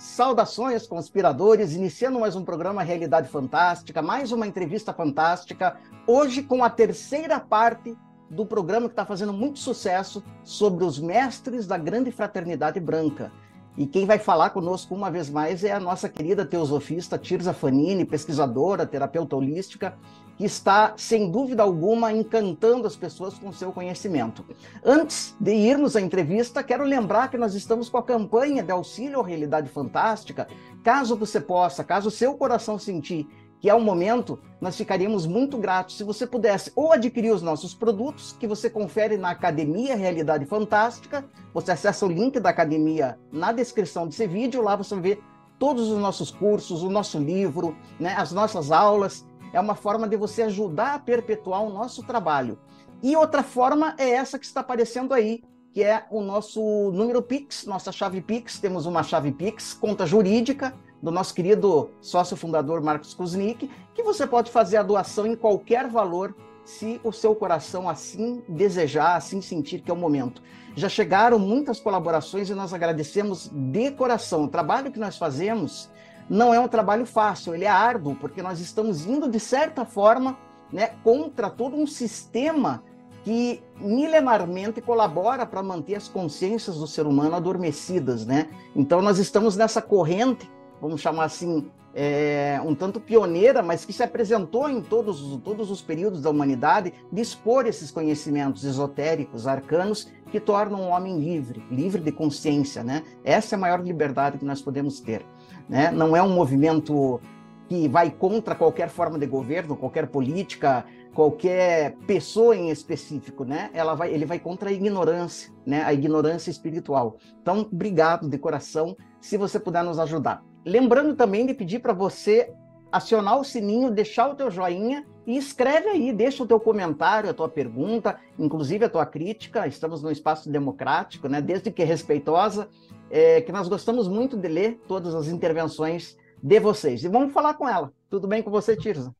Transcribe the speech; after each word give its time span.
Saudações, 0.00 0.86
conspiradores, 0.86 1.74
iniciando 1.74 2.18
mais 2.18 2.34
um 2.34 2.42
programa 2.42 2.82
Realidade 2.82 3.28
Fantástica, 3.28 4.00
mais 4.00 4.32
uma 4.32 4.46
entrevista 4.46 4.94
fantástica, 4.94 5.76
hoje 6.06 6.42
com 6.42 6.64
a 6.64 6.70
terceira 6.70 7.38
parte 7.38 7.94
do 8.30 8.46
programa 8.46 8.88
que 8.88 8.94
está 8.94 9.04
fazendo 9.04 9.34
muito 9.34 9.58
sucesso 9.58 10.24
sobre 10.42 10.84
os 10.84 10.98
mestres 10.98 11.66
da 11.66 11.76
grande 11.76 12.10
fraternidade 12.10 12.80
branca. 12.80 13.30
E 13.76 13.86
quem 13.86 14.06
vai 14.06 14.18
falar 14.18 14.48
conosco 14.50 14.94
uma 14.94 15.10
vez 15.10 15.28
mais 15.28 15.64
é 15.64 15.72
a 15.72 15.78
nossa 15.78 16.08
querida 16.08 16.46
teosofista 16.46 17.18
Tirza 17.18 17.52
Fanini, 17.52 18.06
pesquisadora, 18.06 18.86
terapeuta 18.86 19.36
holística, 19.36 19.98
que 20.40 20.46
está, 20.46 20.94
sem 20.96 21.30
dúvida 21.30 21.62
alguma, 21.62 22.10
encantando 22.10 22.86
as 22.86 22.96
pessoas 22.96 23.38
com 23.38 23.52
seu 23.52 23.70
conhecimento. 23.72 24.42
Antes 24.82 25.36
de 25.38 25.52
irmos 25.52 25.96
à 25.96 26.00
entrevista, 26.00 26.62
quero 26.62 26.82
lembrar 26.82 27.28
que 27.28 27.36
nós 27.36 27.54
estamos 27.54 27.90
com 27.90 27.98
a 27.98 28.02
campanha 28.02 28.62
de 28.62 28.72
auxílio 28.72 29.20
à 29.20 29.22
realidade 29.26 29.68
fantástica. 29.68 30.48
Caso 30.82 31.14
você 31.14 31.38
possa, 31.42 31.84
caso 31.84 32.10
seu 32.10 32.32
coração 32.32 32.78
sentir 32.78 33.28
que 33.60 33.68
é 33.68 33.74
o 33.74 33.80
momento, 33.82 34.38
nós 34.58 34.78
ficaríamos 34.78 35.26
muito 35.26 35.58
gratos 35.58 35.98
se 35.98 36.04
você 36.04 36.26
pudesse 36.26 36.72
ou 36.74 36.90
adquirir 36.90 37.34
os 37.34 37.42
nossos 37.42 37.74
produtos, 37.74 38.34
que 38.40 38.46
você 38.46 38.70
confere 38.70 39.18
na 39.18 39.32
Academia 39.32 39.94
Realidade 39.94 40.46
Fantástica. 40.46 41.22
Você 41.52 41.72
acessa 41.72 42.06
o 42.06 42.08
link 42.08 42.40
da 42.40 42.48
academia 42.48 43.18
na 43.30 43.52
descrição 43.52 44.06
desse 44.06 44.26
vídeo, 44.26 44.62
lá 44.62 44.74
você 44.74 44.98
ver 44.98 45.22
todos 45.58 45.90
os 45.90 45.98
nossos 45.98 46.30
cursos, 46.30 46.82
o 46.82 46.88
nosso 46.88 47.18
livro, 47.18 47.76
né, 47.98 48.14
as 48.16 48.32
nossas 48.32 48.72
aulas. 48.72 49.28
É 49.52 49.60
uma 49.60 49.74
forma 49.74 50.08
de 50.08 50.16
você 50.16 50.42
ajudar 50.42 50.94
a 50.94 50.98
perpetuar 50.98 51.62
o 51.62 51.70
nosso 51.70 52.02
trabalho. 52.02 52.58
E 53.02 53.16
outra 53.16 53.42
forma 53.42 53.94
é 53.98 54.10
essa 54.10 54.38
que 54.38 54.44
está 54.44 54.60
aparecendo 54.60 55.14
aí, 55.14 55.42
que 55.72 55.82
é 55.82 56.04
o 56.10 56.20
nosso 56.20 56.60
número 56.92 57.22
Pix, 57.22 57.64
nossa 57.66 57.90
chave 57.90 58.20
Pix. 58.20 58.58
Temos 58.58 58.86
uma 58.86 59.02
chave 59.02 59.32
Pix, 59.32 59.72
conta 59.74 60.06
jurídica, 60.06 60.74
do 61.02 61.10
nosso 61.10 61.34
querido 61.34 61.90
sócio 62.00 62.36
fundador 62.36 62.82
Marcos 62.82 63.14
Kuznick, 63.14 63.70
que 63.94 64.02
você 64.02 64.26
pode 64.26 64.50
fazer 64.50 64.76
a 64.76 64.82
doação 64.82 65.26
em 65.26 65.34
qualquer 65.34 65.88
valor 65.88 66.34
se 66.64 67.00
o 67.02 67.10
seu 67.10 67.34
coração 67.34 67.88
assim 67.88 68.42
desejar, 68.48 69.16
assim 69.16 69.40
sentir 69.40 69.80
que 69.80 69.90
é 69.90 69.94
o 69.94 69.96
momento. 69.96 70.42
Já 70.76 70.88
chegaram 70.88 71.38
muitas 71.38 71.80
colaborações 71.80 72.48
e 72.48 72.54
nós 72.54 72.72
agradecemos 72.72 73.50
de 73.52 73.90
coração. 73.92 74.44
O 74.44 74.48
trabalho 74.48 74.92
que 74.92 74.98
nós 74.98 75.16
fazemos 75.16 75.89
não 76.30 76.54
é 76.54 76.60
um 76.60 76.68
trabalho 76.68 77.04
fácil, 77.04 77.54
ele 77.54 77.64
é 77.64 77.68
árduo, 77.68 78.14
porque 78.14 78.40
nós 78.40 78.60
estamos 78.60 79.04
indo, 79.04 79.28
de 79.28 79.40
certa 79.40 79.84
forma, 79.84 80.38
né, 80.72 80.92
contra 81.02 81.50
todo 81.50 81.76
um 81.76 81.86
sistema 81.86 82.84
que 83.24 83.60
milenarmente 83.76 84.80
colabora 84.80 85.44
para 85.44 85.62
manter 85.62 85.96
as 85.96 86.06
consciências 86.06 86.76
do 86.76 86.86
ser 86.86 87.04
humano 87.06 87.34
adormecidas, 87.34 88.24
né? 88.24 88.48
Então 88.74 89.02
nós 89.02 89.18
estamos 89.18 89.56
nessa 89.56 89.82
corrente 89.82 90.48
vamos 90.80 91.00
chamar 91.00 91.24
assim, 91.24 91.70
é, 91.94 92.60
um 92.64 92.74
tanto 92.74 93.00
pioneira, 93.00 93.62
mas 93.62 93.84
que 93.84 93.92
se 93.92 94.02
apresentou 94.02 94.68
em 94.68 94.80
todos, 94.80 95.38
todos 95.44 95.70
os 95.70 95.82
períodos 95.82 96.22
da 96.22 96.30
humanidade, 96.30 96.94
de 97.12 97.20
expor 97.20 97.66
esses 97.66 97.90
conhecimentos 97.90 98.64
esotéricos, 98.64 99.46
arcanos, 99.46 100.08
que 100.30 100.40
tornam 100.40 100.82
o 100.82 100.88
homem 100.88 101.18
livre, 101.18 101.62
livre 101.70 102.00
de 102.00 102.12
consciência, 102.12 102.82
né? 102.82 103.02
Essa 103.24 103.54
é 103.54 103.56
a 103.56 103.60
maior 103.60 103.82
liberdade 103.82 104.38
que 104.38 104.44
nós 104.44 104.62
podemos 104.62 105.00
ter, 105.00 105.24
né? 105.68 105.90
Não 105.90 106.16
é 106.16 106.22
um 106.22 106.30
movimento 106.30 107.20
que 107.68 107.88
vai 107.88 108.10
contra 108.10 108.54
qualquer 108.54 108.88
forma 108.88 109.18
de 109.18 109.26
governo, 109.26 109.76
qualquer 109.76 110.08
política, 110.08 110.84
qualquer 111.14 111.96
pessoa 112.06 112.56
em 112.56 112.70
específico, 112.70 113.44
né? 113.44 113.70
Ela 113.72 113.94
vai, 113.94 114.12
ele 114.12 114.24
vai 114.24 114.38
contra 114.38 114.70
a 114.70 114.72
ignorância, 114.72 115.52
né? 115.66 115.82
A 115.84 115.92
ignorância 115.92 116.50
espiritual. 116.50 117.16
Então, 117.40 117.60
obrigado 117.60 118.28
de 118.28 118.38
coração, 118.38 118.96
se 119.20 119.36
você 119.36 119.58
puder 119.58 119.84
nos 119.84 119.98
ajudar. 119.98 120.42
Lembrando 120.64 121.14
também 121.14 121.46
de 121.46 121.54
pedir 121.54 121.78
para 121.78 121.92
você 121.92 122.52
acionar 122.90 123.38
o 123.38 123.44
sininho, 123.44 123.90
deixar 123.90 124.28
o 124.28 124.34
teu 124.34 124.50
joinha 124.50 125.06
e 125.26 125.36
escreve 125.36 125.88
aí, 125.88 126.12
deixa 126.12 126.42
o 126.42 126.46
teu 126.46 126.58
comentário, 126.58 127.30
a 127.30 127.34
tua 127.34 127.48
pergunta, 127.48 128.18
inclusive 128.38 128.84
a 128.84 128.88
tua 128.88 129.06
crítica. 129.06 129.66
Estamos 129.66 130.02
num 130.02 130.10
espaço 130.10 130.50
democrático, 130.50 131.28
né? 131.28 131.40
Desde 131.40 131.70
que 131.70 131.84
respeitosa, 131.84 132.68
é, 133.10 133.40
que 133.40 133.52
nós 133.52 133.68
gostamos 133.68 134.08
muito 134.08 134.36
de 134.36 134.48
ler 134.48 134.80
todas 134.88 135.14
as 135.14 135.28
intervenções 135.28 136.16
de 136.42 136.58
vocês. 136.58 137.04
E 137.04 137.08
vamos 137.08 137.32
falar 137.32 137.54
com 137.54 137.68
ela. 137.68 137.92
Tudo 138.08 138.26
bem 138.26 138.42
com 138.42 138.50
você, 138.50 138.76
Tirza? 138.76 139.14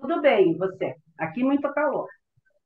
Tudo 0.00 0.20
bem, 0.20 0.56
você. 0.56 0.94
Aqui 1.18 1.42
muito 1.42 1.68
calor. 1.72 2.06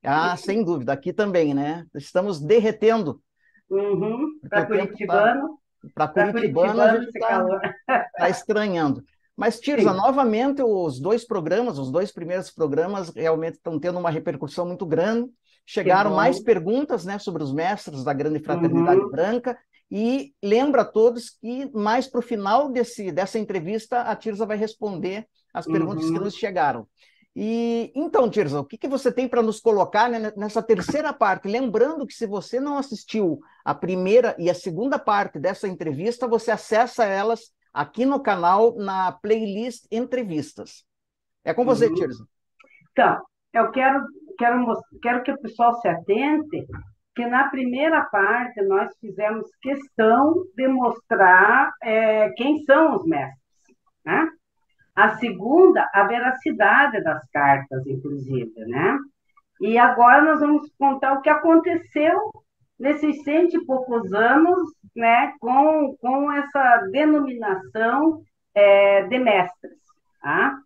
Ah, 0.02 0.36
sem 0.36 0.64
dúvida. 0.64 0.92
Aqui 0.92 1.12
também, 1.12 1.54
né? 1.54 1.86
Estamos 1.94 2.40
derretendo. 2.40 3.20
Uhum. 3.68 4.38
Para 4.48 4.66
Curitibano. 4.66 5.58
Tá 5.94 6.08
para 6.08 6.32
Curitibano, 6.32 6.80
a 6.80 6.96
gente 6.96 7.06
está 7.06 7.70
tá 8.16 8.28
estranhando. 8.28 9.02
Mas, 9.40 9.58
Tirza, 9.58 9.94
novamente, 9.94 10.62
os 10.62 11.00
dois 11.00 11.24
programas, 11.24 11.78
os 11.78 11.90
dois 11.90 12.12
primeiros 12.12 12.50
programas, 12.50 13.08
realmente 13.08 13.54
estão 13.54 13.80
tendo 13.80 13.98
uma 13.98 14.10
repercussão 14.10 14.66
muito 14.66 14.84
grande. 14.84 15.30
Chegaram 15.64 16.14
mais 16.14 16.38
perguntas 16.38 17.06
né, 17.06 17.18
sobre 17.18 17.42
os 17.42 17.50
mestres 17.50 18.04
da 18.04 18.12
Grande 18.12 18.38
Fraternidade 18.38 19.00
uhum. 19.00 19.10
Branca. 19.10 19.58
E 19.90 20.34
lembra 20.44 20.82
a 20.82 20.84
todos 20.84 21.30
que 21.30 21.70
mais 21.72 22.06
para 22.06 22.18
o 22.18 22.22
final 22.22 22.70
desse, 22.70 23.10
dessa 23.10 23.38
entrevista, 23.38 24.02
a 24.02 24.14
Tirza 24.14 24.44
vai 24.44 24.58
responder 24.58 25.26
as 25.54 25.64
perguntas 25.64 26.04
uhum. 26.04 26.12
que 26.12 26.20
nos 26.20 26.34
chegaram. 26.34 26.86
E 27.34 27.90
então, 27.94 28.28
Tirza, 28.28 28.60
o 28.60 28.64
que, 28.66 28.76
que 28.76 28.88
você 28.88 29.10
tem 29.10 29.26
para 29.26 29.40
nos 29.40 29.58
colocar 29.58 30.10
né, 30.10 30.30
nessa 30.36 30.62
terceira 30.62 31.14
parte? 31.14 31.48
Lembrando 31.48 32.06
que 32.06 32.12
se 32.12 32.26
você 32.26 32.60
não 32.60 32.76
assistiu 32.76 33.40
a 33.64 33.74
primeira 33.74 34.36
e 34.38 34.50
a 34.50 34.54
segunda 34.54 34.98
parte 34.98 35.38
dessa 35.38 35.66
entrevista, 35.66 36.28
você 36.28 36.50
acessa 36.50 37.06
elas 37.06 37.58
aqui 37.72 38.04
no 38.04 38.20
canal 38.20 38.74
na 38.76 39.12
playlist 39.12 39.86
Entrevistas. 39.90 40.84
É 41.44 41.54
com 41.54 41.64
você, 41.64 41.86
uhum. 41.86 41.94
Tirza. 41.94 42.24
Então, 42.92 43.22
eu 43.52 43.70
quero, 43.70 44.04
quero, 44.38 44.82
quero 45.02 45.22
que 45.22 45.32
o 45.32 45.40
pessoal 45.40 45.74
se 45.80 45.88
atente 45.88 46.66
que 47.14 47.26
na 47.26 47.48
primeira 47.48 48.04
parte 48.04 48.62
nós 48.62 48.90
fizemos 49.00 49.46
questão 49.60 50.44
de 50.56 50.68
mostrar 50.68 51.72
é, 51.82 52.30
quem 52.30 52.62
são 52.64 52.96
os 52.96 53.04
mestres, 53.04 53.76
né? 54.04 54.28
A 54.94 55.16
segunda, 55.16 55.88
a 55.92 56.04
veracidade 56.04 57.02
das 57.02 57.22
cartas, 57.30 57.86
inclusive, 57.86 58.52
né? 58.66 58.98
E 59.60 59.76
agora 59.76 60.22
nós 60.22 60.40
vamos 60.40 60.70
contar 60.78 61.14
o 61.14 61.20
que 61.20 61.28
aconteceu 61.28 62.18
nesses 62.78 63.22
cento 63.22 63.56
e 63.56 63.66
poucos 63.66 64.12
anos, 64.12 64.70
né, 64.94 65.32
com, 65.40 65.96
com 66.00 66.32
essa 66.32 66.88
denominação 66.90 68.22
é, 68.54 69.04
de 69.04 69.18
mestres, 69.18 69.78
tá? 70.20 70.56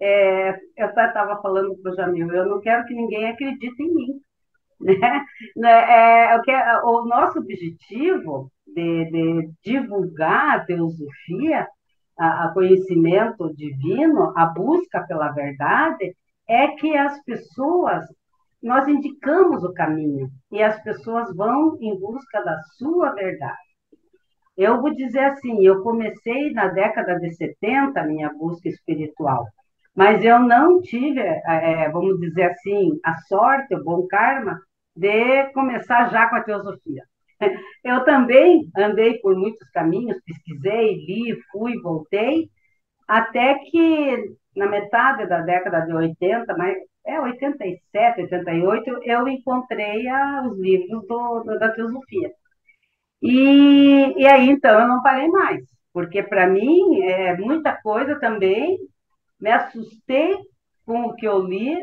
É, 0.00 0.50
eu 0.76 0.86
estava 0.86 1.40
falando 1.42 1.76
para 1.82 1.92
o 1.92 1.96
Jamil, 1.96 2.30
eu 2.32 2.46
não 2.46 2.60
quero 2.60 2.84
que 2.86 2.94
ninguém 2.94 3.28
acredite 3.28 3.82
em 3.82 3.94
mim, 3.94 4.20
né? 4.80 5.24
né 5.56 6.32
é, 6.32 6.40
quero, 6.42 6.86
o 6.86 7.04
nosso 7.06 7.38
objetivo 7.38 8.50
de, 8.66 9.10
de 9.10 9.50
divulgar 9.64 10.56
a 10.56 10.64
teosofia 10.64 11.66
a, 12.18 12.46
a 12.46 12.52
conhecimento 12.52 13.54
divino, 13.54 14.32
a 14.36 14.46
busca 14.46 15.02
pela 15.06 15.30
verdade, 15.30 16.16
é 16.48 16.68
que 16.68 16.96
as 16.96 17.22
pessoas, 17.24 18.04
nós 18.62 18.88
indicamos 18.88 19.62
o 19.64 19.72
caminho 19.72 20.28
e 20.50 20.62
as 20.62 20.82
pessoas 20.82 21.34
vão 21.34 21.76
em 21.80 21.98
busca 21.98 22.42
da 22.42 22.58
sua 22.76 23.12
verdade. 23.12 23.56
Eu 24.56 24.80
vou 24.80 24.92
dizer 24.94 25.20
assim, 25.20 25.64
eu 25.64 25.82
comecei 25.82 26.52
na 26.52 26.66
década 26.68 27.18
de 27.20 27.32
70 27.34 28.00
a 28.00 28.04
minha 28.04 28.32
busca 28.34 28.68
espiritual, 28.68 29.46
mas 29.94 30.24
eu 30.24 30.40
não 30.40 30.80
tive, 30.80 31.20
é, 31.20 31.88
vamos 31.90 32.18
dizer 32.20 32.50
assim, 32.50 32.98
a 33.04 33.16
sorte, 33.22 33.74
o 33.74 33.84
bom 33.84 34.06
karma 34.08 34.60
de 34.96 35.44
começar 35.52 36.10
já 36.10 36.28
com 36.28 36.36
a 36.36 36.42
teosofia. 36.42 37.04
Eu 37.84 38.04
também 38.04 38.68
andei 38.76 39.18
por 39.20 39.36
muitos 39.36 39.68
caminhos, 39.70 40.20
pesquisei, 40.26 40.94
li, 41.06 41.38
fui, 41.52 41.80
voltei, 41.80 42.50
até 43.06 43.54
que 43.60 44.34
na 44.56 44.66
metade 44.66 45.26
da 45.28 45.40
década 45.40 45.80
de 45.82 45.94
80, 45.94 46.56
mas 46.56 46.76
é 47.08 47.18
87, 47.20 48.22
88, 48.22 49.00
eu 49.02 49.26
encontrei 49.26 50.06
a, 50.08 50.46
os 50.46 50.58
livros 50.58 51.06
do, 51.06 51.42
do, 51.42 51.58
da 51.58 51.72
filosofia. 51.74 52.30
E, 53.22 54.14
e 54.16 54.26
aí, 54.26 54.50
então, 54.50 54.78
eu 54.80 54.86
não 54.86 55.02
parei 55.02 55.26
mais, 55.28 55.64
porque 55.92 56.22
para 56.22 56.46
mim, 56.46 57.00
é 57.02 57.36
muita 57.36 57.80
coisa 57.82 58.20
também, 58.20 58.78
me 59.40 59.50
assustei 59.50 60.36
com 60.84 61.06
o 61.06 61.14
que 61.14 61.26
eu 61.26 61.40
li, 61.40 61.74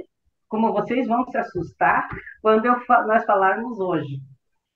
como 0.47 0.71
vocês 0.71 1.07
vão 1.07 1.25
se 1.25 1.37
assustar 1.37 2.07
quando 2.41 2.65
eu, 2.65 2.75
nós 3.07 3.25
falarmos 3.25 3.79
hoje. 3.79 4.19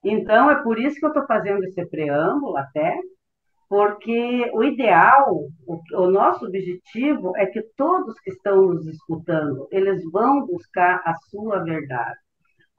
Então, 0.04 0.50
é 0.50 0.62
por 0.64 0.80
isso 0.80 1.00
que 1.00 1.06
eu 1.06 1.10
estou 1.10 1.28
fazendo 1.28 1.64
esse 1.64 1.86
preâmbulo 1.90 2.58
até, 2.58 2.98
porque 3.70 4.50
o 4.52 4.64
ideal, 4.64 5.46
o, 5.68 5.80
o, 5.94 6.10
nosso 6.10 6.46
objetivo 6.48 7.38
é 7.38 7.46
que 7.46 7.62
todos 7.78 8.20
que 8.20 8.32
estão 8.32 8.64
nos 8.64 8.88
escutando, 8.88 9.68
eles 9.72 10.04
vão 10.12 10.44
buscar 10.48 11.04
a 11.06 11.14
sua 11.30 11.64
verdade. 11.64 12.18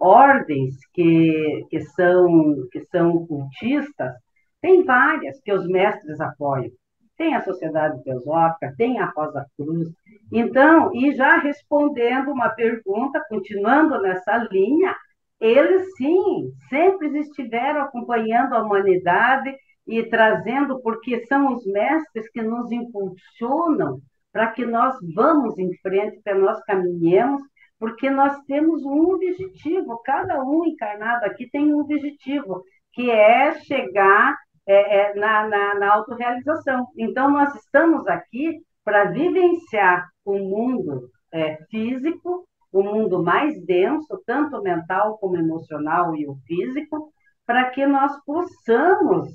Ordens 0.01 0.75
que, 0.93 1.65
que, 1.71 1.81
são, 1.81 2.67
que 2.73 2.85
são 2.87 3.25
cultistas, 3.27 4.15
Tem 4.61 4.85
várias 4.85 5.41
que 5.41 5.53
os 5.53 5.67
mestres 5.69 6.21
apoiam. 6.21 6.71
Tem 7.17 7.35
a 7.35 7.45
Sociedade 7.45 8.03
Teosófica, 8.03 8.75
tem 8.77 8.99
a 8.99 9.13
Rosa 9.17 9.47
Cruz. 9.57 9.89
Então, 10.33 10.91
e 10.95 11.15
já 11.15 11.37
respondendo 11.39 12.33
uma 12.33 12.49
pergunta, 12.49 13.25
continuando 13.29 14.01
nessa 14.01 14.39
linha, 14.51 14.95
eles 15.41 15.87
sim, 15.97 16.51
sempre 16.69 17.17
estiveram 17.21 17.83
acompanhando 17.83 18.55
a 18.55 18.63
humanidade 18.63 19.55
e 19.91 20.09
trazendo, 20.09 20.81
porque 20.81 21.27
são 21.27 21.53
os 21.53 21.67
mestres 21.67 22.31
que 22.31 22.41
nos 22.41 22.71
impulsionam 22.71 24.01
para 24.33 24.47
que 24.53 24.65
nós 24.65 24.95
vamos 25.15 25.59
em 25.59 25.77
frente, 25.79 26.21
para 26.23 26.37
nós 26.37 26.63
caminhemos, 26.63 27.43
porque 27.77 28.09
nós 28.09 28.39
temos 28.47 28.85
um 28.85 29.11
objetivo, 29.11 30.01
cada 30.05 30.43
um 30.45 30.65
encarnado 30.65 31.27
aqui 31.27 31.51
tem 31.51 31.75
um 31.75 31.81
objetivo, 31.81 32.63
que 32.93 33.11
é 33.11 33.53
chegar 33.63 34.37
é, 34.67 34.99
é, 34.99 35.15
na, 35.15 35.49
na, 35.49 35.75
na 35.75 35.95
autorrealização. 35.95 36.87
Então, 36.97 37.29
nós 37.29 37.53
estamos 37.57 38.07
aqui 38.07 38.61
para 38.85 39.07
vivenciar 39.07 40.07
o 40.25 40.39
mundo 40.39 41.09
é, 41.33 41.57
físico, 41.69 42.47
o 42.73 42.83
mundo 42.83 43.23
mais 43.23 43.61
denso, 43.65 44.23
tanto 44.25 44.63
mental 44.63 45.19
como 45.19 45.37
emocional 45.37 46.15
e 46.15 46.29
o 46.29 46.37
físico, 46.47 47.13
para 47.45 47.71
que 47.71 47.85
nós 47.85 48.13
possamos, 48.25 49.29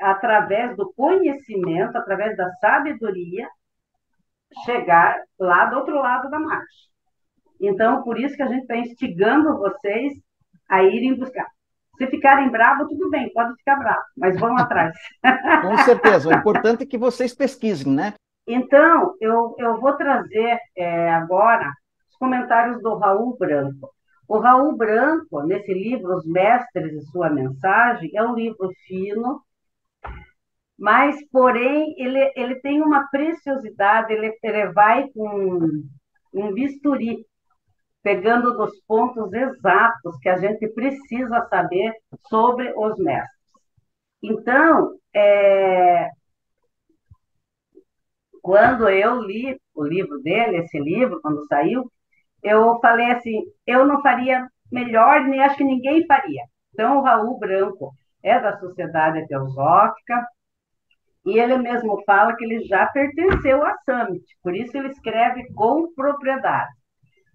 através 0.00 0.76
do 0.76 0.92
conhecimento, 0.94 1.96
através 1.96 2.36
da 2.36 2.50
sabedoria, 2.54 3.48
chegar 4.64 5.16
lá 5.38 5.66
do 5.66 5.76
outro 5.76 5.96
lado 5.96 6.30
da 6.30 6.38
marcha. 6.38 6.94
Então, 7.60 8.02
por 8.02 8.18
isso 8.18 8.36
que 8.36 8.42
a 8.42 8.48
gente 8.48 8.62
está 8.62 8.76
instigando 8.76 9.58
vocês 9.58 10.12
a 10.68 10.82
irem 10.82 11.14
buscar. 11.14 11.46
Se 11.96 12.06
ficarem 12.08 12.50
bravos, 12.50 12.88
tudo 12.88 13.08
bem, 13.08 13.32
pode 13.32 13.54
ficar 13.56 13.76
bravo, 13.76 14.02
mas 14.16 14.38
vão 14.38 14.56
atrás. 14.56 14.96
Com 15.62 15.78
certeza, 15.78 16.28
o 16.28 16.32
importante 16.32 16.82
é 16.82 16.86
que 16.86 16.98
vocês 16.98 17.34
pesquisem, 17.34 17.92
né? 17.92 18.14
Então, 18.46 19.14
eu, 19.20 19.54
eu 19.58 19.80
vou 19.80 19.92
trazer 19.94 20.58
é, 20.76 21.10
agora 21.10 21.70
os 22.10 22.16
comentários 22.16 22.82
do 22.82 22.96
Raul 22.96 23.36
Branco. 23.38 23.90
O 24.28 24.38
Raul 24.38 24.76
Branco, 24.76 25.42
nesse 25.42 25.72
livro, 25.72 26.16
Os 26.16 26.26
Mestres 26.26 26.92
e 26.92 27.06
Sua 27.10 27.30
Mensagem, 27.30 28.10
é 28.14 28.22
um 28.22 28.34
livro 28.34 28.70
fino, 28.86 29.40
mas, 30.78 31.16
porém, 31.30 31.94
ele, 31.98 32.32
ele 32.36 32.56
tem 32.56 32.82
uma 32.82 33.08
preciosidade, 33.08 34.12
ele, 34.12 34.36
ele 34.42 34.72
vai 34.72 35.08
com 35.10 35.82
um 36.32 36.52
bisturi, 36.52 37.24
pegando 38.02 38.54
nos 38.54 38.78
pontos 38.86 39.32
exatos 39.32 40.18
que 40.18 40.28
a 40.28 40.36
gente 40.36 40.68
precisa 40.68 41.46
saber 41.48 41.94
sobre 42.28 42.72
os 42.76 42.98
mestres. 42.98 43.30
Então, 44.22 44.98
é, 45.14 46.10
quando 48.42 48.88
eu 48.88 49.22
li 49.22 49.58
o 49.74 49.84
livro 49.84 50.20
dele, 50.22 50.58
esse 50.58 50.78
livro, 50.78 51.20
quando 51.22 51.46
saiu, 51.46 51.90
eu 52.42 52.78
falei 52.80 53.10
assim, 53.12 53.42
eu 53.66 53.86
não 53.86 54.02
faria 54.02 54.46
melhor, 54.70 55.22
nem 55.22 55.40
acho 55.40 55.56
que 55.56 55.64
ninguém 55.64 56.06
faria. 56.06 56.42
Então, 56.72 56.98
o 56.98 57.02
Raul 57.02 57.38
Branco 57.38 57.94
é 58.22 58.38
da 58.38 58.58
Sociedade 58.58 59.26
Teosófica, 59.28 60.26
e 61.24 61.38
ele 61.38 61.56
mesmo 61.58 62.02
fala 62.04 62.36
que 62.36 62.44
ele 62.44 62.64
já 62.64 62.86
pertenceu 62.86 63.64
à 63.64 63.74
Summit, 63.84 64.24
por 64.42 64.54
isso 64.54 64.76
ele 64.76 64.88
escreve 64.88 65.46
com 65.54 65.92
propriedade. 65.94 66.72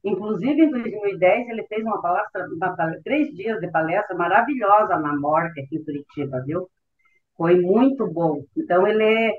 Inclusive, 0.04 0.62
em 0.62 0.70
2010, 0.70 1.50
ele 1.50 1.64
fez 1.68 1.84
uma 1.84 2.02
palestra, 2.02 2.46
uma, 2.46 2.76
três 3.04 3.30
dias 3.36 3.60
de 3.60 3.70
palestra 3.70 4.16
maravilhosa 4.16 4.98
na 4.98 5.16
Morte, 5.18 5.60
aqui 5.60 5.76
em 5.76 5.84
Curitiba, 5.84 6.42
viu? 6.46 6.70
Foi 7.36 7.60
muito 7.60 8.08
bom. 8.08 8.44
Então, 8.56 8.88
ele 8.88 9.04
é, 9.04 9.34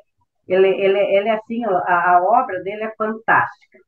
ele, 0.47 0.69
ele, 0.69 0.99
ele 0.99 1.29
é 1.29 1.35
assim, 1.35 1.65
a, 1.65 2.17
a 2.17 2.23
obra 2.23 2.63
dele 2.63 2.85
é 2.85 2.95
fantástica. 2.97 3.79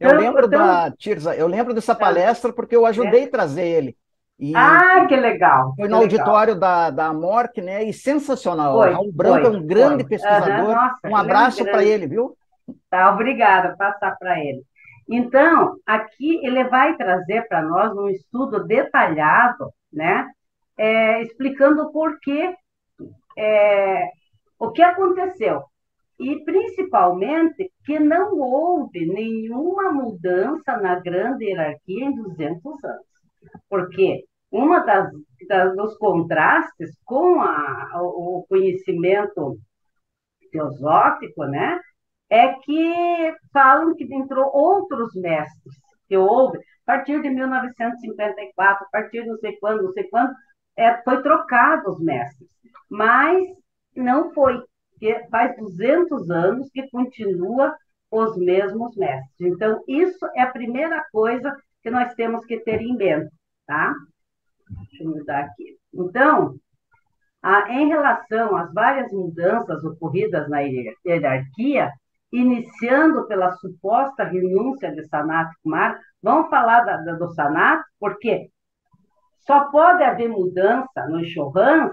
Eu 0.00 0.08
então, 0.08 0.20
lembro 0.20 0.46
então, 0.46 0.58
da 0.58 0.90
Tirza, 0.90 1.34
eu 1.36 1.46
lembro 1.46 1.72
dessa 1.72 1.94
palestra 1.94 2.52
porque 2.52 2.76
eu 2.76 2.84
ajudei 2.84 3.24
a 3.24 3.30
trazer 3.30 3.66
ele. 3.66 3.96
E 4.38 4.54
ah, 4.54 5.06
que 5.08 5.16
legal! 5.16 5.74
Foi 5.76 5.88
no 5.88 5.96
auditório 5.96 6.54
da, 6.54 6.90
da 6.90 7.12
Mork, 7.12 7.60
né? 7.62 7.84
E 7.84 7.92
sensacional. 7.92 8.76
Foi, 8.76 8.92
Raul 8.92 9.12
Branco 9.12 9.46
é 9.46 9.50
um 9.50 9.66
grande 9.66 10.02
foi. 10.02 10.10
pesquisador. 10.10 10.68
Uhum, 10.68 10.74
nossa, 10.74 10.98
um 11.06 11.16
abraço 11.16 11.64
para 11.64 11.82
ele, 11.82 12.06
viu? 12.06 12.36
Tá, 12.90 13.12
obrigada, 13.12 13.74
passar 13.76 14.16
para 14.18 14.38
ele. 14.38 14.62
Então, 15.08 15.76
aqui 15.86 16.44
ele 16.44 16.64
vai 16.64 16.96
trazer 16.96 17.46
para 17.48 17.62
nós 17.62 17.96
um 17.96 18.08
estudo 18.08 18.64
detalhado, 18.64 19.70
né? 19.90 20.28
É, 20.76 21.22
explicando 21.22 21.84
o 21.84 21.92
porquê, 21.92 22.54
é, 23.38 24.10
o 24.58 24.70
que 24.70 24.82
aconteceu. 24.82 25.62
E, 26.18 26.44
principalmente, 26.44 27.70
que 27.84 27.98
não 27.98 28.38
houve 28.38 29.06
nenhuma 29.06 29.92
mudança 29.92 30.76
na 30.76 30.98
grande 30.98 31.44
hierarquia 31.44 32.04
em 32.04 32.14
200 32.14 32.84
anos. 32.84 33.15
Porque 33.68 34.24
uma 34.50 34.80
das, 34.80 35.10
das 35.48 35.74
dos 35.74 35.96
contrastes 35.98 36.90
com 37.04 37.40
a, 37.40 37.90
o 38.00 38.44
conhecimento 38.48 39.58
filosófico, 40.50 41.44
né, 41.44 41.78
é 42.30 42.54
que 42.54 43.34
falam 43.52 43.94
que 43.94 44.04
entrou 44.04 44.50
outros 44.52 45.14
mestres, 45.14 45.74
que 46.08 46.16
houve, 46.16 46.58
a 46.58 46.62
partir 46.86 47.20
de 47.20 47.30
1954, 47.30 48.84
a 48.86 48.90
partir 48.90 49.22
de 49.22 49.28
não 49.28 49.38
sei 49.38 49.56
quando, 49.58 49.82
não 49.82 49.92
sei 49.92 50.04
quando, 50.04 50.32
é, 50.76 51.02
foi 51.02 51.22
trocado 51.22 51.90
os 51.90 52.00
mestres. 52.00 52.48
Mas 52.88 53.44
não 53.94 54.32
foi, 54.32 54.62
faz 55.30 55.56
200 55.56 56.30
anos 56.30 56.68
que 56.70 56.88
continua 56.90 57.74
os 58.10 58.36
mesmos 58.36 58.96
mestres. 58.96 59.52
Então, 59.52 59.82
isso 59.88 60.24
é 60.34 60.42
a 60.42 60.50
primeira 60.50 61.04
coisa 61.10 61.54
que 61.86 61.90
nós 61.92 62.12
temos 62.14 62.44
que 62.44 62.58
ter 62.58 62.82
em 62.82 62.96
mente, 62.96 63.32
tá? 63.64 63.94
Deixa 64.90 65.04
eu 65.04 65.10
mudar 65.10 65.44
aqui. 65.44 65.78
Então, 65.94 66.56
a, 67.40 67.70
em 67.74 67.86
relação 67.86 68.56
às 68.56 68.74
várias 68.74 69.12
mudanças 69.12 69.84
ocorridas 69.84 70.50
na 70.50 70.62
hierarquia, 70.62 71.92
iniciando 72.32 73.28
pela 73.28 73.52
suposta 73.52 74.24
renúncia 74.24 74.90
de 74.90 75.06
Sanat 75.06 75.48
Kumar, 75.62 75.96
vamos 76.20 76.50
falar 76.50 76.80
da, 76.80 76.96
da, 76.96 77.12
do 77.12 77.32
Sanat, 77.34 77.80
porque 78.00 78.50
só 79.42 79.70
pode 79.70 80.02
haver 80.02 80.28
mudança 80.28 81.06
nos 81.08 81.28
Chohans 81.28 81.92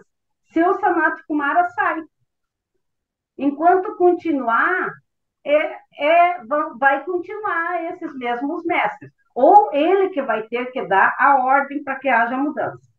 se 0.51 0.63
o 0.63 0.73
Sanat 0.79 1.21
Kumara 1.27 1.65
sai. 1.65 2.01
Enquanto 3.37 3.95
continuar, 3.95 4.89
é, 5.45 5.77
é, 5.99 6.43
vai 6.79 7.05
continuar 7.05 7.83
esses 7.91 8.11
mesmos 8.17 8.65
mestres 8.65 9.11
ou 9.33 9.73
ele 9.73 10.09
que 10.09 10.21
vai 10.21 10.43
ter 10.43 10.71
que 10.71 10.85
dar 10.87 11.15
a 11.19 11.43
ordem 11.43 11.83
para 11.83 11.99
que 11.99 12.07
haja 12.07 12.37
mudança. 12.37 12.93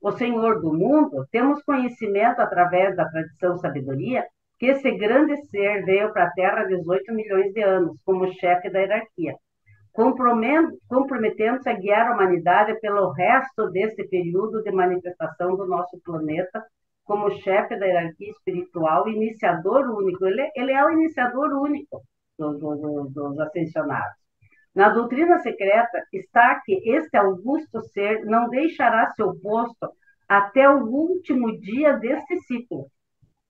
O 0.00 0.12
Senhor 0.12 0.60
do 0.60 0.72
mundo, 0.72 1.26
temos 1.30 1.62
conhecimento 1.62 2.40
através 2.40 2.94
da 2.94 3.08
tradição 3.08 3.56
sabedoria 3.56 4.24
que 4.58 4.66
esse 4.66 4.90
grande 4.92 5.36
ser 5.46 5.84
veio 5.84 6.12
para 6.12 6.24
a 6.24 6.30
Terra 6.32 6.60
há 6.62 6.64
18 6.64 7.12
milhões 7.12 7.52
de 7.52 7.62
anos, 7.62 7.96
como 8.04 8.32
chefe 8.34 8.70
da 8.70 8.80
hierarquia, 8.80 9.34
comprometendo-se 9.92 11.68
a 11.68 11.74
guiar 11.74 12.08
a 12.08 12.14
humanidade 12.14 12.78
pelo 12.80 13.10
resto 13.12 13.70
desse 13.70 14.06
período 14.08 14.62
de 14.62 14.70
manifestação 14.72 15.56
do 15.56 15.66
nosso 15.66 15.98
planeta, 16.04 16.64
como 17.04 17.30
chefe 17.30 17.76
da 17.78 17.86
hierarquia 17.86 18.30
espiritual, 18.30 19.08
iniciador 19.08 19.88
único. 19.90 20.26
Ele, 20.26 20.50
ele 20.54 20.72
é 20.72 20.84
o 20.84 20.90
iniciador 20.90 21.52
único 21.60 22.02
dos, 22.38 22.58
dos, 22.60 23.12
dos 23.12 23.40
ascensionados. 23.40 24.27
Na 24.78 24.90
doutrina 24.90 25.40
secreta 25.40 26.04
está 26.12 26.62
que 26.64 26.72
este 26.88 27.16
augusto 27.16 27.82
ser 27.82 28.24
não 28.24 28.48
deixará 28.48 29.10
seu 29.16 29.34
posto 29.40 29.90
até 30.28 30.70
o 30.70 30.84
último 30.84 31.58
dia 31.58 31.94
deste 31.94 32.38
ciclo. 32.42 32.86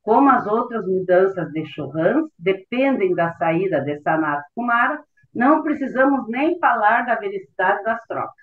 Como 0.01 0.31
as 0.31 0.47
outras 0.47 0.87
mudanças 0.87 1.53
de 1.53 1.67
Churrans 1.67 2.31
dependem 2.39 3.15
da 3.15 3.35
saída 3.35 3.79
de 3.83 4.01
Sanat 4.01 4.43
Kumara, 4.55 5.05
não 5.35 5.63
precisamos 5.63 6.27
nem 6.29 6.59
falar 6.59 7.05
da 7.05 7.17
velocidade 7.17 7.85
das 7.85 8.03
trocas. 8.07 8.35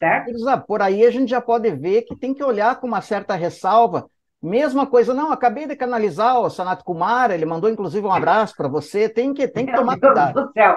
Certo? 0.00 0.66
Por 0.66 0.82
aí 0.82 1.06
a 1.06 1.12
gente 1.12 1.30
já 1.30 1.40
pode 1.40 1.70
ver 1.70 2.02
que 2.02 2.16
tem 2.16 2.34
que 2.34 2.42
olhar 2.42 2.80
com 2.80 2.88
uma 2.88 3.00
certa 3.00 3.36
ressalva. 3.36 4.10
Mesma 4.42 4.84
coisa, 4.84 5.14
não, 5.14 5.30
acabei 5.30 5.68
de 5.68 5.76
canalizar 5.76 6.40
o 6.40 6.50
Sanat 6.50 6.82
Kumara, 6.82 7.34
ele 7.34 7.46
mandou 7.46 7.70
inclusive 7.70 8.04
um 8.04 8.12
abraço 8.12 8.56
para 8.56 8.66
você, 8.66 9.08
tem 9.08 9.32
que, 9.32 9.46
tem 9.46 9.64
que 9.64 9.76
tomar 9.76 9.96
Deus 9.96 10.12
cuidado. 10.12 10.42
Do 10.42 10.52
céu 10.52 10.76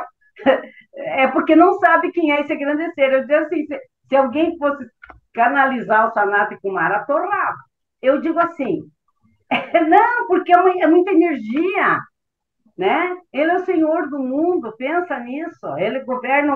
é 1.05 1.27
porque 1.27 1.55
não 1.55 1.73
sabe 1.79 2.11
quem 2.11 2.31
é 2.31 2.41
esse 2.41 2.55
grande 2.55 2.91
ser. 2.93 3.13
Eu 3.13 3.25
digo 3.25 3.39
assim, 3.45 3.65
se, 3.65 3.79
se 4.09 4.15
alguém 4.15 4.57
fosse 4.57 4.85
canalizar 5.33 6.07
o 6.07 6.13
Sanat 6.13 6.55
Kumara, 6.61 6.97
atorrava. 6.97 7.57
Eu 8.01 8.21
digo 8.21 8.39
assim, 8.39 8.81
não, 9.89 10.27
porque 10.27 10.53
é, 10.53 10.57
uma, 10.57 10.83
é, 10.83 10.87
muita 10.87 11.11
energia, 11.11 11.99
né? 12.77 13.15
Ele 13.31 13.51
é 13.51 13.55
o 13.55 13.65
senhor 13.65 14.09
do 14.09 14.19
mundo, 14.19 14.75
pensa 14.77 15.19
nisso. 15.19 15.77
Ele 15.77 15.99
governa 16.01 16.55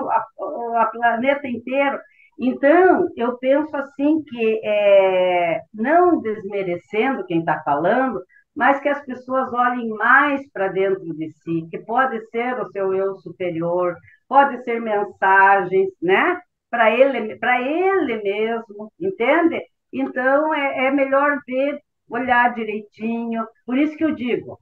a 0.76 0.86
planeta 0.86 1.46
inteiro. 1.46 1.98
Então, 2.38 3.08
eu 3.16 3.36
penso 3.38 3.76
assim 3.76 4.22
que, 4.22 4.60
é, 4.64 5.60
não 5.74 6.20
desmerecendo 6.20 7.24
quem 7.26 7.40
está 7.40 7.60
falando, 7.62 8.20
mas 8.56 8.80
que 8.80 8.88
as 8.88 9.04
pessoas 9.04 9.52
olhem 9.52 9.88
mais 9.90 10.50
para 10.50 10.68
dentro 10.68 11.14
de 11.14 11.30
si, 11.32 11.66
que 11.70 11.78
pode 11.78 12.18
ser 12.30 12.58
o 12.60 12.70
seu 12.70 12.94
eu 12.94 13.16
superior, 13.16 13.94
pode 14.30 14.62
ser 14.62 14.80
mensagens, 14.80 15.90
né? 16.00 16.40
Para 16.70 16.88
ele, 16.92 17.36
para 17.36 17.60
ele 17.60 18.22
mesmo, 18.22 18.92
entende? 19.00 19.60
Então 19.92 20.54
é, 20.54 20.86
é 20.86 20.90
melhor 20.92 21.40
ver, 21.44 21.80
olhar 22.08 22.54
direitinho. 22.54 23.44
Por 23.66 23.76
isso 23.76 23.96
que 23.96 24.04
eu 24.04 24.14
digo, 24.14 24.56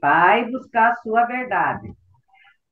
vai 0.00 0.44
buscar 0.48 0.92
a 0.92 0.94
sua 0.96 1.24
verdade. 1.24 1.92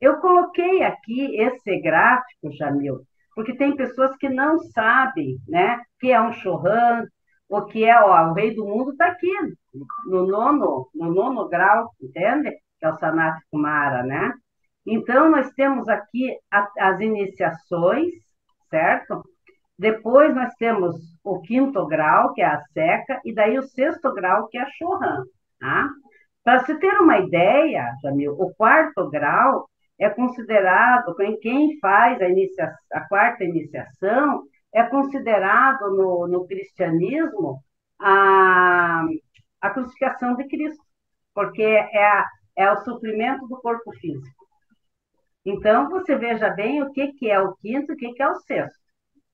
Eu 0.00 0.20
coloquei 0.20 0.84
aqui 0.84 1.36
esse 1.40 1.80
gráfico, 1.80 2.52
Jamil, 2.52 3.00
porque 3.34 3.56
tem 3.56 3.74
pessoas 3.74 4.16
que 4.16 4.28
não 4.28 4.60
sabem, 4.60 5.38
né? 5.48 5.80
Que 5.98 6.12
é 6.12 6.20
um 6.20 6.32
chorran, 6.32 7.04
o 7.48 7.62
que 7.64 7.84
é, 7.84 8.00
ó, 8.00 8.30
o 8.30 8.34
rei 8.34 8.54
do 8.54 8.64
mundo 8.64 8.92
está 8.92 9.08
aqui, 9.08 9.32
no 10.06 10.24
nono, 10.24 10.88
no 10.94 11.12
nono 11.12 11.48
grau, 11.48 11.90
entende? 12.00 12.52
Que 12.78 12.86
é 12.86 12.90
o 12.90 12.98
Sanat 12.98 13.40
Kumara, 13.50 14.04
né? 14.04 14.32
Então, 14.90 15.30
nós 15.30 15.50
temos 15.52 15.86
aqui 15.86 16.34
a, 16.50 16.66
as 16.78 17.00
iniciações, 17.00 18.14
certo? 18.70 19.22
Depois 19.78 20.34
nós 20.34 20.54
temos 20.54 20.96
o 21.22 21.42
quinto 21.42 21.86
grau, 21.86 22.32
que 22.32 22.40
é 22.40 22.46
a 22.46 22.62
seca, 22.72 23.20
e 23.22 23.34
daí 23.34 23.58
o 23.58 23.62
sexto 23.62 24.12
grau, 24.14 24.48
que 24.48 24.56
é 24.56 24.62
a 24.62 24.70
Chohan, 24.70 25.24
tá? 25.60 25.90
Para 26.42 26.60
se 26.64 26.74
ter 26.78 26.98
uma 27.00 27.18
ideia, 27.18 27.92
Jamil, 28.02 28.32
o 28.32 28.54
quarto 28.54 29.10
grau 29.10 29.68
é 29.98 30.08
considerado, 30.08 31.14
quem 31.42 31.78
faz 31.80 32.18
a, 32.22 32.28
inicia, 32.28 32.72
a 32.90 33.00
quarta 33.08 33.44
iniciação, 33.44 34.44
é 34.72 34.82
considerado 34.84 35.90
no, 35.90 36.26
no 36.26 36.46
cristianismo 36.46 37.60
a, 38.00 39.04
a 39.60 39.70
crucificação 39.70 40.34
de 40.34 40.48
Cristo, 40.48 40.82
porque 41.34 41.62
é, 41.62 42.24
é 42.56 42.72
o 42.72 42.76
sofrimento 42.84 43.46
do 43.48 43.60
corpo 43.60 43.92
físico. 44.00 44.47
Então, 45.48 45.88
você 45.88 46.16
veja 46.16 46.50
bem 46.50 46.82
o 46.82 46.92
que, 46.92 47.12
que 47.12 47.30
é 47.30 47.40
o 47.40 47.54
quinto 47.56 47.92
e 47.92 47.94
o 47.94 47.96
que, 47.96 48.12
que 48.12 48.22
é 48.22 48.28
o 48.28 48.34
sexto. 48.36 48.78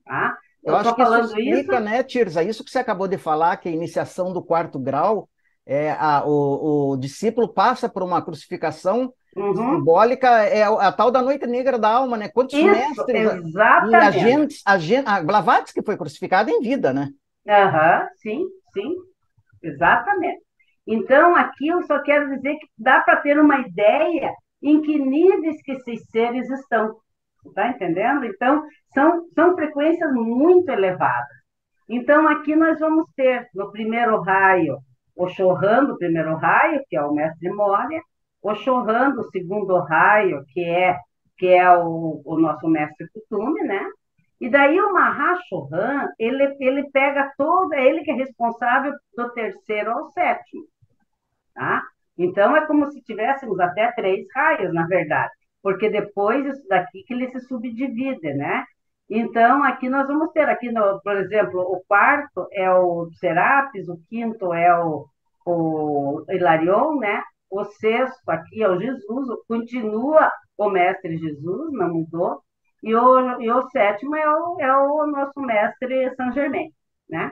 Tá? 0.04 0.36
Eu, 0.62 0.72
Eu 0.72 0.76
acho 0.78 0.94
que 0.94 1.02
isso 1.02 1.20
explica, 1.20 1.74
isso... 1.76 1.84
né, 1.84 2.02
Tirza, 2.02 2.42
isso 2.42 2.64
que 2.64 2.70
você 2.70 2.78
acabou 2.78 3.08
de 3.08 3.18
falar, 3.18 3.56
que 3.56 3.68
a 3.68 3.72
iniciação 3.72 4.32
do 4.32 4.42
quarto 4.42 4.78
grau, 4.78 5.28
é, 5.66 5.92
a, 5.92 6.22
o, 6.24 6.92
o 6.92 6.96
discípulo 6.96 7.48
passa 7.48 7.88
por 7.88 8.02
uma 8.02 8.22
crucificação 8.22 9.12
Uhum. 9.36 9.78
Simbólica 9.78 10.28
é 10.44 10.62
a, 10.62 10.68
a, 10.68 10.92
tal 10.92 11.10
da 11.10 11.20
noite 11.20 11.44
negra 11.46 11.76
da 11.76 11.88
alma, 11.88 12.16
né? 12.16 12.28
Quantos 12.28 12.56
Isso, 12.56 12.70
mestres? 12.70 13.32
Exatamente. 13.44 13.96
a 13.96 14.10
gente, 14.10 14.56
a, 14.64 14.78
gente, 14.78 15.08
a 15.08 15.22
Blavatsky 15.22 15.82
foi 15.84 15.96
crucificada 15.96 16.50
em 16.50 16.60
vida, 16.60 16.92
né? 16.92 17.08
Aham, 17.48 18.06
sim, 18.22 18.46
sim, 18.72 18.94
exatamente. 19.62 20.40
Então, 20.86 21.34
aqui 21.34 21.66
eu 21.68 21.82
só 21.82 21.98
quero 22.00 22.36
dizer 22.36 22.54
que 22.58 22.68
dá 22.78 23.00
para 23.00 23.16
ter 23.16 23.38
uma 23.38 23.58
ideia 23.58 24.32
em 24.64 24.80
que 24.80 24.98
níveis 24.98 25.62
que 25.62 25.72
esses 25.72 26.08
seres 26.10 26.48
estão. 26.50 26.96
Está 27.46 27.68
entendendo? 27.68 28.24
Então, 28.24 28.64
são, 28.94 29.28
são 29.34 29.54
frequências 29.54 30.10
muito 30.14 30.70
elevadas. 30.70 31.44
Então, 31.88 32.26
aqui 32.26 32.56
nós 32.56 32.80
vamos 32.80 33.04
ter, 33.14 33.46
no 33.54 33.70
primeiro 33.70 34.22
raio, 34.22 34.78
o 35.14 35.28
Chohan 35.28 35.84
do 35.84 35.98
primeiro 35.98 36.34
raio, 36.36 36.80
que 36.88 36.96
é 36.96 37.02
o 37.02 37.12
mestre 37.12 37.50
Moria, 37.50 38.00
o 38.42 38.54
Chohan 38.54 39.10
do 39.10 39.22
segundo 39.30 39.78
raio, 39.80 40.42
que 40.48 40.64
é, 40.64 40.96
que 41.36 41.48
é 41.48 41.70
o, 41.76 42.22
o 42.24 42.38
nosso 42.38 42.66
mestre 42.66 43.06
Kutume, 43.12 43.60
né? 43.64 43.84
E 44.40 44.48
daí 44.48 44.80
o 44.80 44.92
Mahashohan, 44.92 46.08
ele, 46.18 46.56
ele 46.58 46.90
pega 46.90 47.32
todo, 47.36 47.72
é 47.74 47.86
ele 47.86 48.02
que 48.02 48.10
é 48.10 48.14
responsável 48.14 48.92
do 49.16 49.30
terceiro 49.32 49.90
ao 49.92 50.10
sétimo, 50.10 50.64
tá? 51.54 51.82
Então, 52.18 52.56
é 52.56 52.66
como 52.66 52.90
se 52.90 53.02
tivéssemos 53.02 53.58
até 53.60 53.92
três 53.92 54.26
raios, 54.34 54.72
na 54.72 54.86
verdade, 54.86 55.32
porque 55.62 55.88
depois 55.90 56.44
isso 56.46 56.66
daqui 56.68 57.02
que 57.04 57.14
ele 57.14 57.30
se 57.30 57.40
subdivide, 57.48 58.34
né? 58.34 58.64
Então, 59.08 59.62
aqui 59.64 59.88
nós 59.88 60.06
vamos 60.06 60.30
ter, 60.32 60.48
aqui, 60.48 60.70
no, 60.72 61.00
por 61.02 61.16
exemplo, 61.16 61.60
o 61.60 61.82
quarto 61.86 62.46
é 62.52 62.70
o 62.72 63.08
Serapis, 63.20 63.88
o 63.88 63.98
quinto 64.08 64.52
é 64.54 64.74
o, 64.82 65.06
o 65.46 66.24
Hilarion, 66.30 66.96
né? 66.98 67.22
O 67.50 67.64
sexto 67.64 68.28
aqui 68.28 68.62
é 68.62 68.68
o 68.68 68.80
Jesus, 68.80 69.28
continua 69.48 70.30
o 70.56 70.70
Mestre 70.70 71.16
Jesus, 71.18 71.72
não 71.72 71.92
mudou. 71.92 72.42
E 72.82 72.94
o, 72.94 73.40
e 73.40 73.50
o 73.50 73.62
sétimo 73.70 74.16
é 74.16 74.28
o, 74.28 74.60
é 74.60 74.76
o 74.76 75.06
nosso 75.06 75.40
Mestre 75.40 76.14
Saint 76.16 76.34
Germain, 76.34 76.70
né? 77.08 77.30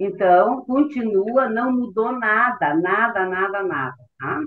Então, 0.00 0.64
continua, 0.64 1.46
não 1.50 1.70
mudou 1.70 2.10
nada, 2.12 2.74
nada, 2.74 3.26
nada, 3.26 3.62
nada, 3.62 3.94
tá? 4.18 4.40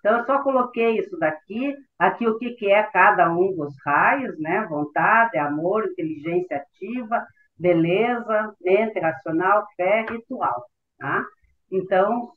Então, 0.00 0.18
eu 0.18 0.24
só 0.26 0.42
coloquei 0.42 0.98
isso 0.98 1.16
daqui, 1.16 1.72
aqui 1.96 2.26
o 2.26 2.36
que, 2.38 2.50
que 2.54 2.68
é 2.68 2.82
cada 2.82 3.30
um 3.30 3.54
dos 3.54 3.72
raios, 3.86 4.36
né? 4.40 4.66
Vontade, 4.68 5.38
amor, 5.38 5.84
inteligência 5.86 6.56
ativa, 6.56 7.24
beleza, 7.56 8.52
mente 8.60 8.98
racional, 8.98 9.64
fé, 9.76 10.04
ritual, 10.10 10.66
tá? 10.98 11.24
Então, 11.70 12.32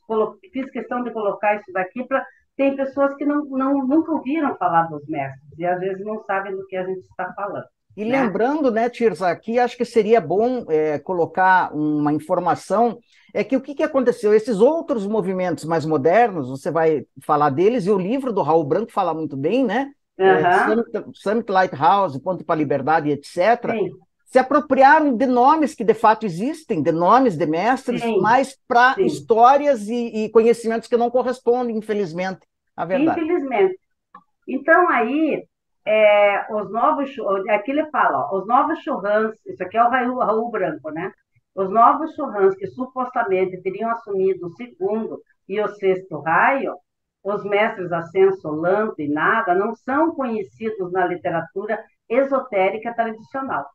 fiz 0.52 0.70
questão 0.70 1.02
de 1.02 1.10
colocar 1.10 1.56
isso 1.56 1.72
daqui 1.72 2.04
para. 2.04 2.24
Tem 2.56 2.76
pessoas 2.76 3.14
que 3.16 3.24
não, 3.24 3.44
não, 3.46 3.84
nunca 3.86 4.12
ouviram 4.12 4.56
falar 4.56 4.84
dos 4.84 5.06
mestres 5.08 5.58
e 5.58 5.66
às 5.66 5.80
vezes 5.80 6.04
não 6.04 6.22
sabem 6.24 6.54
do 6.54 6.66
que 6.68 6.76
a 6.76 6.84
gente 6.84 7.00
está 7.00 7.32
falando. 7.34 7.66
E 7.98 8.04
né? 8.04 8.22
lembrando, 8.22 8.70
né, 8.70 8.88
Tirza, 8.88 9.28
aqui 9.28 9.58
acho 9.58 9.76
que 9.76 9.84
seria 9.84 10.20
bom 10.20 10.64
é, 10.68 11.00
colocar 11.00 11.74
uma 11.74 12.12
informação, 12.12 13.00
é 13.34 13.42
que 13.42 13.56
o 13.56 13.60
que, 13.60 13.74
que 13.74 13.82
aconteceu? 13.82 14.32
Esses 14.32 14.60
outros 14.60 15.04
movimentos 15.04 15.64
mais 15.64 15.84
modernos, 15.84 16.48
você 16.48 16.70
vai 16.70 17.04
falar 17.24 17.50
deles, 17.50 17.86
e 17.86 17.90
o 17.90 17.98
livro 17.98 18.32
do 18.32 18.40
Raul 18.40 18.62
Branco 18.62 18.92
fala 18.92 19.12
muito 19.12 19.36
bem, 19.36 19.64
né? 19.64 19.90
Uhum. 20.16 20.26
É, 20.26 20.64
Summit, 20.64 20.90
Summit 21.14 21.50
Lighthouse, 21.50 22.22
Ponto 22.22 22.44
para 22.44 22.54
a 22.54 22.58
Liberdade, 22.58 23.10
etc. 23.10 23.72
Sim 23.72 23.90
se 24.28 24.38
apropriaram 24.38 25.16
de 25.16 25.24
nomes 25.24 25.74
que 25.74 25.82
de 25.82 25.94
fato 25.94 26.26
existem, 26.26 26.82
de 26.82 26.92
nomes 26.92 27.34
de 27.34 27.46
mestres, 27.46 28.02
sim, 28.02 28.20
mas 28.20 28.58
para 28.68 28.94
histórias 29.00 29.88
e, 29.88 30.24
e, 30.24 30.28
conhecimentos 30.28 30.86
que 30.86 30.98
não 30.98 31.10
correspondem, 31.10 31.74
infelizmente, 31.74 32.40
à 32.76 32.84
verdade. 32.84 33.18
Infelizmente. 33.18 33.80
Então, 34.46 34.86
aí, 34.90 35.46
é, 35.88 36.46
os 36.50 36.70
novos, 36.70 37.10
aqui 37.50 37.70
ele 37.70 37.90
fala, 37.90 38.28
ó, 38.30 38.38
os 38.38 38.46
novos 38.46 38.78
churrans, 38.80 39.34
isso 39.46 39.62
aqui 39.62 39.76
é 39.76 39.84
o 39.84 39.88
Raul, 39.88 40.18
Raul 40.18 40.50
Branco, 40.50 40.90
né? 40.90 41.12
Os 41.54 41.70
novos 41.70 42.14
churrans 42.14 42.54
que 42.56 42.66
supostamente 42.68 43.60
teriam 43.62 43.90
assumido 43.90 44.46
o 44.46 44.52
segundo 44.52 45.20
e 45.48 45.60
o 45.60 45.68
sexto 45.68 46.20
raio, 46.20 46.74
os 47.24 47.44
mestres 47.44 47.90
Ascenso, 47.92 48.48
Lanto 48.50 49.00
e 49.00 49.08
Nada, 49.08 49.54
não 49.54 49.74
são 49.74 50.14
conhecidos 50.14 50.92
na 50.92 51.06
literatura 51.06 51.82
esotérica 52.08 52.94
tradicional 52.94 53.66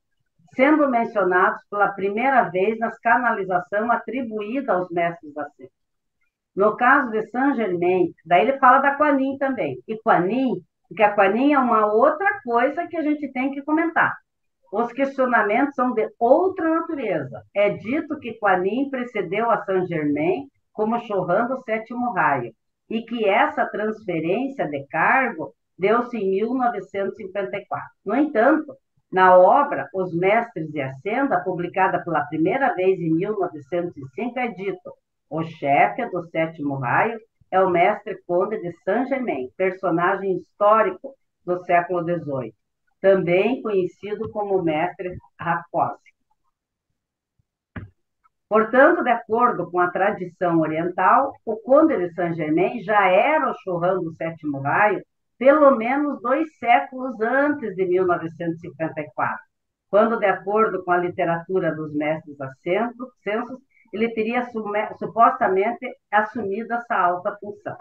sendo 0.56 0.90
mencionados 0.90 1.62
pela 1.70 1.92
primeira 1.92 2.44
vez 2.50 2.78
nas 2.80 2.98
canalização 3.00 3.92
atribuída 3.92 4.74
aos 4.74 4.90
mestres 4.90 5.34
seita. 5.56 5.74
No 6.56 6.78
caso 6.78 7.10
de 7.10 7.24
Saint 7.30 7.56
Germain, 7.56 8.14
daí 8.26 8.48
ele 8.48 8.60
fala 8.60 8.80
da 8.80 8.96
Quanin 8.96 9.38
também. 9.38 9.82
E 9.88 9.98
Quanin, 9.98 10.64
porque 10.94 11.02
a 11.02 11.16
Quanin 11.16 11.54
é 11.54 11.58
uma 11.58 11.92
outra 11.92 12.40
coisa 12.44 12.86
que 12.88 12.96
a 12.96 13.02
gente 13.02 13.28
tem 13.32 13.52
que 13.52 13.64
comentar. 13.64 14.16
Os 14.72 14.94
questionamentos 14.94 15.74
são 15.74 15.92
de 15.92 16.08
outra 16.20 16.70
natureza. 16.70 17.42
É 17.52 17.72
dito 17.72 18.20
que 18.20 18.38
Quanin 18.38 18.92
precedeu 18.92 19.50
a 19.50 19.58
Saint 19.64 19.88
Germain 19.88 20.48
como 20.72 21.00
chorrando 21.00 21.56
o 21.56 21.62
sétimo 21.64 22.12
raio, 22.14 22.54
e 22.88 23.02
que 23.02 23.28
essa 23.28 23.66
transferência 23.66 24.68
de 24.68 24.86
cargo 24.88 25.56
deu-se 25.78 26.16
em 26.16 26.30
1954. 26.30 27.88
No 28.06 28.16
entanto, 28.16 28.76
na 29.12 29.36
obra 29.36 29.88
Os 29.96 30.16
Mestres 30.16 30.72
de 30.72 30.82
Ascenda, 30.82 31.44
publicada 31.44 32.04
pela 32.04 32.26
primeira 32.26 32.72
vez 32.76 33.00
em 33.00 33.12
1905, 33.16 34.40
é 34.40 34.48
dito: 34.50 34.94
o 35.28 35.42
chefe 35.44 36.06
do 36.12 36.24
sétimo 36.30 36.76
raio 36.76 37.18
é 37.54 37.62
o 37.62 37.70
mestre 37.70 38.20
Conde 38.26 38.60
de 38.60 38.74
Saint-Germain, 38.84 39.48
personagem 39.56 40.38
histórico 40.38 41.14
do 41.46 41.64
século 41.66 42.02
XVIII, 42.02 42.52
também 43.00 43.62
conhecido 43.62 44.28
como 44.32 44.64
mestre 44.64 45.16
Raposi. 45.40 46.02
Portanto, 48.50 49.04
de 49.04 49.12
acordo 49.12 49.70
com 49.70 49.80
a 49.80 49.92
tradição 49.92 50.62
oriental, 50.62 51.32
o 51.46 51.56
Conde 51.58 51.96
de 51.96 52.12
Saint-Germain 52.16 52.82
já 52.82 53.08
era 53.08 53.52
o 53.52 53.56
churrão 53.64 54.04
do 54.04 54.16
sétimo 54.16 54.60
raio 54.60 55.04
pelo 55.38 55.76
menos 55.76 56.20
dois 56.24 56.58
séculos 56.58 57.22
antes 57.22 57.76
de 57.76 57.86
1954, 57.86 59.38
quando, 59.92 60.18
de 60.18 60.26
acordo 60.26 60.84
com 60.84 60.92
a 60.92 60.98
literatura 60.98 61.76
dos 61.76 61.94
mestres 61.94 62.40
ascensos, 62.42 63.10
ele 63.94 64.10
teria 64.10 64.46
supostamente 64.98 65.88
assumido 66.12 66.74
essa 66.74 66.96
alta 66.96 67.38
função. 67.40 67.78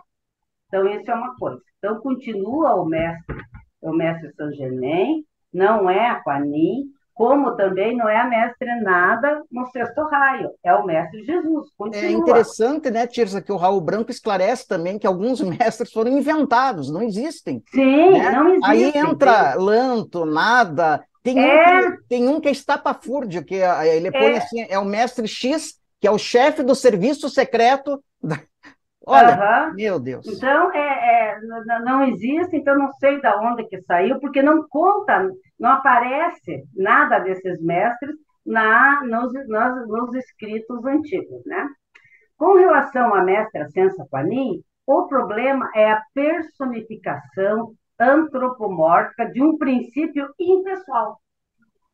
Então, 0.69 0.87
isso 0.89 1.11
é 1.11 1.15
uma 1.15 1.35
coisa. 1.37 1.61
Então, 1.79 2.01
continua 2.01 2.75
o 2.75 2.85
mestre, 2.85 3.37
o 3.81 3.93
mestre 3.93 4.33
Saint 4.35 4.55
Germain, 4.55 5.25
não 5.53 5.89
é 5.91 6.09
a 6.09 6.23
Quanin, 6.23 6.85
como 7.15 7.55
também 7.57 7.97
não 7.97 8.09
é 8.09 8.17
a 8.17 8.27
mestre 8.27 8.81
nada 8.81 9.43
no 9.51 9.67
sexto 9.67 10.03
raio, 10.05 10.51
é 10.65 10.75
o 10.75 10.85
mestre 10.85 11.23
Jesus. 11.25 11.69
Continua. 11.77 12.07
É 12.07 12.11
interessante, 12.11 12.91
né, 12.91 13.07
Tirza, 13.07 13.43
que 13.43 13.53
o 13.53 13.57
Raul 13.57 13.81
Branco 13.83 14.11
esclarece 14.11 14.67
também 14.67 14.99
que 14.99 15.07
alguns 15.07 15.41
mestres 15.43 15.93
foram 15.93 16.11
inventados, 16.11 16.91
não 16.91 17.03
existem. 17.03 17.63
Sim, 17.71 18.13
né? 18.13 18.31
não 18.31 18.49
existem. 18.49 18.71
Aí 18.71 18.93
entra 18.97 19.55
Lanto, 19.55 20.25
Nada, 20.25 21.05
tem, 21.23 21.39
é... 21.39 21.79
um 21.79 21.81
que, 21.81 22.03
tem 22.09 22.29
um 22.29 22.41
que 22.41 22.49
é 22.49 22.53
estapafúrdio, 22.53 23.45
que 23.45 23.57
é, 23.57 23.97
ele 23.97 24.11
põe 24.11 24.33
é... 24.33 24.39
assim, 24.39 24.67
é 24.69 24.79
o 24.79 24.85
mestre 24.85 25.29
X, 25.29 25.75
que 26.03 26.09
é 26.09 26.11
o 26.11 26.19
chefe 26.19 26.65
do 26.65 26.75
serviço 26.75 27.29
secreto 27.29 28.03
da... 28.21 28.37
Olha, 29.07 29.69
uhum. 29.69 29.75
meu 29.75 30.01
Deus. 30.01 30.27
Então, 30.27 30.73
é, 30.73 31.37
é, 31.37 31.41
não 31.85 32.05
existe, 32.05 32.57
então 32.57 32.77
não 32.77 32.93
sei 32.95 33.21
de 33.21 33.29
onde 33.29 33.65
que 33.69 33.81
saiu, 33.83 34.19
porque 34.19 34.43
não 34.43 34.67
conta, 34.69 35.31
não 35.59 35.71
aparece 35.71 36.65
nada 36.75 37.21
desses 37.21 37.63
mestres 37.63 38.17
na, 38.45 39.05
nos, 39.05 39.33
nos, 39.47 39.89
nos 39.89 40.15
escritos 40.15 40.85
antigos, 40.85 41.45
né? 41.47 41.69
Com 42.37 42.55
relação 42.55 43.15
à 43.15 43.23
mestra 43.23 43.69
Sensa 43.69 44.05
Quanin, 44.11 44.61
o 44.85 45.07
problema 45.07 45.71
é 45.73 45.93
a 45.93 46.03
personificação 46.13 47.75
antropomórfica 47.99 49.31
de 49.31 49.41
um 49.41 49.57
princípio 49.57 50.29
impessoal. 50.39 51.21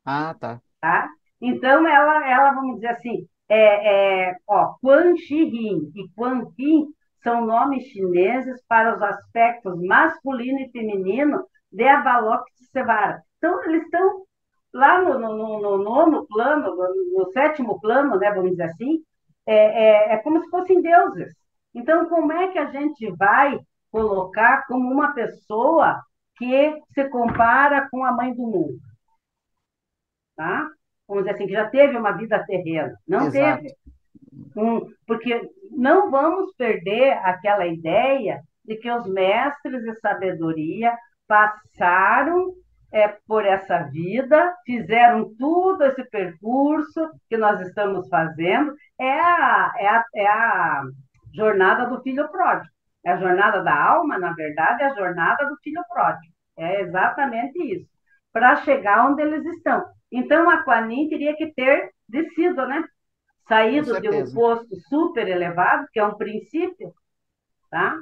Ah, 0.03 0.35
tá. 0.41 0.61
tá? 0.81 1.09
Então, 1.41 1.87
ela, 1.87 2.27
ela, 2.27 2.53
vamos 2.53 2.77
dizer 2.77 2.89
assim, 2.89 3.27
é, 3.49 4.29
é, 4.29 4.37
ó, 4.47 4.75
Quan 4.81 5.17
Shi 5.17 5.45
Yin 5.45 5.93
e 5.95 6.09
Quan 6.15 6.47
Yin 6.59 6.89
são 7.23 7.47
nomes 7.47 7.85
chineses 7.85 8.63
para 8.69 8.97
os 8.97 9.03
aspectos 9.03 9.81
masculino 9.83 10.61
e 10.61 10.71
feminino 10.71 11.45
de 11.73 11.85
Avalokitesvara. 11.85 13.23
Então, 13.39 13.63
eles 13.65 13.85
estão 13.85 14.25
lá 14.73 15.03
no, 15.03 15.19
no, 15.19 15.61
no, 15.61 15.79
nono 15.79 16.27
plano, 16.27 16.75
no, 16.75 17.19
no, 17.19 17.33
sétimo 17.33 17.81
plano, 17.81 18.17
né, 18.19 18.31
vamos 18.33 18.53
dizer 18.53 18.65
assim, 18.65 19.03
é, 19.47 19.55
é, 19.55 20.13
é 20.15 20.17
como 20.19 20.43
se 20.43 20.51
fossem 20.51 20.83
deuses. 20.83 21.35
Então, 21.75 22.09
como 22.09 22.33
é 22.33 22.49
que 22.49 22.59
a 22.59 22.71
gente 22.71 23.11
vai 23.17 23.59
colocar 23.91 24.67
como 24.67 24.91
uma 24.91 25.13
pessoa 25.15 26.01
que 26.37 26.81
se 26.93 27.09
compara 27.09 27.89
com 27.91 28.05
a 28.05 28.13
mãe 28.13 28.35
do 28.35 28.43
mundo? 28.43 28.79
Tá? 30.37 30.69
Vamos 31.09 31.25
dizer 31.25 31.35
assim, 31.35 31.47
que 31.47 31.55
já 31.55 31.69
teve 31.69 31.97
uma 31.97 32.13
vida 32.13 32.45
terrena. 32.45 32.95
Não 33.07 33.27
Exato. 33.27 33.63
teve. 33.63 33.75
Um, 34.57 34.87
porque 35.07 35.41
não 35.71 36.11
vamos 36.11 36.55
perder 36.55 37.13
aquela 37.25 37.67
ideia 37.67 38.41
de 38.65 38.77
que 38.77 38.91
os 38.91 39.07
mestres 39.07 39.83
de 39.83 39.95
sabedoria 40.01 40.95
passaram 41.27 42.53
é, 42.93 43.09
por 43.27 43.45
essa 43.45 43.83
vida, 43.85 44.55
fizeram 44.65 45.35
tudo 45.39 45.85
esse 45.85 46.05
percurso 46.05 47.11
que 47.29 47.37
nós 47.37 47.61
estamos 47.61 48.09
fazendo. 48.09 48.75
É 48.99 49.21
a, 49.21 49.73
é 49.79 49.89
a, 49.89 50.05
é 50.15 50.27
a 50.27 50.83
jornada 51.35 51.87
do 51.87 52.03
filho 52.03 52.29
pródigo. 52.29 52.73
É 53.05 53.13
a 53.13 53.17
jornada 53.17 53.63
da 53.63 53.75
alma, 53.75 54.19
na 54.19 54.33
verdade, 54.33 54.83
é 54.83 54.87
a 54.87 54.95
jornada 54.95 55.47
do 55.47 55.57
filho 55.63 55.83
pródigo. 55.89 56.33
É 56.57 56.81
exatamente 56.83 57.59
isso. 57.59 57.89
Para 58.33 58.57
chegar 58.57 59.07
onde 59.09 59.23
eles 59.23 59.45
estão. 59.47 59.85
Então, 60.11 60.49
a 60.49 60.63
Quanin 60.63 61.09
teria 61.09 61.37
que 61.37 61.49
ter 61.49 61.93
descido, 62.09 62.67
né? 62.67 62.85
Saído 63.47 64.01
de 64.01 64.09
um 64.09 64.33
posto 64.33 64.69
super 64.89 65.27
elevado, 65.27 65.87
que 65.93 65.99
é 65.99 66.05
um 66.05 66.15
princípio, 66.15 66.93
tá? 67.71 67.97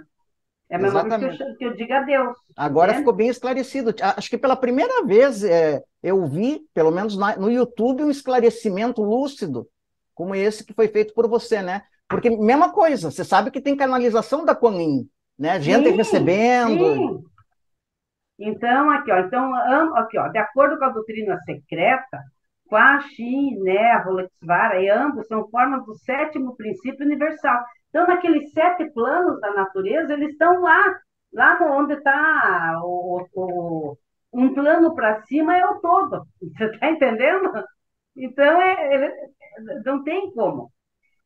É 0.68 0.74
a 0.74 0.78
mesma 0.78 1.04
coisa 1.04 1.18
que 1.18 1.42
eu, 1.42 1.56
que 1.56 1.64
eu 1.64 1.74
digo 1.74 1.92
a 1.92 2.00
Deus. 2.00 2.36
Agora 2.56 2.94
ficou 2.94 3.12
bem 3.12 3.28
esclarecido. 3.28 3.94
Acho 4.00 4.28
que 4.28 4.38
pela 4.38 4.56
primeira 4.56 5.04
vez 5.04 5.44
é, 5.44 5.80
eu 6.02 6.26
vi, 6.26 6.66
pelo 6.74 6.90
menos 6.90 7.16
na, 7.16 7.36
no 7.36 7.50
YouTube, 7.50 8.02
um 8.02 8.10
esclarecimento 8.10 9.02
lúcido, 9.02 9.68
como 10.12 10.34
esse 10.34 10.64
que 10.64 10.74
foi 10.74 10.88
feito 10.88 11.14
por 11.14 11.28
você, 11.28 11.62
né? 11.62 11.82
Porque, 12.08 12.30
mesma 12.30 12.72
coisa, 12.72 13.10
você 13.10 13.24
sabe 13.24 13.50
que 13.50 13.60
tem 13.60 13.76
canalização 13.76 14.44
da 14.44 14.54
Quanin, 14.54 15.08
né? 15.38 15.60
Gente 15.60 15.90
sim, 15.90 15.96
recebendo. 15.96 16.94
Sim. 16.94 17.24
Então, 18.38 18.90
aqui, 18.90 19.10
ó, 19.10 19.18
então, 19.18 19.54
aqui, 19.96 20.18
ó, 20.18 20.28
de 20.28 20.38
acordo 20.38 20.78
com 20.78 20.84
a 20.84 20.90
doutrina 20.90 21.38
secreta, 21.40 22.22
Quaxi, 22.68 23.56
né, 23.60 24.02
Volexvara 24.04 24.80
e 24.82 24.88
ambos 24.88 25.26
são 25.28 25.48
formas 25.48 25.84
do 25.86 25.94
sétimo 25.94 26.56
princípio 26.56 27.06
universal. 27.06 27.64
Então, 27.88 28.06
naqueles 28.06 28.52
sete 28.52 28.90
planos 28.92 29.40
da 29.40 29.52
natureza, 29.54 30.12
eles 30.12 30.32
estão 30.32 30.60
lá, 30.60 30.98
lá 31.32 31.58
onde 31.62 31.94
está 31.94 32.80
o, 32.82 33.26
o, 33.34 33.96
um 34.32 34.52
plano 34.54 34.94
para 34.94 35.22
cima 35.22 35.56
é 35.56 35.64
o 35.66 35.80
todo. 35.80 36.26
Você 36.40 36.64
está 36.66 36.90
entendendo? 36.90 37.50
Então, 38.16 38.60
é, 38.60 39.12
não 39.84 40.02
tem 40.04 40.30
como. 40.32 40.70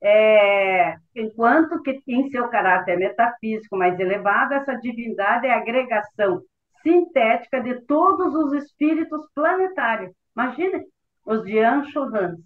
É, 0.03 0.97
enquanto 1.15 1.83
que 1.83 2.01
em 2.09 2.31
seu 2.31 2.49
caráter 2.49 2.99
metafísico 2.99 3.77
mais 3.77 3.99
elevado, 4.01 4.55
essa 4.55 4.75
divindade 4.77 5.47
é 5.47 5.53
agregação 5.53 6.43
sintética 6.83 7.61
de 7.61 7.81
todos 7.87 8.35
os 8.35 8.53
espíritos 8.53 9.27
planetários. 9.35 10.13
Imagine 10.37 10.85
os 11.25 11.45
de 11.45 11.59
Anshorans. 11.59 12.39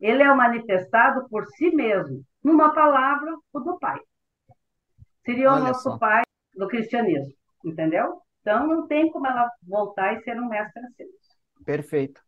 Ele 0.00 0.22
é 0.22 0.32
o 0.32 0.36
manifestado 0.36 1.28
por 1.28 1.46
si 1.46 1.70
mesmo, 1.74 2.22
numa 2.42 2.72
palavra, 2.72 3.36
o 3.52 3.60
do 3.60 3.78
Pai. 3.78 4.00
Seria 5.24 5.52
Olha 5.52 5.62
o 5.62 5.66
nosso 5.68 5.82
só. 5.82 5.98
Pai 5.98 6.22
do 6.54 6.66
cristianismo, 6.68 7.32
entendeu? 7.64 8.20
Então 8.40 8.66
não 8.66 8.86
tem 8.86 9.10
como 9.10 9.26
ela 9.26 9.50
voltar 9.62 10.14
e 10.14 10.22
ser 10.22 10.40
um 10.40 10.48
mestre 10.48 10.82
assim. 10.86 11.04
Perfeito. 11.64 12.20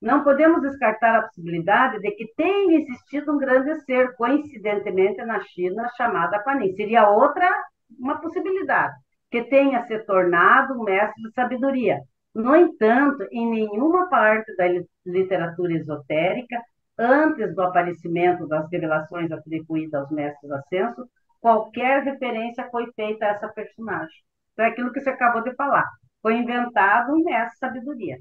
Não 0.00 0.22
podemos 0.22 0.60
descartar 0.60 1.16
a 1.16 1.22
possibilidade 1.22 2.00
de 2.00 2.10
que 2.10 2.32
tenha 2.36 2.78
existido 2.78 3.32
um 3.32 3.38
grande 3.38 3.80
ser, 3.80 4.14
coincidentemente 4.14 5.24
na 5.24 5.40
China, 5.40 5.88
chamado 5.96 6.42
Panin. 6.44 6.74
Seria 6.76 7.08
outra, 7.08 7.50
uma 7.98 8.20
possibilidade, 8.20 8.94
que 9.30 9.42
tenha 9.44 9.86
se 9.86 9.98
tornado 10.00 10.74
um 10.74 10.84
mestre 10.84 11.22
de 11.22 11.32
sabedoria. 11.32 12.00
No 12.34 12.54
entanto, 12.54 13.26
em 13.30 13.48
nenhuma 13.48 14.08
parte 14.08 14.54
da 14.56 14.66
literatura 15.06 15.72
esotérica, 15.72 16.60
antes 16.98 17.54
do 17.54 17.62
aparecimento 17.62 18.46
das 18.46 18.70
revelações 18.70 19.30
atribuídas 19.30 19.94
aos 19.94 20.10
mestres 20.10 20.50
ascensos, 20.50 21.06
qualquer 21.40 22.02
referência 22.02 22.68
foi 22.70 22.86
feita 22.94 23.24
a 23.24 23.28
essa 23.30 23.48
personagem. 23.48 24.16
Então, 24.52 24.64
é 24.64 24.68
aquilo 24.68 24.92
que 24.92 25.00
você 25.00 25.10
acabou 25.10 25.42
de 25.42 25.54
falar. 25.54 25.88
Foi 26.22 26.36
inventado 26.36 27.12
um 27.12 27.24
mestre 27.24 27.52
de 27.52 27.58
sabedoria, 27.58 28.18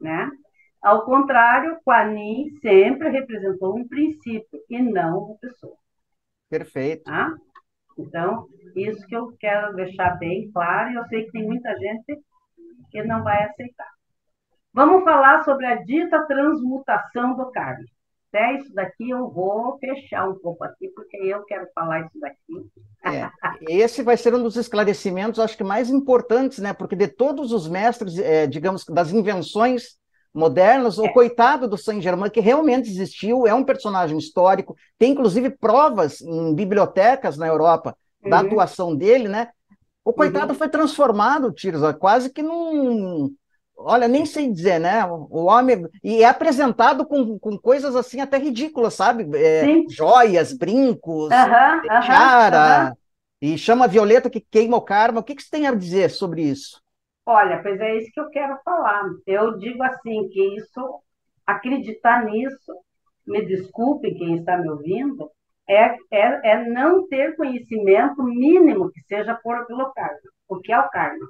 né? 0.00 0.30
Ao 0.80 1.04
contrário, 1.04 1.78
Quanin 1.84 2.50
sempre 2.60 3.08
representou 3.08 3.76
um 3.76 3.86
princípio 3.88 4.60
e 4.70 4.80
não 4.80 5.24
uma 5.24 5.38
pessoa. 5.38 5.76
Perfeito. 6.48 7.04
Tá? 7.04 7.34
Então, 7.98 8.46
isso 8.76 9.06
que 9.06 9.16
eu 9.16 9.34
quero 9.38 9.74
deixar 9.74 10.18
bem 10.18 10.50
claro, 10.52 10.90
e 10.90 10.94
eu 10.94 11.04
sei 11.06 11.24
que 11.24 11.32
tem 11.32 11.44
muita 11.44 11.76
gente 11.76 12.20
que 12.90 13.02
não 13.02 13.22
vai 13.22 13.44
aceitar. 13.44 13.88
Vamos 14.72 15.02
falar 15.02 15.44
sobre 15.44 15.66
a 15.66 15.76
dita 15.82 16.24
transmutação 16.26 17.36
do 17.36 17.50
karma. 17.50 17.84
Até 18.28 18.56
isso 18.56 18.72
daqui 18.74 19.08
eu 19.08 19.30
vou 19.30 19.78
fechar 19.78 20.28
um 20.28 20.38
pouco 20.38 20.62
aqui, 20.62 20.88
porque 20.94 21.16
eu 21.16 21.42
quero 21.44 21.66
falar 21.74 22.00
isso 22.00 22.20
daqui. 22.20 22.70
É, 23.02 23.30
esse 23.68 24.02
vai 24.02 24.16
ser 24.18 24.34
um 24.34 24.42
dos 24.42 24.56
esclarecimentos, 24.56 25.40
acho 25.40 25.56
que 25.56 25.64
mais 25.64 25.88
importantes, 25.88 26.58
né? 26.58 26.74
Porque 26.74 26.94
de 26.94 27.08
todos 27.08 27.52
os 27.52 27.66
mestres, 27.66 28.18
é, 28.18 28.46
digamos, 28.46 28.84
das 28.84 29.12
invenções 29.12 29.97
modernas, 30.34 30.98
é. 30.98 31.02
o 31.02 31.12
coitado 31.12 31.68
do 31.68 31.76
Saint-Germain, 31.76 32.30
que 32.30 32.40
realmente 32.40 32.88
existiu, 32.90 33.46
é 33.46 33.54
um 33.54 33.64
personagem 33.64 34.18
histórico, 34.18 34.76
tem 34.98 35.12
inclusive 35.12 35.50
provas 35.50 36.20
em 36.20 36.54
bibliotecas 36.54 37.36
na 37.36 37.46
Europa 37.46 37.96
da 38.22 38.40
uhum. 38.40 38.46
atuação 38.46 38.96
dele, 38.96 39.28
né? 39.28 39.48
O 40.04 40.12
coitado 40.12 40.52
uhum. 40.52 40.58
foi 40.58 40.68
transformado, 40.68 41.52
Tirza, 41.52 41.92
quase 41.92 42.30
que 42.30 42.42
num. 42.42 43.30
Olha, 43.76 44.08
nem 44.08 44.26
sei 44.26 44.50
dizer, 44.50 44.80
né? 44.80 45.04
O 45.04 45.44
homem. 45.44 45.86
E 46.02 46.22
é 46.22 46.26
apresentado 46.26 47.06
com, 47.06 47.38
com 47.38 47.56
coisas 47.58 47.94
assim 47.94 48.20
até 48.20 48.38
ridículas, 48.38 48.94
sabe? 48.94 49.28
É, 49.36 49.66
joias, 49.90 50.52
brincos, 50.52 51.30
uhum. 51.30 51.90
Uhum, 52.88 52.96
e 53.40 53.56
chama 53.56 53.84
a 53.84 53.88
Violeta 53.88 54.30
que 54.30 54.40
queima 54.40 54.76
o 54.76 54.82
karma. 54.82 55.20
O 55.20 55.22
que, 55.22 55.34
que 55.34 55.42
você 55.42 55.50
tem 55.50 55.66
a 55.66 55.74
dizer 55.74 56.10
sobre 56.10 56.42
isso? 56.42 56.80
Olha, 57.30 57.60
pois 57.62 57.78
é 57.78 57.98
isso 57.98 58.10
que 58.10 58.20
eu 58.20 58.30
quero 58.30 58.58
falar. 58.64 59.04
Eu 59.26 59.58
digo 59.58 59.82
assim, 59.82 60.30
que 60.30 60.56
isso, 60.56 61.02
acreditar 61.46 62.24
nisso, 62.24 62.72
me 63.26 63.44
desculpe 63.44 64.14
quem 64.14 64.38
está 64.38 64.56
me 64.56 64.70
ouvindo, 64.70 65.30
é, 65.68 65.94
é, 66.10 66.52
é 66.52 66.64
não 66.70 67.06
ter 67.06 67.36
conhecimento 67.36 68.22
mínimo 68.22 68.90
que 68.90 69.02
seja 69.02 69.34
por 69.42 69.66
pelo 69.66 69.92
karma. 69.92 70.18
O 70.48 70.58
que 70.58 70.72
é 70.72 70.80
o 70.80 70.88
karma? 70.88 71.28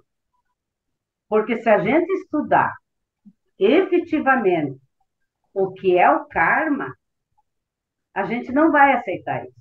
Porque 1.29 1.57
se 1.57 1.69
a 1.69 1.81
gente 1.81 2.09
estudar 2.13 2.73
efetivamente 3.59 4.79
o 5.53 5.73
que 5.73 5.99
é 5.99 6.09
o 6.09 6.27
karma, 6.27 6.95
a 8.15 8.25
gente 8.25 8.53
não 8.53 8.71
vai 8.71 8.93
aceitar 8.93 9.45
isso. 9.45 9.59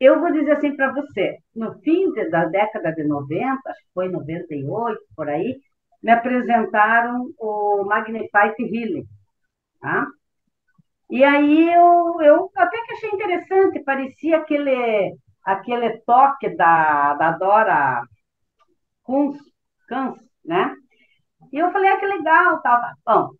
Eu 0.00 0.18
vou 0.18 0.32
dizer 0.32 0.50
assim 0.50 0.74
para 0.74 0.92
você, 0.92 1.36
no 1.54 1.78
fim 1.80 2.12
da 2.30 2.44
década 2.46 2.92
de 2.92 3.04
90, 3.04 3.70
acho 3.70 3.80
que 3.82 3.92
foi 3.94 4.08
98, 4.08 5.00
por 5.14 5.28
aí, 5.28 5.60
me 6.06 6.12
apresentaram 6.12 7.34
o 7.36 7.84
Magnified 7.84 8.54
Healing, 8.60 9.04
Tá? 9.80 10.06
E 11.10 11.24
aí 11.24 11.68
eu, 11.74 12.20
eu 12.20 12.50
até 12.56 12.80
que 12.84 12.92
achei 12.92 13.10
interessante, 13.10 13.82
parecia 13.82 14.36
aquele, 14.38 15.16
aquele 15.44 15.98
toque 16.06 16.48
da, 16.56 17.14
da 17.14 17.32
Dora 17.32 18.02
Kunz, 19.02 19.36
Kunz, 19.88 20.16
né? 20.44 20.76
E 21.52 21.58
eu 21.58 21.72
falei, 21.72 21.90
ah, 21.90 21.98
que 21.98 22.06
legal, 22.06 22.62
tá. 22.62 22.94
Bom, 23.04 23.30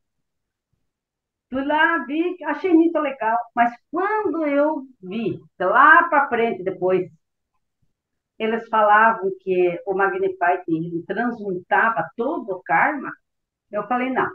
fui 1.48 1.64
lá, 1.64 1.98
vi, 2.04 2.36
achei 2.46 2.72
muito 2.74 2.98
legal, 2.98 3.38
mas 3.54 3.72
quando 3.92 4.44
eu 4.44 4.82
vi, 5.00 5.38
lá 5.60 6.02
para 6.08 6.28
frente 6.28 6.64
depois, 6.64 7.08
eles 8.38 8.68
falavam 8.68 9.30
que 9.40 9.80
o 9.86 9.94
Magnify 9.94 10.62
transmutava 11.06 12.08
todo 12.16 12.50
o 12.52 12.62
karma, 12.62 13.10
eu 13.70 13.86
falei, 13.86 14.10
não, 14.10 14.28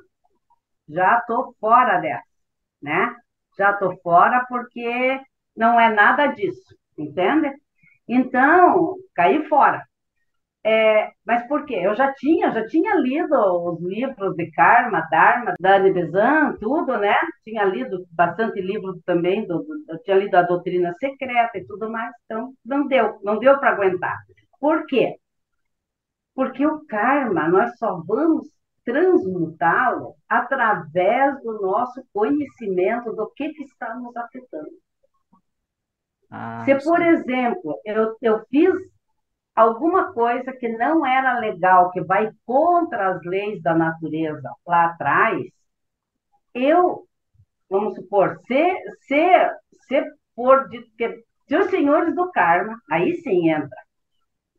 já 0.87 1.19
estou 1.19 1.55
fora 1.59 1.99
dessa, 1.99 2.23
né? 2.81 3.15
Já 3.57 3.71
estou 3.71 3.97
fora 4.01 4.45
porque 4.49 5.19
não 5.55 5.79
é 5.79 5.93
nada 5.93 6.27
disso, 6.27 6.75
entende? 6.97 7.51
Então, 8.07 8.95
caí 9.13 9.47
fora. 9.47 9.85
É, 10.63 11.09
mas 11.25 11.47
por 11.47 11.65
quê? 11.65 11.73
Eu 11.81 11.95
já 11.95 12.13
tinha, 12.13 12.51
já 12.51 12.65
tinha 12.67 12.95
lido 12.95 13.33
os 13.35 13.81
livros 13.81 14.35
de 14.35 14.51
Karma, 14.51 15.07
Dharma, 15.09 15.55
Dani 15.59 15.91
Bezan, 15.91 16.55
tudo, 16.59 16.97
né? 16.99 17.15
Tinha 17.43 17.63
lido 17.65 18.05
bastante 18.11 18.61
livro 18.61 19.01
também, 19.03 19.47
do, 19.47 19.63
do, 19.63 19.73
eu 19.89 20.01
tinha 20.03 20.17
lido 20.17 20.35
a 20.35 20.43
Doutrina 20.43 20.93
Secreta 20.99 21.57
e 21.57 21.65
tudo 21.65 21.89
mais, 21.89 22.13
então 22.25 22.53
não 22.63 22.87
deu, 22.87 23.19
não 23.23 23.39
deu 23.39 23.59
para 23.59 23.71
aguentar. 23.71 24.17
Por 24.59 24.85
quê? 24.85 25.15
Porque 26.35 26.65
o 26.65 26.85
karma, 26.85 27.47
nós 27.47 27.77
só 27.77 28.01
vamos 28.05 28.47
transmutá-lo 28.85 30.15
através 30.29 31.41
do 31.43 31.61
nosso 31.61 32.03
conhecimento 32.13 33.13
do 33.13 33.31
que, 33.35 33.49
que 33.53 33.63
está 33.63 33.95
nos 33.95 34.15
afetando. 34.15 34.69
Ah, 36.29 36.63
Se, 36.65 36.75
por 36.83 37.01
exemplo, 37.01 37.79
eu, 37.85 38.15
eu 38.21 38.45
fiz 38.49 38.73
alguma 39.61 40.13
coisa 40.13 40.51
que 40.53 40.67
não 40.69 41.05
era 41.05 41.39
legal, 41.39 41.91
que 41.91 42.01
vai 42.01 42.31
contra 42.45 43.09
as 43.11 43.21
leis 43.23 43.61
da 43.61 43.73
natureza 43.75 44.49
lá 44.65 44.85
atrás, 44.85 45.41
eu, 46.53 47.05
vamos 47.69 47.95
supor, 47.95 48.37
se, 48.47 48.75
se, 49.01 49.49
se 49.87 50.03
for 50.35 50.67
de, 50.69 50.81
que, 50.97 51.23
se 51.47 51.55
os 51.57 51.69
senhores 51.69 52.15
do 52.15 52.31
karma, 52.31 52.79
aí 52.89 53.15
sim 53.17 53.49
entra, 53.49 53.77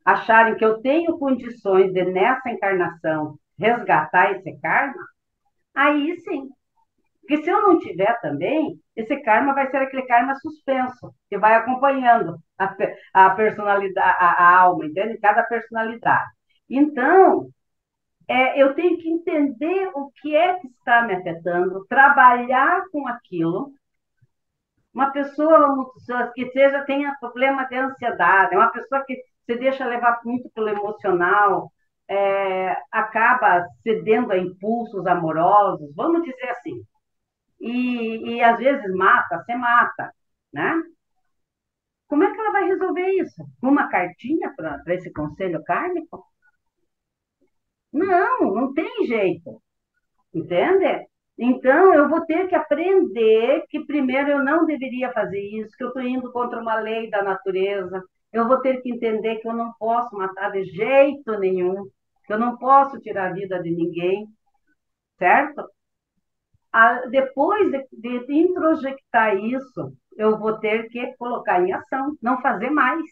acharem 0.05 0.57
que 0.57 0.65
eu 0.65 0.81
tenho 0.81 1.19
condições 1.19 1.93
de, 1.93 2.05
nessa 2.05 2.51
encarnação, 2.51 3.39
resgatar 3.59 4.33
esse 4.33 4.59
karma, 4.61 5.03
aí 5.75 6.19
sim. 6.21 6.49
Porque 7.23 7.43
se 7.45 7.51
eu 7.51 7.63
não 7.63 7.79
tiver 7.79 8.21
também, 8.21 8.79
esse 8.97 9.17
karma 9.23 9.55
vai 9.55 9.71
ser 9.71 9.79
aquele 9.79 10.03
karma 10.07 10.35
suspenso, 10.37 11.15
que 11.29 11.39
vai 11.39 11.55
acompanhando 11.55 12.37
a, 12.59 12.75
a 13.15 13.31
personalidade, 13.31 14.17
a, 14.21 14.27
a, 14.27 14.59
alma, 14.61 14.87
entende? 14.87 15.19
Cada 15.19 15.45
personalidade. 15.45 16.31
Então, 16.69 17.49
é, 18.29 18.61
eu 18.61 18.75
tenho 18.75 18.99
que 18.99 19.09
entender 19.09 19.91
o 19.95 20.11
que 20.21 20.37
é 20.37 20.59
que 20.59 20.67
está 20.69 21.03
me 21.03 21.15
afetando, 21.15 21.87
trabalhar 21.89 22.83
com 22.91 23.07
aquilo. 23.09 23.73
Uma 24.93 25.11
pessoa 25.13 25.93
que 26.35 26.51
seja 26.51 26.85
tenha 26.85 27.17
problema 27.21 27.65
de 27.67 27.77
ansiedade, 27.77 28.57
uma 28.57 28.71
pessoa 28.71 29.05
que 29.07 29.17
se 29.47 29.57
deixa 29.57 29.87
levar 29.87 30.21
muito 30.25 30.51
pelo 30.51 30.69
emocional, 30.69 31.73
é, 32.09 32.77
acaba 32.91 33.65
cedendo 33.83 34.33
a 34.33 34.39
impulsos 34.39 35.07
amorosos, 35.07 35.95
vamos 35.95 36.23
dizer 36.25 36.51
assim 36.51 36.85
e, 37.63 38.37
e 38.37 38.43
às 38.43 38.59
vezes 38.59 38.93
mata, 38.95 39.39
você 39.39 39.55
mata, 39.55 40.13
né? 40.53 40.83
Como 42.09 42.25
é 42.25 42.33
que 42.33 42.41
ela 42.41 42.53
vai 42.53 42.65
resolver 42.65 43.09
isso? 43.13 43.43
Uma 43.63 43.89
cartinha 43.89 44.53
para 44.57 44.83
esse 44.95 45.13
conselho 45.13 45.63
kármico? 45.65 46.25
Não, 47.93 48.55
não 48.55 48.75
tem 48.75 49.07
jeito. 49.07 49.63
Entende? 50.35 51.07
Então, 51.39 51.95
eu 51.95 52.09
vou 52.09 52.25
ter 52.27 52.49
que 52.49 52.55
aprender 52.55 53.65
que 53.69 53.85
primeiro 53.87 54.31
eu 54.31 54.45
não 54.45 54.67
deveria 54.67 55.13
fazer 55.13 55.41
isso, 55.41 55.77
que 55.77 55.85
eu 55.85 55.89
estou 55.89 56.03
indo 56.03 56.31
contra 56.33 56.61
uma 56.61 56.77
lei 56.77 57.11
da 57.11 57.23
natureza. 57.23 58.03
Eu 58.33 58.47
vou 58.49 58.61
ter 58.61 58.83
que 58.83 58.91
entender 58.91 59.37
que 59.37 59.49
eu 59.49 59.55
não 59.55 59.73
posso 59.79 60.17
matar 60.17 60.51
de 60.53 60.65
jeito 60.65 61.39
nenhum, 61.39 61.89
que 62.27 62.33
eu 62.33 62.39
não 62.39 62.57
posso 62.59 63.01
tirar 63.01 63.31
a 63.31 63.33
vida 63.33 63.63
de 63.63 63.71
ninguém, 63.71 64.27
certo? 65.19 65.65
A, 66.73 67.07
depois 67.07 67.71
de, 67.71 68.27
de 68.27 68.35
introjectar 68.35 69.37
isso, 69.37 69.93
eu 70.17 70.39
vou 70.39 70.59
ter 70.59 70.89
que 70.89 71.15
colocar 71.19 71.61
em 71.61 71.73
ação, 71.73 72.17
não 72.23 72.41
fazer 72.41 72.71
mais. 72.71 73.03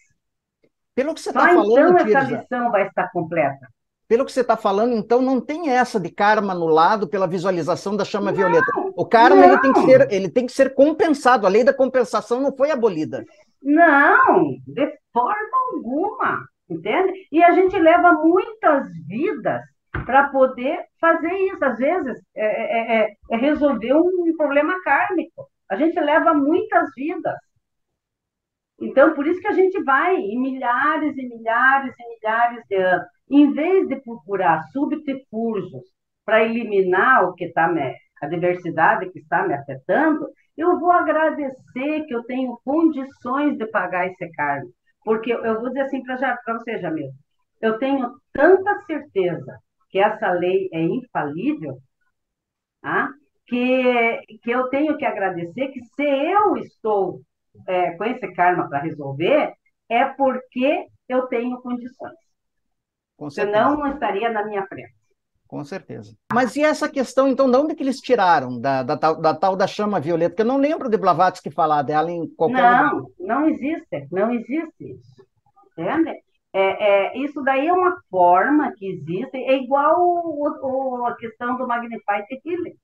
Pelo 0.94 1.14
que 1.14 1.20
você 1.20 1.30
está 1.30 1.48
falando, 1.48 1.98
então 1.98 1.98
essa 1.98 2.20
lição 2.20 2.70
vai 2.70 2.86
estar 2.86 3.10
completa. 3.12 3.68
Pelo 4.08 4.24
que 4.24 4.32
você 4.32 4.40
está 4.40 4.56
falando, 4.56 4.96
então 4.96 5.22
não 5.22 5.40
tem 5.40 5.70
essa 5.70 6.00
de 6.00 6.10
karma 6.10 6.52
anulado 6.52 7.06
pela 7.06 7.28
visualização 7.28 7.96
da 7.96 8.04
chama 8.04 8.32
não, 8.32 8.36
violeta. 8.36 8.66
O 8.96 9.06
karma 9.06 9.46
ele 9.46 9.58
tem, 9.58 9.72
que 9.72 9.80
ser, 9.82 10.12
ele 10.12 10.28
tem 10.28 10.46
que 10.46 10.52
ser 10.52 10.74
compensado. 10.74 11.46
A 11.46 11.48
lei 11.48 11.62
da 11.62 11.72
compensação 11.72 12.40
não 12.40 12.54
foi 12.56 12.72
abolida. 12.72 13.24
Não, 13.62 14.56
de 14.66 14.98
forma 15.12 15.58
alguma, 15.74 16.44
entende? 16.68 17.28
E 17.30 17.40
a 17.40 17.52
gente 17.52 17.78
leva 17.78 18.14
muitas 18.14 18.88
vidas 19.06 19.62
para 19.92 20.28
poder 20.28 20.84
fazer 21.00 21.32
isso. 21.32 21.64
Às 21.64 21.78
vezes, 21.78 22.18
é, 22.34 22.44
é, 22.44 22.96
é, 23.02 23.14
é 23.30 23.36
resolver 23.36 23.94
um 23.94 24.36
problema 24.36 24.74
kármico. 24.82 25.48
A 25.70 25.76
gente 25.76 25.98
leva 26.00 26.34
muitas 26.34 26.90
vidas. 26.96 27.36
Então, 28.80 29.14
por 29.14 29.26
isso 29.26 29.40
que 29.40 29.48
a 29.48 29.52
gente 29.52 29.82
vai 29.84 30.16
em 30.16 30.40
milhares 30.40 31.16
e 31.16 31.28
milhares 31.28 31.94
e 31.98 32.08
milhares 32.08 32.64
de 32.68 32.76
anos. 32.76 33.06
Em 33.30 33.52
vez 33.52 33.86
de 33.88 33.96
procurar 34.00 34.62
subterfúgios 34.72 35.84
para 36.24 36.42
eliminar 36.42 37.24
o 37.24 37.34
que 37.34 37.44
está 37.44 37.70
a 38.22 38.26
diversidade 38.26 39.10
que 39.10 39.18
está 39.18 39.46
me 39.46 39.54
afetando, 39.54 40.26
eu 40.56 40.78
vou 40.78 40.90
agradecer 40.90 42.04
que 42.06 42.14
eu 42.14 42.22
tenho 42.24 42.58
condições 42.64 43.56
de 43.56 43.66
pagar 43.66 44.06
esse 44.06 44.30
cargo. 44.32 44.68
Porque 45.04 45.32
eu 45.32 45.60
vou 45.60 45.68
dizer 45.68 45.82
assim 45.82 46.02
para 46.02 46.36
você, 46.58 46.78
Jamil, 46.78 47.10
eu 47.60 47.78
tenho 47.78 48.10
tanta 48.32 48.80
certeza 48.82 49.58
que 49.90 49.98
essa 49.98 50.30
lei 50.32 50.68
é 50.72 50.80
infalível, 50.80 51.78
tá? 52.80 53.10
que, 53.50 54.38
que 54.42 54.50
eu 54.50 54.68
tenho 54.68 54.96
que 54.96 55.04
agradecer 55.04 55.68
que 55.68 55.80
se 55.84 56.04
eu 56.04 56.56
estou 56.56 57.20
é, 57.66 57.90
com 57.96 58.04
esse 58.04 58.32
karma 58.32 58.68
para 58.68 58.78
resolver, 58.78 59.52
é 59.88 60.04
porque 60.04 60.86
eu 61.08 61.26
tenho 61.26 61.60
condições. 61.60 62.14
Com 63.16 63.28
Senão 63.28 63.76
não 63.76 63.92
estaria 63.92 64.30
na 64.30 64.46
minha 64.46 64.64
frente. 64.66 64.94
Com 65.48 65.64
certeza. 65.64 66.14
Mas 66.32 66.54
e 66.54 66.62
essa 66.62 66.88
questão, 66.88 67.26
então, 67.26 67.50
de 67.50 67.56
onde 67.56 67.74
que 67.74 67.82
eles 67.82 67.98
tiraram 68.00 68.60
da, 68.60 68.84
da, 68.84 68.94
da, 68.94 69.12
da 69.14 69.34
tal 69.34 69.56
da 69.56 69.66
chama 69.66 69.98
violeta? 69.98 70.30
Porque 70.30 70.42
eu 70.42 70.46
não 70.46 70.58
lembro 70.58 70.88
de 70.88 70.96
Blavatsky 70.96 71.50
falar 71.50 71.82
dela 71.82 72.08
em 72.08 72.28
qualquer 72.36 72.62
Não, 72.62 72.98
lugar. 72.98 73.10
não 73.18 73.48
existe, 73.48 74.06
não 74.12 74.32
existe 74.32 74.92
isso. 74.92 75.26
Entende? 75.76 76.22
É, 76.52 76.60
é, 76.60 77.18
isso 77.18 77.40
daí 77.42 77.68
é 77.68 77.72
uma 77.72 77.96
forma 78.10 78.72
que 78.76 78.86
existe, 78.86 79.36
é 79.36 79.56
igual 79.56 80.00
o, 80.00 80.48
o, 80.62 81.06
a 81.06 81.16
questão 81.16 81.56
do 81.56 81.66
Magnify 81.66 82.24
Healing. 82.44 82.74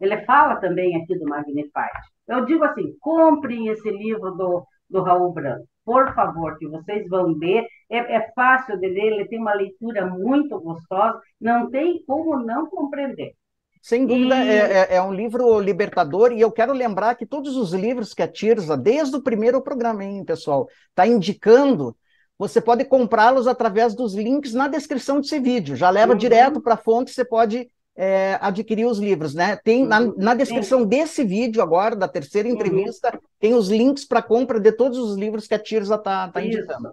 Ele 0.00 0.24
fala 0.24 0.56
também 0.56 0.94
aqui 0.96 1.18
do 1.18 1.26
Magnify. 1.26 1.88
Eu 2.28 2.44
digo 2.44 2.64
assim, 2.64 2.94
comprem 3.00 3.68
esse 3.68 3.90
livro 3.90 4.32
do, 4.32 4.62
do 4.88 5.02
Raul 5.02 5.32
Branco, 5.32 5.66
por 5.84 6.14
favor, 6.14 6.58
que 6.58 6.68
vocês 6.68 7.08
vão 7.08 7.28
ler. 7.28 7.64
É, 7.90 8.16
é 8.16 8.32
fácil 8.34 8.78
de 8.78 8.86
ler, 8.86 9.12
ele 9.12 9.28
tem 9.28 9.38
uma 9.40 9.54
leitura 9.54 10.06
muito 10.06 10.60
gostosa, 10.60 11.18
não 11.40 11.70
tem 11.70 12.04
como 12.06 12.38
não 12.38 12.68
compreender. 12.68 13.32
Sem 13.80 14.06
dúvida, 14.06 14.36
e... 14.44 14.48
é, 14.48 14.56
é, 14.56 14.96
é, 14.96 15.02
um 15.02 15.12
livro 15.12 15.58
libertador, 15.60 16.32
e 16.32 16.40
eu 16.40 16.52
quero 16.52 16.72
lembrar 16.72 17.14
que 17.14 17.24
todos 17.24 17.56
os 17.56 17.72
livros 17.72 18.12
que 18.12 18.22
a 18.22 18.28
Tirza, 18.28 18.76
desde 18.76 19.16
o 19.16 19.22
primeiro 19.22 19.62
programa, 19.62 20.04
hein, 20.04 20.24
pessoal, 20.24 20.68
está 20.90 21.06
indicando 21.06 21.96
você 22.38 22.60
pode 22.60 22.84
comprá-los 22.84 23.48
através 23.48 23.94
dos 23.94 24.14
links 24.14 24.54
na 24.54 24.68
descrição 24.68 25.20
desse 25.20 25.40
vídeo. 25.40 25.74
Já 25.74 25.90
leva 25.90 26.12
uhum. 26.12 26.18
direto 26.18 26.60
para 26.60 26.74
a 26.74 26.78
fonte, 26.78 27.10
você 27.10 27.24
pode 27.24 27.68
é, 27.96 28.38
adquirir 28.40 28.86
os 28.86 29.00
livros, 29.00 29.34
né? 29.34 29.56
Tem 29.56 29.84
na, 29.84 30.00
uhum. 30.00 30.14
na 30.16 30.34
descrição 30.34 30.86
desse 30.86 31.24
vídeo 31.24 31.60
agora, 31.60 31.96
da 31.96 32.06
terceira 32.06 32.48
uhum. 32.48 32.54
entrevista, 32.54 33.10
uhum. 33.12 33.20
tem 33.40 33.54
os 33.54 33.68
links 33.68 34.04
para 34.04 34.22
compra 34.22 34.60
de 34.60 34.70
todos 34.70 34.96
os 34.98 35.16
livros 35.16 35.48
que 35.48 35.54
a 35.54 35.58
Tirza 35.58 35.96
está 35.96 36.28
tá 36.28 36.40
indicando. 36.40 36.92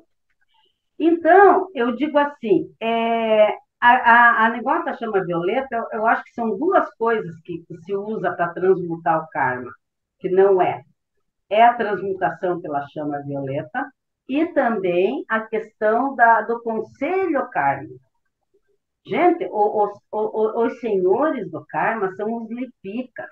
Então, 0.98 1.68
eu 1.76 1.96
digo 1.96 2.18
assim, 2.18 2.74
é, 2.82 3.50
a, 3.80 3.90
a, 3.90 4.46
a, 4.46 4.50
negócio 4.50 4.86
da 4.86 4.98
chama 4.98 5.24
violeta, 5.24 5.68
eu, 5.76 6.00
eu, 6.00 6.08
acho 6.08 6.24
que 6.24 6.34
são 6.34 6.58
duas 6.58 6.90
coisas 6.96 7.36
que, 7.44 7.64
que 7.68 7.78
se 7.84 7.96
usa 7.96 8.32
para 8.32 8.54
transmutar 8.54 9.24
o 9.24 9.28
karma, 9.28 9.70
que 10.20 10.30
não 10.30 10.60
é. 10.60 10.82
É 11.50 11.64
a 11.64 11.76
transmutação 11.76 12.60
pela 12.62 12.88
chama 12.88 13.22
violeta, 13.22 13.86
e 14.28 14.46
também 14.48 15.24
a 15.30 15.42
questão 15.42 16.16
da, 16.16 16.42
do 16.42 16.62
conselho 16.62 17.48
kármico. 17.50 18.00
Gente, 19.06 19.48
os, 19.52 19.92
os, 20.12 20.80
senhores 20.80 21.50
do 21.52 21.64
karma 21.68 22.12
são 22.16 22.42
os 22.42 22.50
lipikas. 22.50 23.30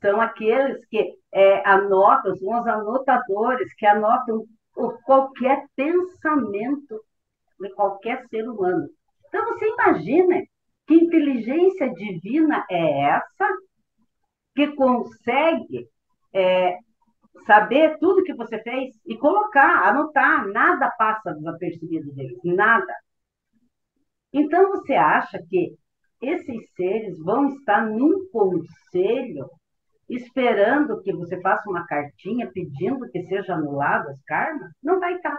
são 0.00 0.18
aqueles 0.20 0.82
que 0.86 1.14
é, 1.30 1.68
anotam, 1.68 2.34
são 2.36 2.58
os 2.58 2.66
anotadores 2.66 3.74
que 3.74 3.84
anotam 3.84 4.44
qualquer 5.04 5.66
pensamento 5.76 7.00
de 7.60 7.68
qualquer 7.74 8.24
ser 8.28 8.48
humano. 8.48 8.88
Então, 9.26 9.44
você 9.44 9.68
imagina 9.68 10.42
que 10.86 10.94
inteligência 10.94 11.92
divina 11.92 12.64
é 12.70 13.02
essa 13.10 13.46
que 14.54 14.68
consegue 14.68 15.86
é, 16.32 16.78
saber 17.46 17.98
tudo 17.98 18.22
que 18.22 18.34
você 18.34 18.60
fez 18.62 18.94
e 19.06 19.16
colocar, 19.16 19.88
anotar, 19.88 20.46
nada 20.48 20.90
passa 20.98 21.34
desapercebido 21.34 22.12
deles, 22.12 22.38
nada. 22.44 22.92
Então, 24.32 24.70
você 24.70 24.94
acha 24.94 25.38
que 25.48 25.74
esses 26.20 26.72
seres 26.76 27.18
vão 27.20 27.48
estar 27.48 27.86
num 27.86 28.28
conselho 28.30 29.48
esperando 30.08 31.00
que 31.02 31.12
você 31.12 31.40
faça 31.40 31.68
uma 31.68 31.86
cartinha 31.86 32.50
pedindo 32.52 33.08
que 33.10 33.22
seja 33.24 33.54
anulado 33.54 34.08
as 34.08 34.20
karmas? 34.24 34.70
Não 34.82 34.98
vai 34.98 35.14
estar. 35.14 35.36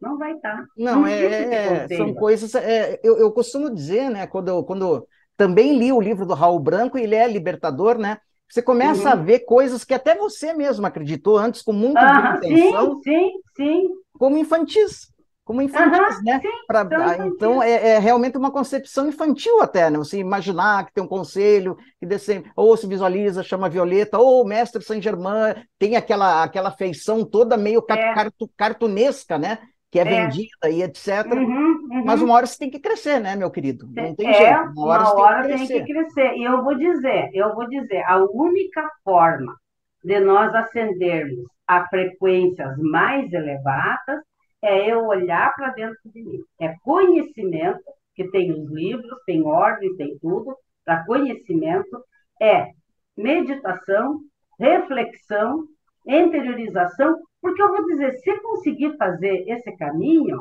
Não 0.00 0.16
vai 0.16 0.32
estar. 0.32 0.64
Não, 0.76 1.06
é, 1.06 1.84
é 1.84 1.88
são 1.88 2.14
coisas. 2.14 2.54
É, 2.54 3.00
eu, 3.02 3.18
eu 3.18 3.32
costumo 3.32 3.72
dizer, 3.74 4.08
né, 4.08 4.26
quando 4.26 4.64
quando 4.64 5.06
também 5.36 5.76
li 5.76 5.92
o 5.92 6.00
livro 6.00 6.24
do 6.24 6.34
Raul 6.34 6.60
Branco, 6.60 6.98
ele 6.98 7.14
é 7.14 7.26
libertador, 7.26 7.98
né? 7.98 8.18
Você 8.48 8.62
começa 8.62 9.02
uhum. 9.02 9.12
a 9.12 9.14
ver 9.14 9.40
coisas 9.40 9.84
que 9.84 9.94
até 9.94 10.14
você 10.14 10.52
mesmo 10.52 10.86
acreditou 10.86 11.36
antes 11.36 11.62
com 11.62 11.72
muita 11.72 12.00
ah, 12.00 12.36
intenção. 12.36 13.00
Sim, 13.02 13.02
sim, 13.02 13.32
sim. 13.56 13.88
Como 14.18 14.38
infantis 14.38 15.08
como 15.48 15.62
infantis, 15.62 16.22
né? 16.22 16.40
Sim, 16.42 16.48
pra, 16.66 16.86
então 17.26 17.62
é, 17.62 17.92
é, 17.92 17.98
realmente 17.98 18.36
uma 18.36 18.50
concepção 18.50 19.08
infantil 19.08 19.62
até, 19.62 19.88
né? 19.88 19.96
Você 19.96 20.18
imaginar 20.18 20.84
que 20.84 20.92
tem 20.92 21.02
um 21.02 21.08
conselho 21.08 21.74
que 21.98 22.04
desse, 22.04 22.44
ou 22.54 22.76
se 22.76 22.86
visualiza, 22.86 23.42
chama 23.42 23.70
Violeta, 23.70 24.18
ou 24.18 24.42
o 24.42 24.46
mestre 24.46 24.84
Saint 24.84 25.02
Germain 25.02 25.54
tem 25.78 25.96
aquela 25.96 26.42
aquela 26.42 26.70
feição 26.70 27.24
toda 27.24 27.56
meio 27.56 27.82
é. 27.88 28.14
cartunesca, 28.58 29.38
né? 29.38 29.58
Que 29.90 29.98
é, 29.98 30.02
é, 30.02 30.04
vendida 30.04 30.68
e 30.70 30.82
etc. 30.82 31.26
Uhum, 31.32 31.88
uhum. 31.90 32.04
Mas 32.04 32.20
uma 32.20 32.34
hora 32.34 32.46
você 32.46 32.58
tem 32.58 32.70
que 32.70 32.78
crescer, 32.78 33.18
né, 33.20 33.34
meu 33.34 33.50
querido? 33.50 33.86
Não 33.86 34.14
tem 34.14 34.28
é, 34.28 34.34
jeito. 34.34 34.72
Uma 34.76 34.86
hora, 34.86 35.02
uma 35.02 35.20
hora 35.22 35.48
tem, 35.48 35.58
que 35.58 35.68
tem 35.68 35.84
que 35.84 35.92
crescer. 35.92 36.34
E 36.36 36.44
eu 36.44 36.62
vou 36.62 36.76
dizer, 36.76 37.30
eu 37.32 37.54
vou 37.54 37.68
dizer, 37.68 38.02
a 38.06 38.18
única 38.18 38.86
forma 39.02 39.56
de 40.04 40.20
nós 40.20 40.54
ascendermos 40.54 41.46
a 41.66 41.86
frequências 41.88 42.76
mais 42.78 43.32
elevadas 43.32 44.20
é 44.62 44.90
eu 44.90 45.06
olhar 45.06 45.54
para 45.54 45.70
dentro 45.70 45.98
de 46.06 46.22
mim. 46.22 46.38
É 46.60 46.74
conhecimento, 46.82 47.82
que 48.14 48.28
tem 48.30 48.52
os 48.52 48.70
livros, 48.70 49.18
tem 49.26 49.42
ordem, 49.44 49.96
tem 49.96 50.18
tudo, 50.18 50.56
para 50.84 51.04
conhecimento, 51.04 52.02
é 52.40 52.72
meditação, 53.16 54.20
reflexão, 54.58 55.64
interiorização, 56.08 57.18
porque 57.40 57.62
eu 57.62 57.68
vou 57.68 57.86
dizer, 57.86 58.12
se 58.18 58.40
conseguir 58.40 58.96
fazer 58.96 59.44
esse 59.46 59.70
caminho, 59.76 60.40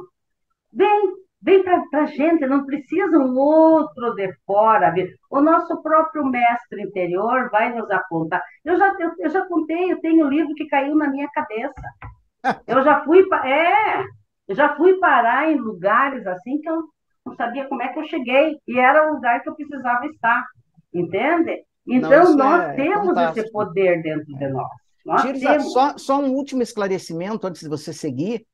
vem, 0.74 1.14
vem 1.42 1.64
para 1.64 1.84
a 2.02 2.06
gente, 2.06 2.48
não 2.48 2.66
precisa 2.66 3.18
um 3.20 3.38
outro 3.38 4.16
de 4.16 4.34
fora 4.46 4.92
vir. 4.92 5.14
O 5.30 5.42
nosso 5.42 5.82
próprio 5.82 6.26
mestre 6.26 6.82
interior 6.82 7.50
vai 7.52 7.76
nos 7.76 7.90
apontar. 7.92 8.42
Eu 8.64 8.78
já, 8.78 8.96
eu, 9.00 9.12
eu 9.20 9.30
já 9.30 9.46
contei, 9.46 9.92
eu 9.92 10.00
tenho 10.00 10.26
um 10.26 10.30
livro 10.30 10.56
que 10.56 10.68
caiu 10.68 10.96
na 10.96 11.10
minha 11.10 11.28
cabeça. 11.30 11.82
Eu 12.68 12.82
já 12.82 13.04
fui, 13.04 13.28
é, 13.44 14.04
eu 14.48 14.56
já 14.56 14.76
fui 14.78 14.98
parar 15.00 15.52
em 15.52 15.58
lugares 15.58 16.26
assim 16.26 16.62
que 16.62 16.70
eu 16.70 16.84
não 17.26 17.36
sabia 17.36 17.68
como 17.68 17.82
é 17.82 17.90
que 17.90 18.00
eu 18.00 18.06
cheguei 18.06 18.58
e 18.66 18.80
era 18.80 19.10
o 19.10 19.16
lugar 19.16 19.42
que 19.42 19.50
eu 19.50 19.56
precisava 19.56 20.06
estar, 20.06 20.46
entende? 20.94 21.64
Então 21.86 22.36
nós 22.36 22.62
é 22.62 22.74
temos 22.76 23.08
fantástico. 23.08 23.40
esse 23.40 23.52
poder 23.52 24.02
dentro 24.02 24.26
de 24.26 24.48
nós. 24.48 24.70
Nós 25.08 25.40
temos... 25.40 25.74
só, 25.74 25.98
só 25.98 26.20
um 26.20 26.34
último 26.34 26.62
esclarecimento 26.62 27.48
antes 27.48 27.62
de 27.62 27.70
você 27.70 27.92
seguir 27.94 28.46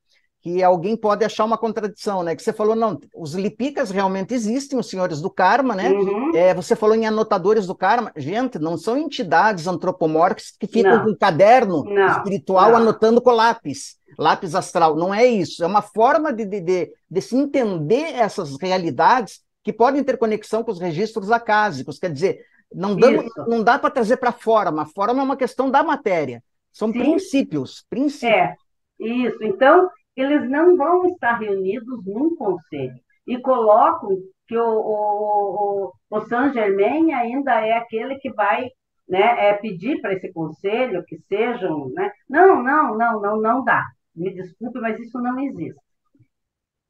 que 0.44 0.62
alguém 0.62 0.94
pode 0.94 1.24
achar 1.24 1.42
uma 1.42 1.56
contradição, 1.56 2.22
né? 2.22 2.36
Que 2.36 2.42
você 2.42 2.52
falou, 2.52 2.76
não, 2.76 3.00
os 3.16 3.32
lipicas 3.32 3.90
realmente 3.90 4.34
existem, 4.34 4.78
os 4.78 4.90
senhores 4.90 5.22
do 5.22 5.30
karma, 5.30 5.74
né? 5.74 5.88
Uhum. 5.88 6.36
É, 6.36 6.52
você 6.52 6.76
falou 6.76 6.94
em 6.94 7.06
anotadores 7.06 7.66
do 7.66 7.74
karma. 7.74 8.12
Gente, 8.14 8.58
não 8.58 8.76
são 8.76 8.98
entidades 8.98 9.66
antropomórficas 9.66 10.52
que 10.60 10.66
ficam 10.66 10.96
não. 10.98 11.04
com 11.04 11.10
um 11.12 11.16
caderno 11.16 11.82
não. 11.84 12.08
espiritual 12.08 12.72
não. 12.72 12.76
anotando 12.76 13.22
com 13.22 13.30
lápis, 13.30 13.96
lápis 14.18 14.54
astral. 14.54 14.96
Não 14.96 15.14
é 15.14 15.24
isso. 15.24 15.64
É 15.64 15.66
uma 15.66 15.80
forma 15.80 16.30
de, 16.30 16.44
de, 16.44 16.60
de, 16.60 16.92
de 17.10 17.20
se 17.22 17.34
entender 17.34 18.12
essas 18.14 18.60
realidades 18.60 19.40
que 19.62 19.72
podem 19.72 20.04
ter 20.04 20.18
conexão 20.18 20.62
com 20.62 20.72
os 20.72 20.78
registros 20.78 21.30
acásicos. 21.30 21.98
Quer 21.98 22.12
dizer, 22.12 22.40
não, 22.74 22.96
damos, 22.96 23.24
não 23.46 23.62
dá 23.62 23.78
para 23.78 23.90
trazer 23.90 24.16
para 24.16 24.32
forma. 24.32 24.82
A 24.82 24.86
forma 24.86 25.20
é 25.20 25.24
uma 25.24 25.36
questão 25.36 25.70
da 25.70 25.82
matéria. 25.82 26.42
São 26.72 26.92
Sim. 26.92 26.98
princípios, 26.98 27.86
princípios. 27.88 28.32
É, 28.32 28.54
isso. 28.98 29.42
Então, 29.44 29.88
eles 30.16 30.48
não 30.50 30.76
vão 30.76 31.06
estar 31.06 31.38
reunidos 31.38 32.04
num 32.04 32.34
conselho. 32.34 32.98
E 33.26 33.38
colocam 33.38 34.18
que 34.46 34.56
o, 34.56 34.66
o, 34.66 35.92
o, 36.10 36.18
o 36.18 36.20
Saint 36.22 36.52
Germain 36.52 37.12
ainda 37.12 37.64
é 37.64 37.72
aquele 37.72 38.16
que 38.16 38.30
vai 38.32 38.68
né, 39.08 39.48
é 39.48 39.54
pedir 39.54 40.00
para 40.00 40.14
esse 40.14 40.32
conselho 40.32 41.04
que 41.06 41.16
sejam. 41.28 41.88
Né? 41.90 42.10
Não, 42.28 42.62
não, 42.62 42.96
não, 42.96 43.20
não, 43.20 43.40
não 43.40 43.64
dá. 43.64 43.84
Me 44.14 44.34
desculpe, 44.34 44.80
mas 44.80 44.98
isso 44.98 45.18
não 45.20 45.38
existe. 45.40 45.80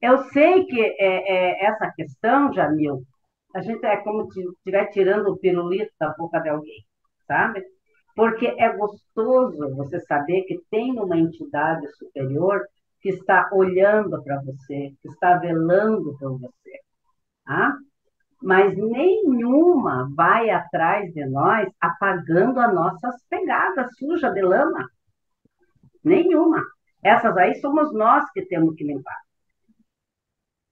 Eu 0.01 0.17
sei 0.29 0.65
que 0.65 0.79
é, 0.81 0.95
é 0.99 1.65
essa 1.65 1.91
questão, 1.95 2.53
Jamil, 2.53 3.03
a 3.55 3.61
gente 3.61 3.85
é 3.85 3.95
como 3.97 4.29
se 4.33 4.41
estiver 4.41 4.87
tirando 4.87 5.29
o 5.29 5.37
pirulito 5.37 5.91
da 5.97 6.09
boca 6.09 6.39
de 6.39 6.49
alguém, 6.49 6.85
sabe? 7.25 7.63
Porque 8.13 8.47
é 8.47 8.75
gostoso 8.75 9.73
você 9.75 9.97
saber 10.01 10.41
que 10.43 10.61
tem 10.69 10.91
uma 10.99 11.17
entidade 11.17 11.87
superior 11.95 12.61
que 12.99 13.09
está 13.09 13.49
olhando 13.53 14.21
para 14.23 14.41
você, 14.41 14.93
que 15.01 15.07
está 15.07 15.37
velando 15.37 16.17
por 16.17 16.37
você. 16.37 16.81
Tá? 17.45 17.77
Mas 18.43 18.75
nenhuma 18.75 20.09
vai 20.13 20.49
atrás 20.49 21.13
de 21.13 21.25
nós 21.25 21.69
apagando 21.79 22.59
as 22.59 22.75
nossas 22.75 23.15
pegadas 23.29 23.87
sujas 23.97 24.33
de 24.33 24.41
lama. 24.41 24.85
Nenhuma. 26.03 26.61
Essas 27.01 27.37
aí 27.37 27.55
somos 27.61 27.93
nós 27.93 28.29
que 28.31 28.45
temos 28.47 28.75
que 28.75 28.83
limpar. 28.83 29.17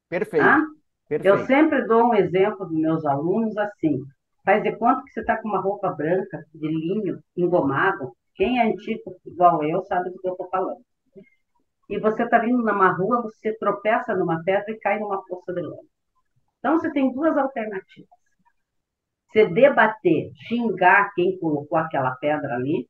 Perfeito. 0.10 0.44
Tá? 0.44 0.62
Perfeito. 1.22 1.40
Eu 1.40 1.46
sempre 1.46 1.86
dou 1.88 2.10
um 2.10 2.14
exemplo 2.16 2.66
dos 2.66 2.80
meus 2.80 3.06
alunos 3.06 3.56
assim. 3.58 4.00
Faz 4.46 4.62
de 4.62 4.76
conta 4.78 5.04
que 5.04 5.12
você 5.12 5.22
está 5.22 5.42
com 5.42 5.48
uma 5.48 5.62
roupa 5.62 5.90
branca, 5.92 6.44
de 6.54 6.68
linho, 6.68 7.20
engomado. 7.38 8.14
Quem 8.36 8.60
é 8.60 8.68
antigo 8.68 9.16
igual 9.26 9.64
eu 9.64 9.84
sabe 9.84 10.10
do 10.10 10.20
que 10.20 10.28
eu 10.28 10.34
estou 10.34 10.50
falando 10.50 10.82
e 11.90 12.00
você 12.00 12.24
está 12.24 12.40
vindo 12.40 12.58
numa 12.58 12.92
rua, 12.92 13.22
você 13.22 13.56
tropeça 13.58 14.16
numa 14.16 14.42
pedra 14.44 14.72
e 14.72 14.80
cai 14.80 15.00
numa 15.00 15.24
poça 15.26 15.54
de 15.54 15.62
lama. 15.62 15.84
Então, 16.60 16.80
você 16.80 16.92
tem 16.92 17.12
duas 17.14 17.38
alternativas. 17.38 18.10
Você 19.32 19.48
debater, 19.48 20.32
xingar 20.48 21.12
quem 21.14 21.38
colocou 21.40 21.78
aquela 21.78 22.16
pedra 22.16 22.56
ali, 22.56 22.88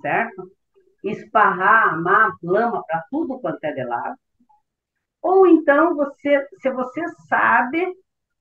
certo? 0.00 0.50
Esparrar, 1.04 1.94
amar 1.94 2.32
lama 2.42 2.82
para 2.86 3.04
tudo 3.10 3.38
quanto 3.40 3.62
é 3.64 3.72
de 3.72 3.84
lado. 3.84 4.16
Ou 5.24 5.46
então, 5.46 5.96
você, 5.96 6.46
se 6.60 6.70
você 6.70 7.02
sabe 7.30 7.82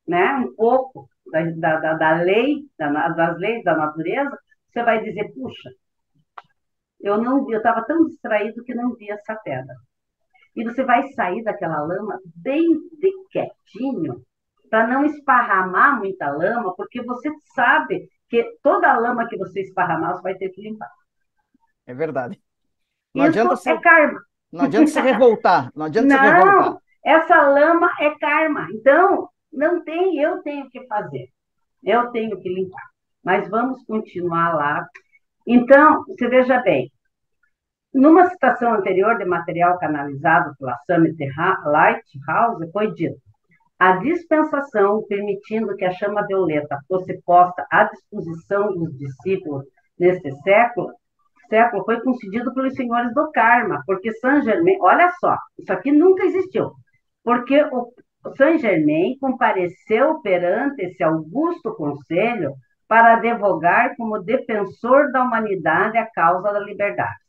né, 0.06 0.34
um 0.36 0.54
pouco 0.54 1.08
da, 1.32 1.80
da, 1.80 1.94
da 1.94 2.22
lei, 2.22 2.68
da, 2.78 3.08
das 3.08 3.38
leis 3.38 3.64
da 3.64 3.74
natureza, 3.74 4.38
você 4.68 4.84
vai 4.84 5.02
dizer, 5.02 5.34
puxa, 5.34 5.70
eu 7.00 7.18
não 7.22 7.50
eu 7.50 7.60
estava 7.60 7.86
tão 7.86 8.06
distraído 8.06 8.66
que 8.66 8.76
não 8.76 8.94
vi 8.96 9.10
essa 9.10 9.34
pedra. 9.34 9.74
E 10.54 10.66
você 10.66 10.84
vai 10.84 11.08
sair 11.14 11.42
daquela 11.42 11.82
lama 11.82 12.20
bem 12.36 12.62
de 13.00 13.12
quietinho, 13.32 14.22
para 14.70 14.86
não 14.86 15.06
esparramar 15.06 16.00
muita 16.00 16.30
lama, 16.32 16.76
porque 16.76 17.02
você 17.02 17.32
sabe 17.56 18.10
que 18.28 18.58
toda 18.62 18.92
a 18.92 19.00
lama 19.00 19.26
que 19.30 19.38
você 19.38 19.62
esparramar, 19.62 20.18
você 20.18 20.22
vai 20.22 20.36
ter 20.36 20.50
que 20.50 20.62
limpar. 20.62 20.92
É 21.86 21.94
verdade. 21.94 22.44
Não 23.14 23.26
Isso 23.26 23.40
adianta 23.40 23.70
é 23.70 23.82
karma. 23.82 24.20
Não 24.54 24.66
adianta 24.66 24.88
se 24.88 25.02
revoltar. 25.02 25.72
Não 25.76 25.88
adianta 25.88 26.08
não, 26.08 26.18
se 26.18 26.24
revoltar. 26.24 26.78
Essa 27.04 27.42
lama 27.50 27.92
é 28.00 28.12
karma. 28.20 28.68
Então, 28.72 29.28
não 29.52 29.84
tem, 29.84 30.20
eu 30.20 30.44
tenho 30.44 30.70
que 30.70 30.86
fazer. 30.86 31.28
Eu 31.84 32.12
tenho 32.12 32.40
que 32.40 32.48
limpar. 32.48 32.84
Mas 33.24 33.50
vamos 33.50 33.84
continuar 33.86 34.54
lá. 34.54 34.86
Então, 35.48 36.04
você 36.06 36.28
veja 36.28 36.62
bem, 36.62 36.92
numa 37.94 38.28
citação 38.28 38.74
anterior 38.74 39.18
de 39.18 39.26
material 39.26 39.78
canalizado 39.80 40.54
pela 40.58 40.78
Summit 40.86 41.18
Lighthouse, 41.66 42.72
foi 42.72 42.94
dito: 42.94 43.18
a 43.80 43.98
dispensação 43.98 45.04
permitindo 45.08 45.76
que 45.76 45.84
a 45.84 45.92
chama 45.92 46.26
violeta 46.28 46.78
fosse 46.88 47.20
posta 47.26 47.66
à 47.72 47.86
disposição 47.86 48.74
dos 48.74 48.98
discípulos 48.98 49.66
neste 50.00 50.32
século, 50.42 50.94
século 51.54 51.86
foi 51.86 52.02
concedido 52.02 52.52
pelos 52.52 52.74
senhores 52.74 53.14
do 53.14 53.32
karma, 53.32 53.84
porque 53.86 54.12
Saint 54.14 54.44
Germain, 54.44 54.80
olha 54.82 55.12
só, 55.20 55.38
isso 55.60 55.72
aqui 55.72 55.92
nunca 55.92 56.24
existiu, 56.26 56.72
porque 57.24 57.62
o 57.72 57.94
Saint 58.36 58.60
Germain 58.60 59.16
compareceu 59.20 60.20
perante 60.22 60.82
esse 60.82 61.04
augusto 61.04 61.76
conselho 61.76 62.54
para 62.88 63.14
advogar 63.14 63.96
como 63.96 64.24
defensor 64.24 65.12
da 65.12 65.22
humanidade 65.22 65.96
a 65.96 66.10
causa 66.10 66.52
da 66.52 66.60
liberdade. 66.60 67.22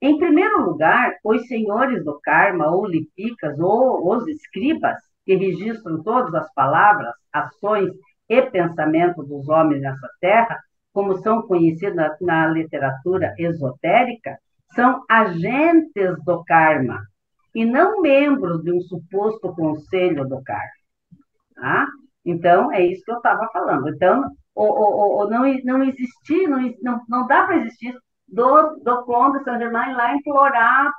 Em 0.00 0.16
primeiro 0.18 0.62
lugar, 0.64 1.16
os 1.24 1.46
senhores 1.48 2.04
do 2.04 2.20
karma, 2.20 2.70
ou 2.70 2.86
lipicas, 2.86 3.58
ou 3.58 4.14
os 4.14 4.26
escribas, 4.28 4.98
que 5.24 5.34
registram 5.34 6.02
todas 6.02 6.34
as 6.34 6.52
palavras, 6.54 7.12
ações 7.32 7.90
e 8.28 8.42
pensamentos 8.42 9.26
dos 9.28 9.48
homens 9.48 9.80
nessa 9.80 10.08
terra, 10.20 10.58
como 10.92 11.16
são 11.18 11.42
conhecidos 11.42 11.96
na, 12.20 12.46
literatura 12.48 13.34
esotérica, 13.38 14.38
são 14.74 15.02
agentes 15.08 16.16
do 16.24 16.44
karma 16.44 17.00
e 17.54 17.64
não 17.64 18.00
membros 18.00 18.62
de 18.62 18.72
um 18.72 18.80
suposto 18.80 19.54
conselho 19.54 20.26
do 20.28 20.42
karma. 20.42 20.70
Tá? 21.54 21.86
Então, 22.24 22.72
é 22.72 22.84
isso 22.86 23.04
que 23.04 23.12
eu 23.12 23.16
estava 23.16 23.48
falando. 23.52 23.88
Então, 23.88 24.24
o, 24.54 24.64
o, 24.64 25.22
o, 25.22 25.30
não, 25.30 25.42
não 25.64 25.84
existir, 25.84 26.48
não, 26.82 27.00
não, 27.08 27.26
dá 27.26 27.44
para 27.44 27.56
existir 27.56 27.94
do, 28.28 28.76
do 28.76 29.04
Conde 29.04 29.42
Saint 29.44 29.58
Germain 29.58 29.94
lá 29.94 30.14
implorar 30.14 30.92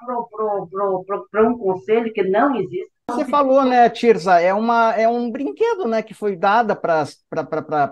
para 1.31 1.47
um 1.47 1.57
conselho 1.57 2.13
que 2.13 2.23
não 2.23 2.55
existe. 2.55 2.92
Você 3.15 3.25
falou, 3.25 3.63
né, 3.63 3.89
Tirza, 3.89 4.39
é, 4.39 4.53
uma, 4.53 4.93
é 4.93 5.07
um 5.07 5.31
brinquedo 5.31 5.87
né, 5.87 6.01
que 6.01 6.13
foi 6.13 6.35
dada 6.35 6.75
para 6.75 7.05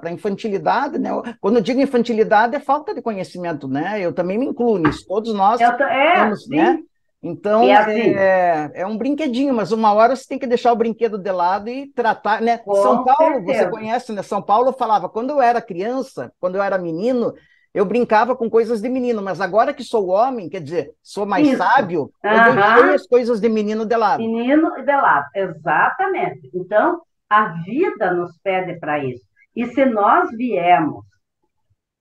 a 0.04 0.12
infantilidade. 0.12 1.00
Né? 1.00 1.10
Quando 1.40 1.58
eu 1.58 1.62
digo 1.62 1.82
infantilidade, 1.82 2.56
é 2.56 2.60
falta 2.60 2.94
de 2.94 3.02
conhecimento, 3.02 3.68
né? 3.68 4.00
Eu 4.00 4.14
também 4.14 4.38
me 4.38 4.46
incluo 4.46 4.78
nisso. 4.78 5.06
Todos 5.08 5.34
nós 5.34 5.60
tô, 5.60 5.84
é, 5.84 6.14
temos, 6.16 6.48
né? 6.50 6.80
Então, 7.24 7.64
é, 7.64 7.76
assim. 7.76 8.16
é, 8.16 8.72
é, 8.74 8.88
um 8.88 8.98
brinquedinho, 8.98 9.54
mas 9.54 9.72
uma 9.72 9.94
hora 9.94 10.16
você 10.16 10.28
tem 10.28 10.40
que 10.40 10.48
deixar 10.48 10.74
o 10.74 10.76
brinquedo 10.76 11.20
de 11.20 11.32
lado 11.32 11.70
e 11.70 11.88
tratar, 11.94 12.42
né? 12.42 12.58
Com 12.58 12.74
São 12.76 13.04
Paulo, 13.04 13.36
certeza. 13.36 13.64
você 13.66 13.70
conhece, 13.70 14.12
né? 14.12 14.24
São 14.24 14.42
Paulo 14.42 14.74
falava, 14.74 15.08
quando 15.08 15.30
eu 15.30 15.42
era 15.42 15.62
criança, 15.62 16.32
quando 16.40 16.56
eu 16.56 16.64
era 16.64 16.80
menino, 16.80 17.34
eu 17.74 17.86
brincava 17.86 18.36
com 18.36 18.50
coisas 18.50 18.82
de 18.82 18.90
menino, 18.90 19.22
mas 19.22 19.40
agora 19.40 19.74
que 19.74 19.84
sou 19.84 20.10
homem, 20.10 20.50
quer 20.50 20.62
dizer, 20.62 20.92
sou 21.02 21.26
mais 21.26 21.48
Isso. 21.48 21.58
sábio, 21.58 22.12
uhum. 22.24 22.32
eu 22.32 22.54
deixei 22.54 22.96
as 22.96 23.08
coisas 23.08 23.40
de 23.40 23.50
menino 23.50 23.86
de 23.86 23.96
lado. 23.96 24.20
Menino 24.20 24.72
de 24.76 24.96
lado, 24.96 25.28
exatamente. 25.36 26.50
Então, 26.54 27.02
a 27.30 27.46
vida 27.64 28.12
nos 28.12 28.38
pede 28.40 28.78
para 28.80 29.00
isso. 29.00 29.26
E 29.56 29.66
se 29.68 29.86
nós 29.86 30.30
viemos 30.32 31.06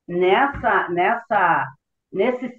nessa, 0.09 0.89
nessa, 0.89 1.67
nesse, 2.13 2.53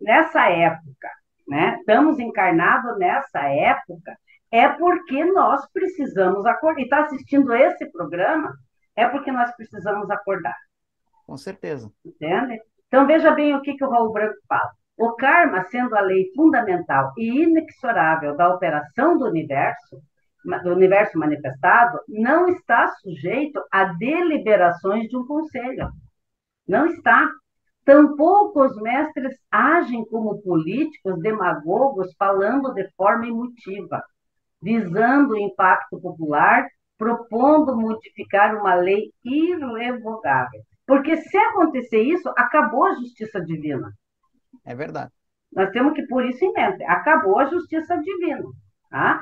nessa 0.00 0.48
época, 0.48 1.08
né? 1.46 1.76
Estamos 1.78 2.18
encarnados 2.18 2.98
nessa 2.98 3.40
época, 3.48 4.16
é 4.50 4.68
porque 4.68 5.24
nós 5.26 5.66
precisamos 5.72 6.46
acordar. 6.46 6.80
E 6.80 6.84
está 6.84 7.04
assistindo 7.04 7.52
esse 7.54 7.86
programa, 7.92 8.54
é 8.96 9.06
porque 9.08 9.30
nós 9.30 9.54
precisamos 9.56 10.10
acordar. 10.10 10.56
Com 11.26 11.36
certeza. 11.36 11.90
Entende? 12.04 12.58
Então, 12.86 13.06
veja 13.06 13.30
bem 13.32 13.54
o 13.54 13.62
que, 13.62 13.74
que 13.74 13.84
o 13.84 13.90
Raul 13.90 14.12
Branco 14.12 14.36
fala. 14.48 14.70
O 14.96 15.12
karma, 15.16 15.64
sendo 15.64 15.96
a 15.96 16.00
lei 16.00 16.30
fundamental 16.36 17.12
e 17.18 17.42
inexorável 17.42 18.36
da 18.36 18.54
operação 18.54 19.18
do 19.18 19.26
universo, 19.26 20.00
do 20.62 20.72
universo 20.72 21.18
manifestado, 21.18 21.98
não 22.08 22.48
está 22.48 22.86
sujeito 23.00 23.60
a 23.72 23.84
deliberações 23.94 25.08
de 25.08 25.16
um 25.16 25.26
conselho. 25.26 25.88
Não 26.68 26.86
está. 26.86 27.28
Tampouco 27.84 28.64
os 28.64 28.76
mestres 28.80 29.36
agem 29.50 30.04
como 30.06 30.40
políticos 30.42 31.20
demagogos 31.20 32.14
falando 32.16 32.72
de 32.72 32.88
forma 32.96 33.26
emotiva, 33.26 34.02
visando 34.62 35.34
o 35.34 35.38
impacto 35.38 36.00
popular, 36.00 36.66
propondo 36.96 37.76
modificar 37.76 38.54
uma 38.54 38.74
lei 38.74 39.10
irrevogável. 39.24 40.62
Porque 40.86 41.16
se 41.16 41.36
acontecer 41.36 42.02
isso, 42.02 42.28
acabou 42.36 42.84
a 42.84 42.94
justiça 42.94 43.40
divina. 43.40 43.90
É 44.64 44.74
verdade. 44.74 45.12
Nós 45.52 45.70
temos 45.70 45.94
que 45.94 46.06
pôr 46.06 46.24
isso 46.26 46.44
em 46.44 46.52
mente. 46.52 46.82
Acabou 46.84 47.38
a 47.38 47.46
justiça 47.46 47.96
divina. 47.98 48.44
Tá? 48.90 49.20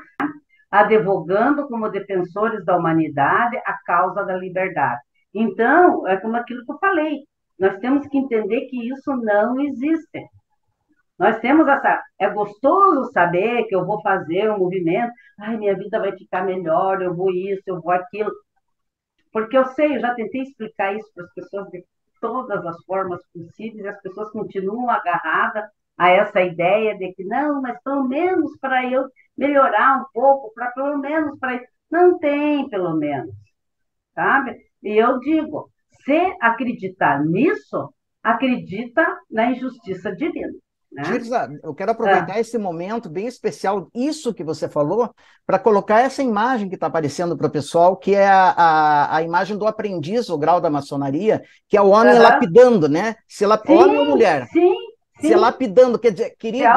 Advogando 0.71 1.69
como 1.69 1.91
defensores 1.91 2.65
da 2.65 2.77
humanidade 2.77 3.57
a 3.59 3.77
causa 3.85 4.25
da 4.25 4.37
liberdade. 4.37 5.01
Então, 5.35 6.07
é 6.09 6.17
como 6.17 6.37
aquilo 6.37 6.65
que 6.65 6.73
eu 6.73 6.79
falei. 6.79 7.21
Nós 7.59 7.79
temos 7.79 8.07
que 8.09 8.19
entender 8.19 8.63
que 8.63 8.89
isso 8.89 9.15
não 9.17 9.61
existe. 9.61 10.27
Nós 11.19 11.39
temos 11.41 11.69
essa. 11.69 12.03
É 12.19 12.29
gostoso 12.29 13.13
saber 13.13 13.65
que 13.65 13.77
eu 13.77 13.87
vou 13.87 14.01
fazer 14.03 14.51
um 14.51 14.59
movimento, 14.59 15.13
ai, 15.39 15.57
minha 15.57 15.77
vida 15.77 16.01
vai 16.01 16.13
ficar 16.17 16.45
melhor, 16.45 17.01
eu 17.01 17.15
vou 17.15 17.31
isso, 17.31 17.63
eu 17.67 17.81
vou 17.81 17.93
aquilo. 17.93 18.31
Porque 19.33 19.57
eu 19.57 19.65
sei, 19.69 19.97
eu 19.97 20.01
já 20.01 20.15
tentei 20.15 20.43
explicar 20.43 20.95
isso 20.95 21.11
para 21.15 21.25
as 21.25 21.35
pessoas 21.35 21.69
de 21.71 21.85
todas 22.21 22.65
as 22.65 22.85
formas 22.85 23.21
possíveis, 23.33 23.85
e 23.85 23.89
as 23.89 24.01
pessoas 24.01 24.31
continuam 24.31 24.89
agarradas 24.91 25.65
a 25.99 26.11
essa 26.11 26.41
ideia 26.41 26.97
de 26.97 27.13
que 27.15 27.25
não, 27.25 27.61
mas 27.61 27.81
pelo 27.83 28.05
menos 28.09 28.57
para 28.61 28.85
eu 28.91 29.09
melhorar 29.37 30.01
um 30.01 30.05
pouco, 30.13 30.53
para 30.55 30.71
pelo 30.73 30.99
menos 30.99 31.39
para 31.39 31.61
não 31.91 32.19
tem 32.19 32.69
pelo 32.69 32.97
menos, 32.97 33.35
sabe? 34.15 34.57
E 34.83 34.97
eu 34.97 35.19
digo, 35.21 35.71
se 36.05 36.37
acreditar 36.41 37.25
nisso, 37.25 37.93
acredita 38.23 39.07
na 39.31 39.51
injustiça 39.51 40.15
divina. 40.15 40.53
Né? 40.93 41.05
Tirza, 41.05 41.49
eu 41.63 41.75
quero 41.75 41.93
aproveitar 41.93 42.37
é. 42.37 42.41
esse 42.41 42.59
momento 42.59 43.09
bem 43.09 43.27
especial, 43.27 43.89
isso 43.95 44.35
que 44.35 44.45
você 44.45 44.69
falou, 44.69 45.15
para 45.47 45.59
colocar 45.59 46.01
essa 46.01 46.23
imagem 46.23 46.69
que 46.69 46.75
está 46.75 46.87
aparecendo 46.87 47.35
para 47.35 47.47
o 47.47 47.51
pessoal, 47.51 47.97
que 47.97 48.15
é 48.15 48.29
a, 48.29 48.51
a, 48.51 49.17
a, 49.17 49.23
imagem 49.23 49.57
do 49.57 49.67
aprendiz, 49.67 50.29
o 50.29 50.37
grau 50.37 50.61
da 50.61 50.69
maçonaria, 50.69 51.43
que 51.67 51.79
é 51.79 51.81
o 51.81 51.89
homem 51.89 52.15
uhum. 52.15 52.23
lapidando, 52.23 52.91
né? 52.91 53.17
Se 53.27 53.47
lap... 53.47 53.67
sim, 53.67 53.73
homem 53.73 53.99
ou 54.01 54.05
mulher? 54.05 54.47
Sim, 54.49 54.75
sim. 55.19 55.29
Se 55.29 55.35
lapidando, 55.35 55.99
quer 55.99 56.13
dizer, 56.13 56.37
querido, 56.39 56.69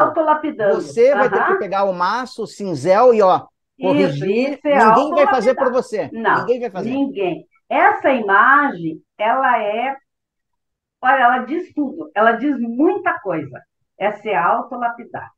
você 0.74 1.12
uhum. 1.12 1.20
vai 1.20 1.30
ter 1.30 1.48
que 1.48 1.56
pegar 1.56 1.84
o 1.84 1.94
maço, 1.94 2.44
o 2.44 2.48
cinzel 2.48 3.14
e, 3.14 3.22
ó, 3.22 3.46
corrigir. 3.78 4.52
Isso, 4.52 4.60
isso 4.60 4.68
é 4.68 4.96
Ninguém 4.96 5.14
vai 5.14 5.28
fazer 5.28 5.56
por 5.56 5.74
você. 5.74 6.10
Não, 6.14 6.40
ninguém 6.40 6.62
vai 6.62 6.70
fazer. 6.70 6.90
Ninguém. 6.90 7.46
Essa 7.70 8.12
imagem, 8.12 9.02
ela 9.18 9.62
é... 9.62 9.98
Olha, 11.02 11.22
ela 11.22 11.38
diz 11.40 11.74
tudo, 11.74 12.10
ela 12.16 12.32
diz 12.32 12.58
muita 12.58 13.20
coisa 13.20 13.62
é 14.00 14.12
se 14.12 14.34
autolapidar. 14.34 15.30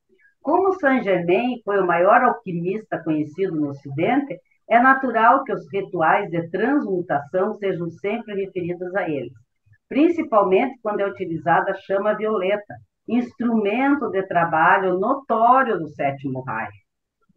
Como 0.41 0.73
Saint 0.73 1.03
Germain 1.03 1.61
foi 1.63 1.79
o 1.79 1.85
maior 1.85 2.23
alquimista 2.23 3.01
conhecido 3.03 3.55
no 3.55 3.69
Ocidente, 3.69 4.39
é 4.69 4.79
natural 4.79 5.43
que 5.43 5.53
os 5.53 5.65
rituais 5.71 6.29
de 6.29 6.49
transmutação 6.49 7.53
sejam 7.55 7.89
sempre 7.89 8.45
referidos 8.45 8.93
a 8.95 9.09
eles, 9.09 9.33
principalmente 9.87 10.79
quando 10.81 10.99
é 10.99 11.07
utilizada 11.07 11.71
a 11.71 11.75
chama 11.75 12.15
violeta, 12.15 12.75
instrumento 13.07 14.09
de 14.09 14.23
trabalho 14.23 14.99
notório 14.99 15.77
do 15.79 15.87
sétimo 15.89 16.41
raio. 16.41 16.71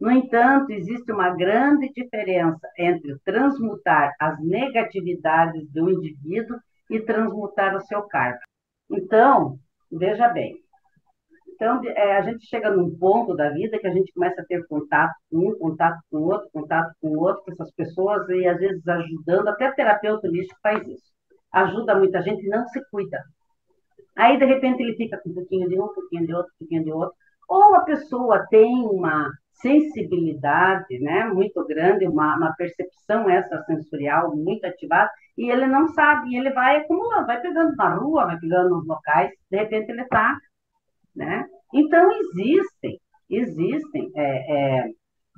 No 0.01 0.11
entanto, 0.11 0.71
existe 0.71 1.13
uma 1.13 1.31
grande 1.37 1.91
diferença 1.93 2.67
entre 2.79 3.19
transmutar 3.25 4.13
as 4.19 4.41
negatividades 4.41 5.71
do 5.73 5.91
indivíduo 5.91 6.57
e 6.89 7.01
transmutar 7.01 7.77
o 7.77 7.81
seu 7.83 8.03
karma. 8.05 8.41
Então, 8.91 9.59
veja 9.93 10.29
bem, 10.29 10.57
então, 11.61 11.79
é, 11.85 12.17
a 12.17 12.23
gente 12.23 12.47
chega 12.47 12.71
num 12.71 12.97
ponto 12.97 13.37
da 13.37 13.51
vida 13.51 13.79
que 13.79 13.87
a 13.87 13.93
gente 13.93 14.11
começa 14.15 14.41
a 14.41 14.45
ter 14.47 14.67
contato 14.67 15.13
com 15.31 15.51
um, 15.51 15.59
contato 15.59 16.01
com 16.11 16.23
outro, 16.23 16.49
contato 16.51 16.95
com 17.03 17.19
outro, 17.19 17.45
com 17.45 17.53
essas 17.53 17.71
pessoas, 17.73 18.27
e 18.31 18.49
às 18.49 18.59
vezes 18.59 18.89
ajudando, 18.89 19.47
até 19.47 19.71
terapeuta 19.73 20.27
holístico 20.27 20.59
faz 20.63 20.81
isso. 20.89 21.05
Ajuda 21.53 21.97
muita 21.97 22.23
gente 22.23 22.47
e 22.47 22.49
não 22.49 22.67
se 22.69 22.81
cuida. 22.91 23.23
Aí, 24.17 24.39
de 24.39 24.47
repente, 24.47 24.83
ele 24.83 24.97
fica 24.97 25.19
com 25.19 25.29
um 25.29 25.35
pouquinho 25.35 25.69
de 25.69 25.79
um, 25.79 25.85
um 25.85 25.95
pouquinho 25.95 26.27
de 26.27 26.33
outro, 26.33 26.51
um 26.55 26.59
pouquinho 26.61 26.85
de 26.85 26.93
outro. 26.93 27.15
Ou 27.47 27.75
a 27.75 27.81
pessoa 27.81 28.47
tem 28.49 28.83
uma 28.87 29.31
sensibilidade 29.53 30.99
né, 30.99 31.27
muito 31.27 31.63
grande, 31.67 32.09
uma, 32.09 32.39
uma 32.39 32.55
percepção 32.55 33.29
extrasensorial 33.29 34.35
muito 34.35 34.65
ativada, 34.65 35.11
e 35.37 35.51
ele 35.51 35.67
não 35.67 35.89
sabe, 35.89 36.31
e 36.31 36.39
ele 36.39 36.51
vai 36.53 36.79
acumulando, 36.79 37.27
vai 37.27 37.39
pegando 37.43 37.77
na 37.77 37.95
rua, 37.97 38.25
vai 38.25 38.39
pegando 38.39 38.71
nos 38.71 38.87
locais, 38.87 39.31
de 39.51 39.59
repente 39.59 39.91
ele 39.91 40.03
está 40.03 40.39
né? 41.21 41.45
Então, 41.75 42.11
existem, 42.11 42.99
existem, 43.29 44.11
é, 44.17 44.81
é, 44.81 44.85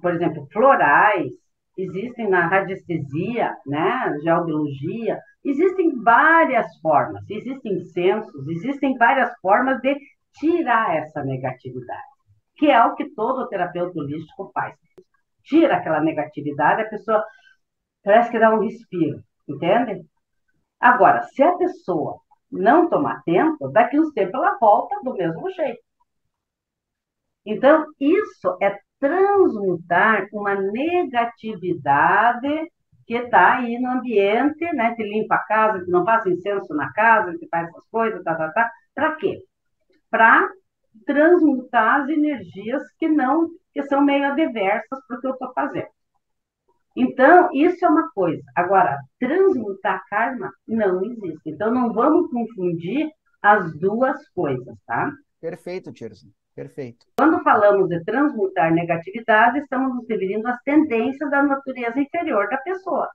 por 0.01 0.14
exemplo, 0.14 0.47
florais, 0.53 1.33
existem 1.76 2.28
na 2.28 2.47
radiestesia, 2.47 3.55
né, 3.66 4.16
geobiologia, 4.22 5.18
existem 5.45 6.01
várias 6.03 6.66
formas, 6.80 7.28
existem 7.28 7.80
censos, 7.87 8.49
existem 8.49 8.97
várias 8.97 9.33
formas 9.41 9.80
de 9.80 9.97
tirar 10.39 10.97
essa 10.97 11.24
negatividade, 11.24 12.03
que 12.57 12.70
é 12.70 12.83
o 12.85 12.95
que 12.95 13.11
todo 13.14 13.49
terapeuta 13.49 13.99
holístico 13.99 14.51
faz. 14.55 14.74
Tira 15.45 15.76
aquela 15.76 16.01
negatividade, 16.01 16.83
a 16.83 16.89
pessoa 16.89 17.24
parece 18.05 18.30
que 18.30 18.39
dá 18.39 18.55
um 18.55 18.61
respiro, 18.61 19.20
entende? 19.49 20.07
Agora, 20.78 21.22
se 21.22 21.43
a 21.43 21.57
pessoa 21.57 22.20
não 22.53 22.89
tomar 22.89 23.23
tempo, 23.25 23.69
daqui 23.71 23.99
uns 23.99 24.13
tempos 24.13 24.35
ela 24.35 24.57
volta 24.59 25.01
do 25.03 25.15
mesmo 25.15 25.51
jeito. 25.51 25.83
Então, 27.45 27.87
isso 27.99 28.57
é 28.61 28.79
transmutar 29.01 30.27
uma 30.33 30.55
negatividade 30.55 32.71
que 33.07 33.15
está 33.15 33.59
aí 33.59 33.79
no 33.79 33.91
ambiente, 33.91 34.65
né, 34.75 34.95
que 34.95 35.03
limpa 35.03 35.35
a 35.35 35.45
casa, 35.45 35.85
que 35.85 35.91
não 35.91 36.05
passa 36.05 36.31
incenso 36.31 36.73
na 36.75 36.93
casa, 36.93 37.37
que 37.39 37.49
faz 37.49 37.69
essas 37.69 37.85
coisas, 37.91 38.23
tá, 38.23 38.35
tá, 38.37 38.51
tá. 38.53 38.71
Para 38.95 39.17
quê? 39.17 39.43
Para 40.11 40.49
transmutar 41.07 42.03
as 42.03 42.09
energias 42.09 42.83
que 42.99 43.09
não, 43.09 43.49
que 43.75 43.83
são 43.85 44.03
meio 44.03 44.27
adversas 44.27 45.05
para 45.07 45.17
o 45.17 45.21
que 45.21 45.27
eu 45.27 45.33
estou 45.33 45.53
fazendo. 45.53 45.89
Então, 46.97 47.49
isso 47.53 47.84
é 47.84 47.88
uma 47.88 48.11
coisa. 48.12 48.43
Agora, 48.55 48.99
transmutar 49.18 50.03
karma 50.09 50.51
não 50.66 51.03
existe. 51.05 51.51
Então, 51.51 51.72
não 51.72 51.93
vamos 51.93 52.30
confundir 52.30 53.11
as 53.40 53.76
duas 53.78 54.28
coisas, 54.30 54.76
tá? 54.86 55.11
Perfeito, 55.40 55.93
Tirza. 55.93 56.26
Perfeito. 56.55 57.07
Quando 57.18 57.43
falamos 57.43 57.88
de 57.88 58.05
transmutar 58.05 58.72
negatividade, 58.72 59.59
estamos 59.59 59.95
nos 59.95 60.07
referindo 60.07 60.47
às 60.49 60.61
tendências 60.62 61.30
da 61.30 61.43
natureza 61.43 61.99
inferior 61.99 62.49
da 62.49 62.59
pessoa, 62.59 63.09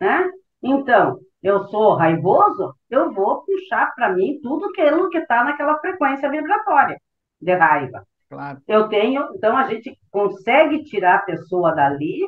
né? 0.00 0.30
Então, 0.62 1.18
eu 1.42 1.66
sou 1.66 1.94
raivoso, 1.94 2.72
eu 2.88 3.12
vou 3.12 3.44
puxar 3.44 3.92
para 3.94 4.12
mim 4.12 4.38
tudo 4.42 4.66
aquilo 4.66 5.10
que 5.10 5.18
está 5.18 5.44
naquela 5.44 5.78
frequência 5.78 6.30
vibratória 6.30 6.96
de 7.40 7.54
raiva. 7.54 8.06
Claro. 8.30 8.62
Eu 8.66 8.88
tenho, 8.88 9.28
então 9.34 9.56
a 9.56 9.68
gente 9.68 9.96
consegue 10.10 10.84
tirar 10.84 11.16
a 11.16 11.22
pessoa 11.22 11.74
dali, 11.74 12.20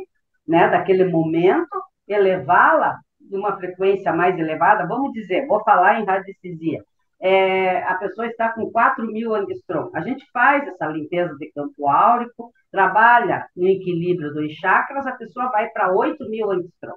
né, 0.46 0.68
daquele 0.68 1.04
momento, 1.04 1.82
elevá-la 2.06 2.96
de 3.20 3.36
uma 3.36 3.56
frequência 3.56 4.12
mais 4.12 4.38
elevada. 4.38 4.86
Vamos 4.86 5.12
dizer, 5.12 5.46
vou 5.46 5.62
falar 5.64 6.00
em 6.00 6.04
radiestesia 6.04 6.82
é, 7.20 7.82
a 7.84 7.94
pessoa 7.94 8.26
está 8.26 8.52
com 8.52 8.70
4 8.70 9.06
mil 9.06 9.34
angstrom. 9.34 9.90
A 9.94 10.00
gente 10.00 10.24
faz 10.32 10.66
essa 10.68 10.86
limpeza 10.86 11.34
de 11.36 11.50
campo 11.52 11.88
áurico, 11.88 12.52
trabalha 12.70 13.46
no 13.56 13.66
equilíbrio 13.66 14.32
dos 14.32 14.52
chakras, 14.54 15.06
a 15.06 15.12
pessoa 15.12 15.50
vai 15.50 15.68
para 15.70 15.92
8 15.92 16.28
mil 16.28 16.50
angstrom. 16.50 16.96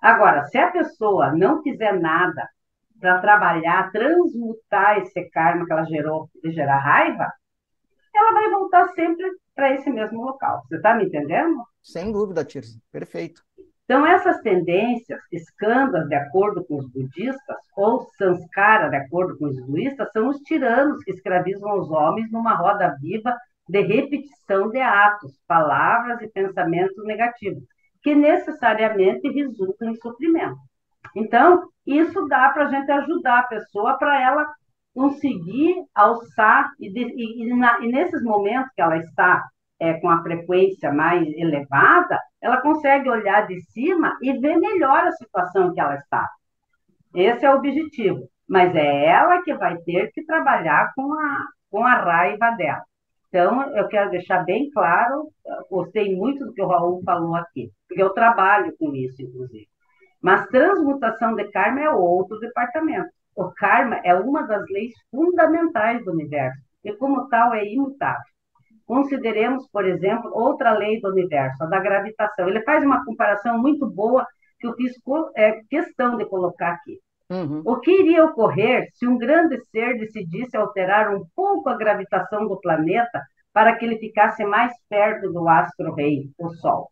Agora, 0.00 0.44
se 0.46 0.58
a 0.58 0.70
pessoa 0.70 1.32
não 1.32 1.62
fizer 1.62 1.98
nada 1.98 2.46
para 3.00 3.20
trabalhar, 3.20 3.90
transmutar 3.90 4.98
esse 4.98 5.30
karma 5.30 5.64
que 5.66 5.72
ela 5.72 5.84
gerou 5.84 6.28
de 6.42 6.50
gerar 6.50 6.78
raiva, 6.78 7.32
ela 8.16 8.32
vai 8.32 8.50
voltar 8.50 8.88
sempre 8.90 9.30
para 9.54 9.72
esse 9.72 9.90
mesmo 9.90 10.22
local. 10.22 10.62
Você 10.66 10.76
está 10.76 10.94
me 10.94 11.04
entendendo? 11.04 11.62
Sem 11.82 12.12
dúvida, 12.12 12.44
Tirza. 12.44 12.78
Perfeito. 12.90 13.42
Então, 13.84 14.06
essas 14.06 14.40
tendências, 14.40 15.20
escandas, 15.30 16.08
de 16.08 16.14
acordo 16.14 16.64
com 16.64 16.78
os 16.78 16.88
budistas, 16.90 17.56
ou 17.76 18.08
sanskara, 18.16 18.88
de 18.88 18.96
acordo 18.96 19.36
com 19.36 19.44
os 19.44 19.58
hinduístas, 19.58 20.10
são 20.12 20.28
os 20.28 20.38
tiranos 20.38 21.04
que 21.04 21.10
escravizam 21.10 21.78
os 21.78 21.90
homens 21.90 22.30
numa 22.32 22.54
roda 22.54 22.96
viva 22.98 23.36
de 23.68 23.80
repetição 23.80 24.70
de 24.70 24.80
atos, 24.80 25.38
palavras 25.46 26.20
e 26.22 26.28
pensamentos 26.28 27.04
negativos, 27.04 27.62
que 28.02 28.14
necessariamente 28.14 29.28
resultam 29.28 29.90
em 29.90 29.96
sofrimento. 29.96 30.58
Então, 31.14 31.68
isso 31.86 32.26
dá 32.26 32.48
para 32.48 32.66
a 32.66 32.70
gente 32.70 32.90
ajudar 32.90 33.40
a 33.40 33.48
pessoa 33.48 33.98
para 33.98 34.20
ela 34.20 34.50
conseguir 34.94 35.84
alçar, 35.94 36.70
e, 36.78 36.88
e, 36.88 37.54
na, 37.54 37.80
e 37.80 37.88
nesses 37.88 38.22
momentos 38.22 38.70
que 38.74 38.80
ela 38.80 38.96
está 38.96 39.44
é, 39.80 39.94
com 39.94 40.08
a 40.08 40.22
frequência 40.22 40.92
mais 40.92 41.26
elevada, 41.36 42.18
ela 42.40 42.60
consegue 42.60 43.10
olhar 43.10 43.46
de 43.46 43.60
cima 43.72 44.16
e 44.22 44.32
ver 44.38 44.56
melhor 44.56 45.06
a 45.06 45.12
situação 45.12 45.72
que 45.74 45.80
ela 45.80 45.96
está. 45.96 46.28
Esse 47.14 47.44
é 47.44 47.52
o 47.52 47.58
objetivo. 47.58 48.28
Mas 48.48 48.74
é 48.76 49.06
ela 49.06 49.42
que 49.42 49.54
vai 49.54 49.76
ter 49.78 50.10
que 50.12 50.24
trabalhar 50.24 50.92
com 50.94 51.12
a, 51.14 51.46
com 51.70 51.84
a 51.84 51.94
raiva 51.94 52.50
dela. 52.50 52.82
Então, 53.28 53.62
eu 53.76 53.88
quero 53.88 54.10
deixar 54.10 54.44
bem 54.44 54.70
claro, 54.70 55.28
gostei 55.68 56.14
muito 56.14 56.44
do 56.44 56.52
que 56.52 56.62
o 56.62 56.68
Raul 56.68 57.02
falou 57.04 57.34
aqui, 57.34 57.68
porque 57.88 58.02
eu 58.02 58.10
trabalho 58.10 58.72
com 58.78 58.94
isso, 58.94 59.22
inclusive. 59.22 59.66
Mas 60.22 60.46
transmutação 60.46 61.34
de 61.34 61.50
karma 61.50 61.80
é 61.80 61.90
outro 61.90 62.38
departamento. 62.38 63.10
O 63.36 63.50
karma 63.52 64.00
é 64.04 64.14
uma 64.14 64.42
das 64.42 64.64
leis 64.68 64.92
fundamentais 65.10 66.04
do 66.04 66.12
universo, 66.12 66.60
e 66.84 66.92
como 66.92 67.28
tal 67.28 67.54
é 67.54 67.64
imutável. 67.66 68.22
Consideremos, 68.86 69.66
por 69.72 69.86
exemplo, 69.86 70.30
outra 70.32 70.72
lei 70.72 71.00
do 71.00 71.08
universo, 71.08 71.64
a 71.64 71.66
da 71.66 71.80
gravitação. 71.80 72.48
Ele 72.48 72.62
faz 72.62 72.84
uma 72.84 73.04
comparação 73.04 73.58
muito 73.58 73.90
boa 73.90 74.26
que 74.60 74.66
eu 74.66 74.74
fiz 74.74 74.92
é, 75.36 75.60
questão 75.68 76.16
de 76.16 76.26
colocar 76.26 76.72
aqui. 76.72 76.98
Uhum. 77.30 77.62
O 77.64 77.80
que 77.80 77.90
iria 77.90 78.24
ocorrer 78.24 78.88
se 78.92 79.06
um 79.06 79.16
grande 79.16 79.58
ser 79.70 79.98
decidisse 79.98 80.56
alterar 80.56 81.14
um 81.14 81.24
pouco 81.34 81.68
a 81.70 81.76
gravitação 81.76 82.46
do 82.46 82.60
planeta 82.60 83.22
para 83.52 83.74
que 83.76 83.84
ele 83.84 83.98
ficasse 83.98 84.44
mais 84.44 84.72
perto 84.88 85.32
do 85.32 85.48
astro-rei, 85.48 86.30
o 86.38 86.50
Sol? 86.50 86.90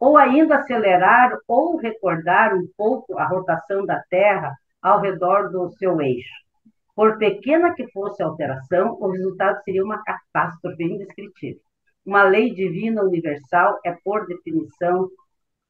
Ou 0.00 0.16
ainda 0.16 0.56
acelerar 0.56 1.36
ou 1.46 1.76
recordar 1.76 2.54
um 2.54 2.66
pouco 2.76 3.18
a 3.18 3.26
rotação 3.26 3.84
da 3.84 4.02
Terra 4.08 4.54
ao 4.84 5.00
redor 5.00 5.50
do 5.50 5.70
seu 5.78 5.98
eixo? 6.00 6.44
Por 6.94 7.18
pequena 7.18 7.74
que 7.74 7.90
fosse 7.90 8.22
a 8.22 8.26
alteração, 8.26 8.96
o 9.00 9.10
resultado 9.10 9.60
seria 9.64 9.82
uma 9.82 10.02
catástrofe 10.04 10.84
indescritível. 10.84 11.60
Uma 12.04 12.22
lei 12.22 12.54
divina 12.54 13.02
universal 13.02 13.80
é, 13.84 13.96
por 14.04 14.26
definição, 14.26 15.08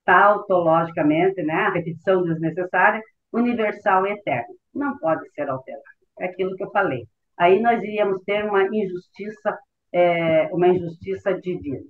tautologicamente, 0.04 1.42
né, 1.42 1.54
a 1.54 1.70
repetição 1.70 2.22
desnecessária, 2.24 3.00
universal 3.32 4.06
e 4.06 4.12
eterna. 4.12 4.52
Não 4.74 4.98
pode 4.98 5.30
ser 5.30 5.48
alterada. 5.48 5.82
É 6.18 6.26
aquilo 6.26 6.56
que 6.56 6.64
eu 6.64 6.70
falei. 6.72 7.04
Aí 7.38 7.60
nós 7.60 7.82
iríamos 7.82 8.20
ter 8.24 8.44
uma 8.44 8.64
injustiça, 8.64 9.58
é, 9.92 10.48
uma 10.52 10.68
injustiça 10.68 11.32
divina. 11.40 11.86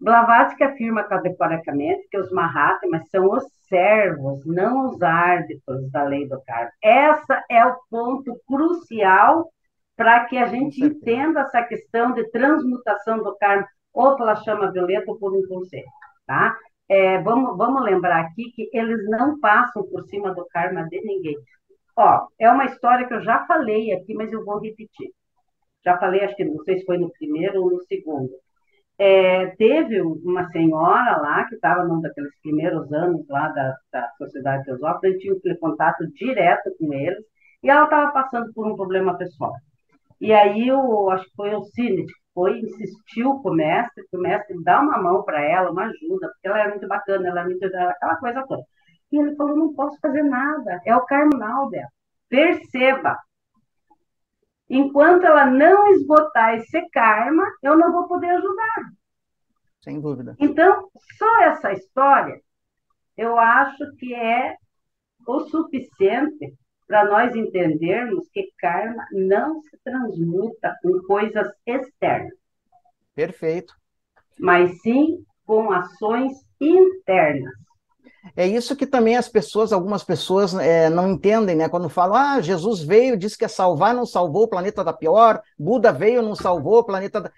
Blavatsky 0.00 0.64
afirma 0.64 1.04
categoricamente 1.04 2.08
que 2.10 2.18
os 2.18 2.30
Mahatmas 2.30 3.08
são 3.10 3.30
os 3.30 3.44
servos, 3.68 4.44
não 4.46 4.86
os 4.86 5.02
árbitros 5.02 5.90
da 5.90 6.04
lei 6.04 6.26
do 6.26 6.40
karma. 6.42 6.70
Essa 6.82 7.44
é 7.50 7.64
o 7.66 7.76
ponto 7.90 8.34
crucial 8.46 9.50
para 9.96 10.24
que 10.24 10.38
a 10.38 10.46
gente 10.46 10.82
entenda 10.82 11.40
essa 11.40 11.62
questão 11.62 12.12
de 12.12 12.24
transmutação 12.30 13.22
do 13.22 13.36
karma, 13.36 13.66
ou 13.92 14.16
pela 14.16 14.36
chama 14.36 14.72
violeta 14.72 15.10
ou 15.10 15.18
por 15.18 15.36
um 15.36 15.46
conselho, 15.46 15.84
tá? 16.26 16.56
É, 16.88 17.18
vamos, 17.18 17.56
vamos 17.58 17.82
lembrar 17.82 18.20
aqui 18.20 18.50
que 18.52 18.70
eles 18.72 19.04
não 19.10 19.38
passam 19.38 19.82
por 19.82 20.02
cima 20.04 20.34
do 20.34 20.46
karma 20.46 20.84
de 20.88 21.00
ninguém. 21.02 21.36
Ó, 21.94 22.26
é 22.38 22.50
uma 22.50 22.64
história 22.64 23.06
que 23.06 23.12
eu 23.12 23.20
já 23.20 23.44
falei 23.46 23.92
aqui, 23.92 24.14
mas 24.14 24.32
eu 24.32 24.44
vou 24.44 24.58
repetir. 24.58 25.10
Já 25.84 25.98
falei, 25.98 26.24
acho 26.24 26.34
que 26.34 26.44
não 26.44 26.64
sei 26.64 26.78
se 26.78 26.86
foi 26.86 26.96
no 26.96 27.12
primeiro 27.12 27.62
ou 27.62 27.70
no 27.70 27.80
segundo. 27.82 28.30
É, 29.02 29.46
teve 29.56 30.02
uma 30.02 30.46
senhora 30.50 31.16
lá, 31.22 31.46
que 31.46 31.54
estava 31.54 31.84
num 31.84 32.02
daqueles 32.02 32.38
primeiros 32.42 32.92
anos 32.92 33.26
lá 33.30 33.48
da, 33.48 33.74
da 33.90 34.10
Sociedade 34.18 34.64
Teosófica, 34.66 35.16
tinha 35.16 35.56
contato 35.58 36.06
direto 36.12 36.70
com 36.78 36.92
eles, 36.92 37.24
e 37.62 37.70
ela 37.70 37.84
estava 37.84 38.12
passando 38.12 38.52
por 38.52 38.66
um 38.70 38.76
problema 38.76 39.16
pessoal. 39.16 39.54
E 40.20 40.34
aí, 40.34 40.68
eu 40.68 41.10
acho 41.10 41.24
que 41.24 41.34
foi 41.34 41.54
o 41.54 41.62
Cine 41.62 42.04
que 42.04 42.12
foi, 42.34 42.60
insistiu 42.60 43.40
com 43.42 43.50
o 43.50 43.54
mestre, 43.54 44.04
que 44.10 44.16
o 44.18 44.20
mestre 44.20 44.62
dá 44.62 44.80
uma 44.82 44.98
mão 45.02 45.22
para 45.24 45.42
ela, 45.42 45.70
uma 45.70 45.84
ajuda, 45.86 46.28
porque 46.28 46.48
ela 46.48 46.60
é 46.60 46.68
muito 46.68 46.86
bacana, 46.86 47.28
ela 47.28 47.40
é 47.40 47.44
muito. 47.44 47.64
aquela 47.64 48.16
coisa 48.16 48.44
toda. 48.46 48.62
E 49.12 49.18
ele 49.18 49.34
falou: 49.36 49.56
não 49.56 49.74
posso 49.74 49.98
fazer 50.00 50.22
nada, 50.24 50.80
é 50.84 50.94
o 50.94 51.06
carnal 51.06 51.70
dela. 51.70 51.88
Perceba, 52.28 53.16
Enquanto 54.70 55.24
ela 55.24 55.46
não 55.46 55.88
esgotar 55.88 56.54
esse 56.54 56.88
karma, 56.90 57.44
eu 57.60 57.76
não 57.76 57.90
vou 57.92 58.06
poder 58.06 58.30
ajudar. 58.30 58.92
Sem 59.82 60.00
dúvida. 60.00 60.36
Então, 60.38 60.88
só 61.18 61.42
essa 61.42 61.72
história, 61.72 62.40
eu 63.16 63.36
acho 63.36 63.96
que 63.96 64.14
é 64.14 64.54
o 65.26 65.40
suficiente 65.40 66.54
para 66.86 67.04
nós 67.04 67.34
entendermos 67.34 68.28
que 68.30 68.52
karma 68.58 69.04
não 69.10 69.60
se 69.62 69.76
transmuta 69.82 70.76
com 70.82 71.00
coisas 71.02 71.48
externas. 71.66 72.38
Perfeito. 73.14 73.74
Mas 74.38 74.80
sim 74.82 75.24
com 75.44 75.72
ações 75.72 76.32
internas. 76.60 77.54
É 78.36 78.46
isso 78.46 78.76
que 78.76 78.86
também 78.86 79.16
as 79.16 79.28
pessoas, 79.28 79.72
algumas 79.72 80.04
pessoas 80.04 80.54
é, 80.54 80.88
não 80.90 81.10
entendem, 81.10 81.56
né? 81.56 81.68
Quando 81.68 81.88
falam, 81.88 82.16
ah, 82.16 82.40
Jesus 82.40 82.82
veio, 82.82 83.16
disse 83.16 83.36
que 83.36 83.44
é 83.44 83.48
salvar, 83.48 83.94
não 83.94 84.04
salvou 84.06 84.44
o 84.44 84.48
planeta 84.48 84.84
da 84.84 84.92
pior, 84.92 85.40
Buda 85.58 85.92
veio, 85.92 86.22
não 86.22 86.34
salvou 86.34 86.78
o 86.78 86.84
planeta 86.84 87.20
da... 87.20 87.30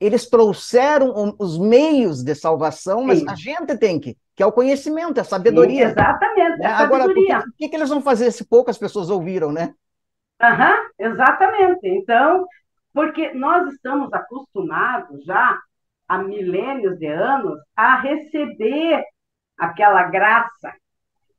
Eles 0.00 0.28
trouxeram 0.28 1.34
os 1.38 1.56
meios 1.56 2.22
de 2.22 2.34
salvação, 2.34 3.04
mas 3.04 3.20
Sim. 3.20 3.30
a 3.30 3.34
gente 3.34 3.78
tem 3.78 3.98
que, 3.98 4.16
que 4.34 4.42
é 4.42 4.46
o 4.46 4.52
conhecimento, 4.52 5.18
é 5.18 5.20
a 5.20 5.24
sabedoria. 5.24 5.86
Sim, 5.86 5.92
exatamente, 5.92 6.58
né? 6.58 6.66
Agora, 6.66 7.06
o 7.06 7.14
que, 7.56 7.68
que, 7.68 7.76
eles 7.76 7.88
vão 7.88 8.02
fazer 8.02 8.30
se 8.32 8.44
poucas 8.44 8.76
pessoas 8.76 9.08
ouviram, 9.08 9.52
né? 9.52 9.72
Aham, 10.42 10.74
exatamente. 10.98 11.86
Então, 11.88 12.44
porque 12.92 13.32
nós 13.32 13.72
estamos 13.72 14.12
acostumados 14.12 15.24
já 15.24 15.58
há 16.08 16.18
milênios 16.18 16.98
de 16.98 17.06
anos 17.06 17.58
a 17.76 18.00
receber 18.00 19.04
aquela 19.58 20.04
graça. 20.04 20.72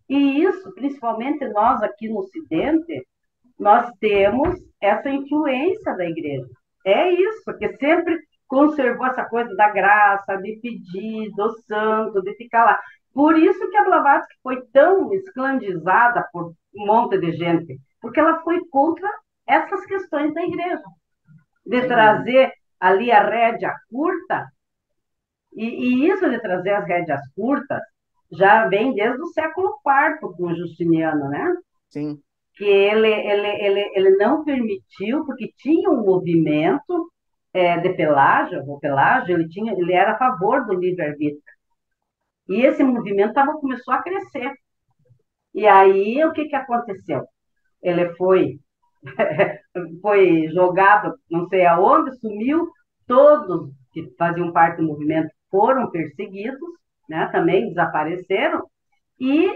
E 0.07 0.43
isso, 0.43 0.73
principalmente 0.73 1.47
nós 1.49 1.81
aqui 1.81 2.07
no 2.07 2.19
Ocidente, 2.19 3.07
nós 3.57 3.89
temos 3.99 4.55
essa 4.79 5.09
influência 5.09 5.95
da 5.95 6.05
igreja. 6.05 6.47
É 6.85 7.09
isso, 7.09 7.41
porque 7.43 7.75
sempre 7.77 8.19
conservou 8.47 9.07
essa 9.07 9.25
coisa 9.25 9.55
da 9.55 9.69
graça, 9.69 10.35
de 10.37 10.59
pedir, 10.61 11.31
do 11.31 11.51
santo, 11.61 12.21
de 12.21 12.35
ficar 12.35 12.65
lá. 12.65 12.79
Por 13.13 13.37
isso 13.39 13.69
que 13.69 13.77
a 13.77 13.83
Blavatsky 13.83 14.35
foi 14.43 14.61
tão 14.73 15.11
esclandizada 15.13 16.27
por 16.31 16.53
um 16.75 16.85
monte 16.85 17.17
de 17.17 17.31
gente, 17.31 17.79
porque 18.01 18.19
ela 18.19 18.41
foi 18.41 18.59
contra 18.69 19.09
essas 19.47 19.85
questões 19.85 20.33
da 20.33 20.43
igreja, 20.43 20.83
de 21.65 21.81
Sim. 21.81 21.87
trazer 21.87 22.51
ali 22.79 23.11
a 23.11 23.23
rédea 23.23 23.73
curta, 23.89 24.45
e, 25.53 25.65
e, 25.65 26.09
isso 26.09 26.29
de 26.29 26.39
trazer 26.39 26.71
as 26.71 26.85
rédeas 26.85 27.21
curtas 27.33 27.81
já 28.31 28.67
vem 28.67 28.93
desde 28.93 29.21
o 29.21 29.27
século 29.27 29.75
IV 29.85 30.35
com 30.35 30.53
Justiniano, 30.55 31.29
né? 31.29 31.53
Sim. 31.89 32.19
Que 32.55 32.65
ele, 32.65 33.07
ele, 33.07 33.47
ele, 33.47 33.91
ele 33.95 34.17
não 34.17 34.43
permitiu, 34.43 35.25
porque 35.25 35.51
tinha 35.57 35.89
um 35.89 36.03
movimento 36.03 37.11
é, 37.53 37.77
de 37.79 37.93
Pelágio, 37.93 38.63
o 38.67 38.79
Pelágio, 38.79 39.35
ele, 39.35 39.47
tinha, 39.49 39.73
ele 39.73 39.93
era 39.93 40.13
a 40.13 40.17
favor 40.17 40.65
do 40.65 40.73
livre-arbítrio. 40.73 41.41
E 42.47 42.61
esse 42.61 42.83
movimento 42.83 43.33
tava, 43.33 43.53
começou 43.53 43.93
a 43.93 44.01
crescer. 44.01 44.53
E 45.53 45.65
aí, 45.65 46.23
o 46.25 46.33
que, 46.33 46.45
que 46.45 46.55
aconteceu? 46.55 47.25
Ele 47.81 48.13
foi, 48.15 48.59
foi 50.01 50.47
jogado, 50.49 51.15
não 51.29 51.47
sei 51.47 51.65
aonde, 51.65 52.17
sumiu, 52.19 52.69
todos 53.07 53.71
que 53.93 54.13
faziam 54.17 54.51
parte 54.51 54.77
do 54.77 54.87
movimento 54.87 55.29
foram 55.49 55.89
perseguidos, 55.89 56.59
né, 57.09 57.27
também 57.31 57.69
desapareceram, 57.69 58.63
e 59.19 59.51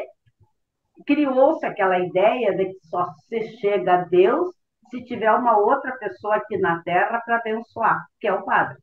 criou-se 1.06 1.66
aquela 1.66 2.00
ideia 2.00 2.56
de 2.56 2.66
que 2.66 2.88
só 2.88 3.08
se 3.28 3.58
chega 3.58 3.94
a 3.94 4.06
Deus 4.06 4.54
se 4.90 5.04
tiver 5.04 5.32
uma 5.32 5.58
outra 5.58 5.96
pessoa 5.98 6.36
aqui 6.36 6.58
na 6.58 6.82
Terra 6.84 7.22
para 7.24 7.38
abençoar, 7.38 8.06
que 8.20 8.28
é 8.28 8.34
o 8.34 8.44
padre. 8.44 8.78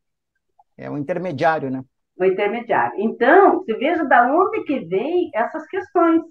É 0.76 0.90
um 0.90 0.98
intermediário, 0.98 1.70
né? 1.70 1.82
O 2.18 2.24
intermediário. 2.24 2.94
Então, 2.98 3.58
você 3.58 3.74
veja 3.74 4.04
da 4.04 4.26
onde 4.32 4.62
que 4.64 4.80
vem 4.80 5.30
essas 5.34 5.66
questões. 5.66 6.22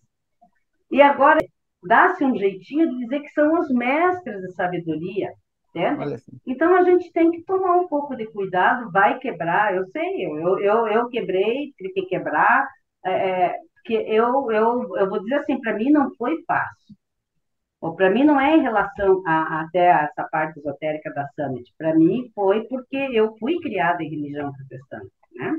E 0.90 1.02
agora, 1.02 1.40
dá-se 1.84 2.24
um 2.24 2.36
jeitinho 2.36 2.90
de 2.90 2.98
dizer 3.00 3.20
que 3.22 3.30
são 3.30 3.60
os 3.60 3.70
mestres 3.70 4.42
de 4.42 4.54
sabedoria, 4.54 5.32
entende? 5.76 6.24
Então, 6.46 6.76
a 6.76 6.84
gente 6.84 7.12
tem 7.12 7.32
que 7.32 7.44
tomar 7.44 7.78
um 7.78 7.88
pouco 7.88 8.16
de 8.16 8.26
cuidado, 8.28 8.92
vai 8.92 9.20
quebrar, 9.20 9.76
eu 9.76 9.86
sei, 9.88 10.26
eu, 10.26 10.60
eu, 10.60 10.88
eu 10.88 11.10
quebrei, 11.10 11.74
tive 11.78 11.92
que 11.94 12.06
quebrar, 12.06 12.68
é, 13.06 13.12
é 13.12 13.56
que 13.84 13.94
eu, 13.94 14.52
eu, 14.52 14.98
eu 14.98 15.10
vou 15.10 15.22
dizer 15.22 15.36
assim, 15.36 15.60
para 15.62 15.74
mim 15.76 15.92
não 15.92 16.14
foi 16.16 16.44
fácil. 16.48 16.96
Para 17.96 18.10
mim 18.10 18.24
não 18.24 18.40
é 18.42 18.58
em 18.58 18.62
relação 18.62 19.22
a, 19.28 19.62
até 19.62 19.92
a 19.92 20.04
essa 20.06 20.28
parte 20.32 20.58
esotérica 20.60 21.14
da 21.14 21.28
Summit. 21.36 21.72
Para 21.78 21.94
mim 21.94 22.32
foi 22.34 22.64
porque 22.68 22.98
eu 22.98 23.36
fui 23.38 23.60
criada 23.60 24.02
em 24.02 24.10
religião 24.10 24.52
protestante, 24.52 25.12
né? 25.36 25.54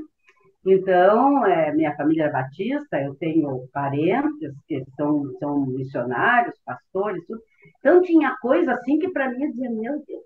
Então, 0.65 1.45
é, 1.45 1.73
minha 1.73 1.95
família 1.95 2.25
é 2.25 2.31
batista, 2.31 3.01
eu 3.01 3.15
tenho 3.15 3.65
parentes 3.71 4.53
que 4.67 4.83
são, 4.97 5.31
são 5.39 5.65
missionários, 5.65 6.59
pastores, 6.65 7.25
tudo. 7.25 7.41
Então, 7.79 8.01
tinha 8.01 8.35
coisa 8.37 8.73
assim 8.73 8.99
que 8.99 9.09
para 9.09 9.29
mim 9.29 9.51
dizia, 9.51 9.69
meu 9.69 10.03
Deus. 10.05 10.23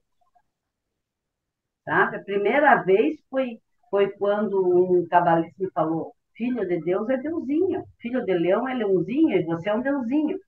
Sabe? 1.86 2.18
A 2.18 2.24
primeira 2.24 2.76
vez 2.84 3.20
foi, 3.30 3.58
foi 3.90 4.10
quando 4.12 4.60
um 4.62 5.08
cabalista 5.08 5.54
me 5.60 5.70
falou, 5.72 6.14
filho 6.36 6.68
de 6.68 6.80
Deus 6.82 7.10
é 7.10 7.18
Deusinho, 7.18 7.84
filho 8.00 8.24
de 8.26 8.34
leão 8.34 8.68
é 8.68 8.74
leãozinho, 8.74 9.38
e 9.38 9.44
você 9.44 9.70
é 9.70 9.76
um 9.76 9.82
Deusinho. 9.82 10.40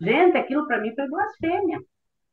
Gente, 0.00 0.36
aquilo 0.36 0.66
para 0.66 0.80
mim 0.80 0.94
foi 0.94 1.08
blasfêmia, 1.08 1.78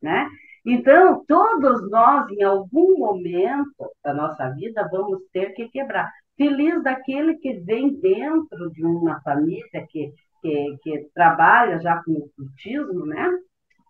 né? 0.02 0.28
Então, 0.66 1.24
todos 1.26 1.90
nós, 1.90 2.30
em 2.32 2.44
algum 2.44 2.98
momento 2.98 3.90
da 4.04 4.14
nossa 4.14 4.50
vida, 4.50 4.88
vamos 4.92 5.22
ter 5.32 5.54
que 5.54 5.70
quebrar. 5.70 6.12
Feliz 6.36 6.84
daquele 6.84 7.36
que 7.38 7.54
vem 7.60 7.98
dentro 8.00 8.70
de 8.72 8.86
uma 8.86 9.22
família 9.22 9.88
que, 9.90 10.12
que, 10.42 10.78
que 10.84 11.10
trabalha 11.14 11.80
já 11.80 12.04
com 12.04 12.12
o 12.12 12.30
cultismo, 12.36 13.06
né? 13.06 13.30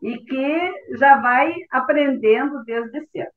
E 0.02 0.18
que 0.20 0.98
já 0.98 1.20
vai 1.22 1.54
aprendendo 1.72 2.64
desde 2.64 3.06
cedo. 3.12 3.32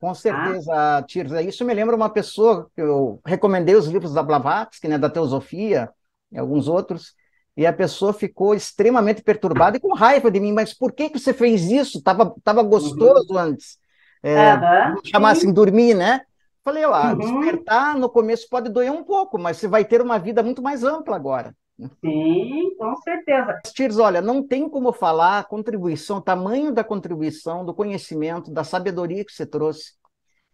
Com 0.00 0.14
certeza, 0.14 0.72
ah? 0.72 1.02
Tirza. 1.02 1.42
Isso 1.42 1.64
me 1.64 1.74
lembra 1.74 1.96
uma 1.96 2.08
pessoa 2.08 2.70
que 2.74 2.80
eu 2.80 3.20
recomendei 3.26 3.74
os 3.74 3.86
livros 3.86 4.14
da 4.14 4.22
Blavatsky, 4.22 4.86
né, 4.86 4.96
da 4.96 5.10
Teosofia, 5.10 5.90
e 6.30 6.38
alguns 6.38 6.68
outros, 6.68 7.14
e 7.56 7.66
a 7.66 7.72
pessoa 7.72 8.12
ficou 8.12 8.54
extremamente 8.54 9.22
perturbada 9.22 9.76
e 9.76 9.80
com 9.80 9.92
raiva 9.92 10.30
de 10.30 10.38
mim. 10.38 10.52
Mas 10.52 10.72
por 10.72 10.92
que, 10.92 11.10
que 11.10 11.18
você 11.18 11.34
fez 11.34 11.64
isso? 11.68 12.00
Tava, 12.00 12.32
tava 12.44 12.62
gostoso 12.62 13.32
uhum. 13.32 13.38
antes. 13.38 13.76
É, 14.22 14.54
uhum. 14.54 14.96
Chamar 15.04 15.30
assim, 15.32 15.52
dormir, 15.52 15.94
né? 15.94 16.20
Falei, 16.64 16.84
ah, 16.84 17.12
uhum. 17.12 17.18
despertar 17.18 17.96
no 17.96 18.08
começo 18.08 18.48
pode 18.48 18.68
doer 18.68 18.92
um 18.92 19.02
pouco, 19.02 19.38
mas 19.38 19.56
você 19.56 19.66
vai 19.66 19.84
ter 19.84 20.00
uma 20.00 20.18
vida 20.18 20.42
muito 20.42 20.62
mais 20.62 20.84
ampla 20.84 21.16
agora. 21.16 21.52
Sim, 21.78 22.74
com 22.76 22.96
certeza. 22.96 23.60
Tirs, 23.72 23.98
olha, 23.98 24.20
não 24.20 24.44
tem 24.44 24.68
como 24.68 24.92
falar 24.92 25.38
a 25.38 25.44
contribuição, 25.44 26.18
o 26.18 26.22
tamanho 26.22 26.72
da 26.72 26.82
contribuição, 26.82 27.64
do 27.64 27.72
conhecimento, 27.72 28.50
da 28.50 28.64
sabedoria 28.64 29.24
que 29.24 29.32
você 29.32 29.46
trouxe 29.46 29.92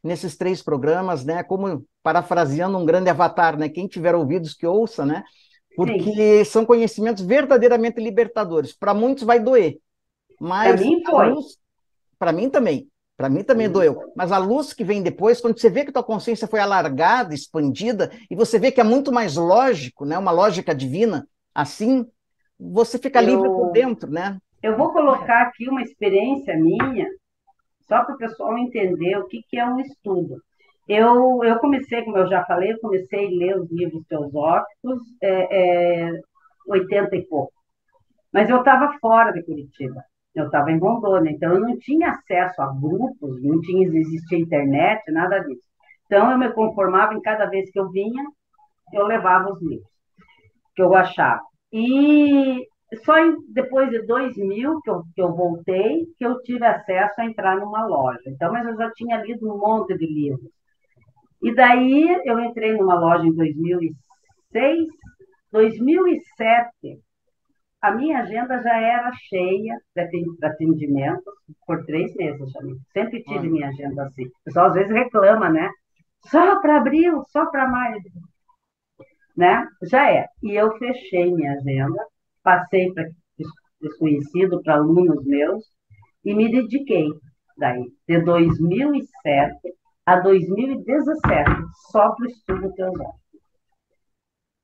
nesses 0.03 0.37
três 0.37 0.63
programas, 0.63 1.25
né? 1.25 1.43
Como 1.43 1.85
parafraseando 2.03 2.77
um 2.77 2.85
grande 2.85 3.09
avatar, 3.09 3.59
né? 3.59 3.71
Quem 3.71 3.87
tiver 3.87 4.15
ouvidos 4.15 4.53
que 4.53 4.67
ouça, 4.67 5.07
né? 5.07 5.25
Porque 5.75 6.45
Sim. 6.45 6.51
são 6.51 6.67
conhecimentos 6.67 7.25
verdadeiramente 7.25 8.01
libertadores. 8.01 8.77
Para 8.77 8.93
muitos 8.93 9.25
vai 9.25 9.41
doer, 9.41 9.79
mas 10.39 10.81
para 10.81 10.85
mim 10.85 11.03
foi. 11.05 11.35
Para 12.19 12.33
mim 12.33 12.51
também. 12.51 12.89
Para 13.17 13.29
mim 13.29 13.45
também 13.45 13.71
doeu. 13.71 14.13
Mas 14.17 14.33
a 14.33 14.39
luz 14.39 14.73
que 14.73 14.83
vem 14.83 15.03
depois, 15.03 15.41
quando 15.41 15.59
você 15.59 15.71
vê 15.71 15.85
que 15.85 15.93
tua 15.93 16.03
consciência 16.03 16.49
foi 16.49 16.59
alargada, 16.59 17.35
expandida, 17.35 18.11
e 18.29 18.35
você 18.35 18.59
vê 18.59 18.73
que 18.73 18.81
é 18.81 18.85
muito 18.85 19.13
mais 19.13 19.37
lógico, 19.37 20.05
né? 20.05 20.19
Uma 20.19 20.33
lógica 20.33 20.75
divina, 20.75 21.27
assim, 21.55 22.07
você 22.59 22.99
fica 22.99 23.23
eu, 23.23 23.27
livre 23.27 23.49
por 23.49 23.71
dentro, 23.71 24.11
né? 24.11 24.39
Eu 24.63 24.77
vou 24.77 24.93
colocar 24.93 25.43
aqui 25.43 25.69
uma 25.69 25.83
experiência 25.83 26.57
minha, 26.57 27.07
só 27.87 28.03
para 28.05 28.15
o 28.15 28.19
pessoal 28.19 28.59
entender 28.59 29.17
o 29.19 29.27
que, 29.27 29.43
que 29.49 29.59
é 29.59 29.67
um 29.67 29.79
estudo. 29.79 30.43
Eu, 30.89 31.43
eu 31.45 31.59
comecei, 31.61 32.03
como 32.03 32.19
eu 32.19 32.29
já 32.29 32.45
falei, 32.45 32.73
eu 32.73 32.81
comecei 32.81 33.27
a 33.27 33.31
ler 33.31 33.61
os 33.61 33.71
livros 33.71 34.05
teosóficos 34.07 35.01
é, 35.23 36.09
é, 36.09 36.21
80 36.69 37.17
e 37.17 37.23
pouco. 37.27 37.53
Mas 38.33 38.51
eu 38.51 38.59
estava 38.59 38.99
fora 39.01 39.33
de 39.33 39.43
Curitiba. 39.45 40.03
Eu 40.35 40.47
estava 40.47 40.71
em 40.73 40.79
Rondônia, 40.79 41.31
então 41.31 41.53
eu 41.53 41.61
não 41.61 41.79
tinha 41.79 42.11
acesso 42.11 42.61
a 42.61 42.73
grupos, 42.73 43.43
não 43.43 43.61
tinha 43.61 43.87
existia 43.87 44.39
internet, 44.39 45.11
nada 45.13 45.39
disso. 45.41 45.63
Então 46.07 46.31
eu 46.31 46.39
me 46.39 46.53
conformava 46.53 47.15
em 47.15 47.21
cada 47.21 47.47
vez 47.47 47.71
que 47.71 47.79
eu 47.79 47.91
vinha, 47.91 48.25
eu 48.93 49.07
levava 49.07 49.53
os 49.53 49.63
livros 49.63 49.95
que 50.75 50.83
eu 50.83 50.95
achava. 50.95 51.41
E 51.73 52.67
só 53.05 53.19
em, 53.19 53.37
depois 53.53 53.91
de 53.91 54.03
2000 54.07 54.81
que 54.83 54.91
eu, 54.91 55.03
que 55.15 55.23
eu 55.23 55.35
voltei, 55.35 56.07
que 56.17 56.25
eu 56.25 56.41
tive 56.43 56.65
acesso 56.65 57.21
a 57.21 57.25
entrar 57.25 57.57
numa 57.57 57.87
loja. 57.87 58.23
Então, 58.27 58.53
mas 58.53 58.67
eu 58.67 58.77
já 58.77 58.91
tinha 58.93 59.23
lido 59.23 59.53
um 59.53 59.59
monte 59.59 59.97
de 59.97 60.07
livros. 60.07 60.51
E 61.43 61.55
daí 61.55 62.21
eu 62.25 62.41
entrei 62.41 62.75
numa 62.75 62.95
loja 62.95 63.27
em 63.27 63.35
2006, 63.35 64.87
2007 65.53 67.01
a 67.85 67.91
minha 67.91 68.21
agenda 68.21 68.63
já 68.63 68.81
era 68.81 69.13
cheia 69.13 69.79
de 69.95 70.47
atendimentos 70.47 71.35
por 71.67 71.85
três 71.85 72.15
meses 72.15 72.51
também. 72.55 72.79
Sempre 72.95 73.23
tive 73.23 73.51
minha 73.51 73.69
agenda 73.69 74.05
assim. 74.07 74.25
O 74.25 74.33
pessoal 74.43 74.69
às 74.69 74.75
vezes 74.75 74.91
reclama, 74.91 75.51
né? 75.51 75.69
Só 76.31 76.63
para 76.63 76.79
abril, 76.79 77.23
só 77.29 77.45
para 77.45 77.69
maio. 77.69 78.01
Né? 79.37 79.69
Já 79.83 80.11
é. 80.11 80.27
E 80.43 80.55
eu 80.55 80.75
fechei 80.79 81.31
minha 81.31 81.53
agenda, 81.53 82.07
passei 82.43 82.91
para 82.95 83.07
desconhecido, 83.79 84.63
para 84.63 84.77
alunos 84.77 85.23
meus, 85.27 85.63
e 86.25 86.35
me 86.35 86.51
dediquei 86.51 87.11
daí, 87.59 87.85
de 88.09 88.19
2007 88.23 89.75
a 90.07 90.21
2017, 90.21 91.51
só 91.91 92.15
para 92.15 92.25
o 92.25 92.29
estudo 92.31 92.73
teosófico. 92.73 93.21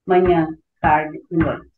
Manhã, 0.06 0.48
tarde 0.80 1.20
e 1.30 1.36
noite. 1.36 1.69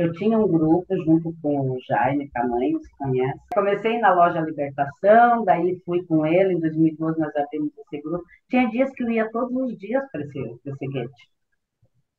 Eu 0.00 0.10
tinha 0.14 0.38
um 0.38 0.48
grupo 0.48 0.96
junto 1.04 1.30
com 1.42 1.72
o 1.72 1.78
Jaime 1.86 2.26
Camanho, 2.30 2.82
se 2.82 2.90
conhece. 2.96 3.38
Comecei 3.52 3.98
na 3.98 4.14
loja 4.14 4.40
Libertação, 4.40 5.44
daí 5.44 5.78
fui 5.84 6.02
com 6.06 6.24
ele, 6.24 6.54
em 6.54 6.58
2012 6.58 7.20
nós 7.20 7.36
abrimos 7.36 7.70
esse 7.76 8.02
grupo. 8.02 8.24
Tinha 8.48 8.70
dias 8.70 8.90
que 8.94 9.02
eu 9.02 9.10
ia 9.10 9.30
todos 9.30 9.54
os 9.54 9.76
dias 9.76 10.02
para 10.10 10.22
esse, 10.22 10.38
esse 10.64 11.10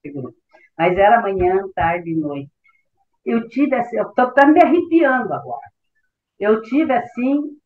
esse 0.05 0.13
grupo. 0.13 0.37
Mas 0.77 0.95
era 0.95 1.23
manhã, 1.23 1.57
tarde 1.73 2.11
e 2.11 2.15
noite. 2.15 2.51
Eu 3.25 3.49
tive, 3.49 3.75
assim, 3.75 3.97
eu 3.97 4.09
estou 4.09 4.31
tá 4.31 4.45
me 4.45 4.61
arrepiando 4.61 5.33
agora. 5.33 5.67
Eu 6.39 6.61
tive, 6.61 6.93
assim, 6.93 7.57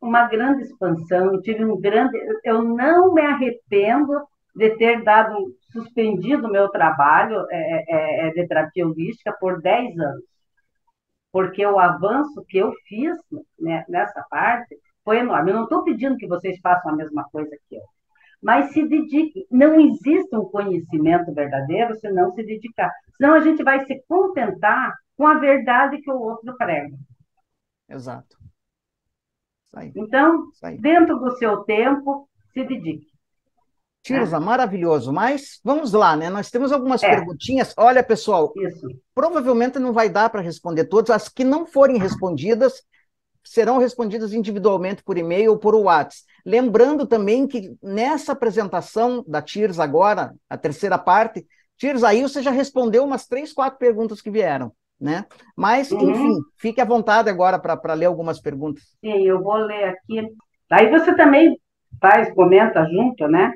uma 0.00 0.26
grande 0.26 0.62
expansão, 0.62 1.34
eu 1.34 1.42
tive 1.42 1.66
um 1.66 1.78
grande... 1.78 2.18
Eu 2.44 2.62
não 2.62 3.12
me 3.12 3.20
arrependo 3.20 4.26
de 4.60 4.76
ter 4.76 5.02
dado 5.02 5.56
suspendido 5.72 6.46
o 6.46 6.50
meu 6.50 6.68
trabalho 6.68 7.46
é, 7.50 7.84
é, 7.88 8.28
é 8.28 8.30
de 8.30 8.46
terapia 8.46 8.86
holística 8.86 9.34
por 9.40 9.62
10 9.62 9.98
anos, 9.98 10.24
porque 11.32 11.64
o 11.64 11.78
avanço 11.78 12.44
que 12.46 12.58
eu 12.58 12.70
fiz 12.86 13.16
né, 13.58 13.86
nessa 13.88 14.22
parte 14.28 14.76
foi 15.02 15.20
enorme. 15.20 15.50
Eu 15.50 15.56
não 15.56 15.62
estou 15.62 15.82
pedindo 15.82 16.18
que 16.18 16.26
vocês 16.26 16.60
façam 16.60 16.92
a 16.92 16.94
mesma 16.94 17.24
coisa 17.32 17.56
que 17.70 17.76
eu, 17.76 17.82
mas 18.42 18.70
se 18.74 18.86
dedique. 18.86 19.46
Não 19.50 19.80
existe 19.80 20.36
um 20.36 20.44
conhecimento 20.44 21.32
verdadeiro 21.32 21.94
se 21.94 22.10
não 22.10 22.30
se 22.32 22.42
dedicar. 22.42 22.92
Senão 23.16 23.32
a 23.32 23.40
gente 23.40 23.64
vai 23.64 23.86
se 23.86 24.04
contentar 24.06 24.94
com 25.16 25.26
a 25.26 25.38
verdade 25.38 26.02
que 26.02 26.10
o 26.10 26.20
outro 26.20 26.54
prega. 26.58 26.94
Exato. 27.88 28.36
Então, 29.96 30.48
dentro 30.80 31.18
do 31.18 31.30
seu 31.38 31.64
tempo, 31.64 32.28
se 32.52 32.62
dedique. 32.62 33.09
Tirza, 34.02 34.36
é. 34.36 34.40
maravilhoso. 34.40 35.12
Mas 35.12 35.60
vamos 35.64 35.92
lá, 35.92 36.16
né? 36.16 36.30
Nós 36.30 36.50
temos 36.50 36.72
algumas 36.72 37.02
é. 37.02 37.08
perguntinhas. 37.08 37.74
Olha, 37.76 38.02
pessoal, 38.02 38.52
Isso. 38.56 38.86
provavelmente 39.14 39.78
não 39.78 39.92
vai 39.92 40.08
dar 40.08 40.30
para 40.30 40.40
responder 40.40 40.84
todas. 40.84 41.10
As 41.10 41.28
que 41.28 41.44
não 41.44 41.66
forem 41.66 41.98
respondidas 41.98 42.82
serão 43.44 43.78
respondidas 43.78 44.32
individualmente 44.32 45.02
por 45.02 45.18
e-mail 45.18 45.52
ou 45.52 45.58
por 45.58 45.74
WhatsApp. 45.74 46.24
Lembrando 46.44 47.06
também 47.06 47.46
que 47.46 47.74
nessa 47.82 48.32
apresentação 48.32 49.24
da 49.26 49.42
Tirza 49.42 49.82
agora, 49.82 50.34
a 50.48 50.56
terceira 50.56 50.98
parte, 50.98 51.46
Tirza, 51.76 52.08
aí 52.08 52.22
você 52.22 52.42
já 52.42 52.50
respondeu 52.50 53.04
umas 53.04 53.26
três, 53.26 53.52
quatro 53.52 53.78
perguntas 53.78 54.20
que 54.20 54.30
vieram. 54.30 54.72
Né? 55.00 55.24
Mas, 55.56 55.90
uhum. 55.90 56.10
enfim, 56.10 56.40
fique 56.58 56.78
à 56.78 56.84
vontade 56.84 57.30
agora 57.30 57.58
para 57.58 57.94
ler 57.94 58.04
algumas 58.04 58.38
perguntas. 58.38 58.82
Sim, 59.02 59.22
eu 59.22 59.42
vou 59.42 59.54
ler 59.54 59.84
aqui. 59.84 60.28
Aí 60.70 60.90
você 60.90 61.16
também 61.16 61.58
faz, 61.98 62.32
comenta 62.34 62.84
junto, 62.84 63.26
né? 63.26 63.54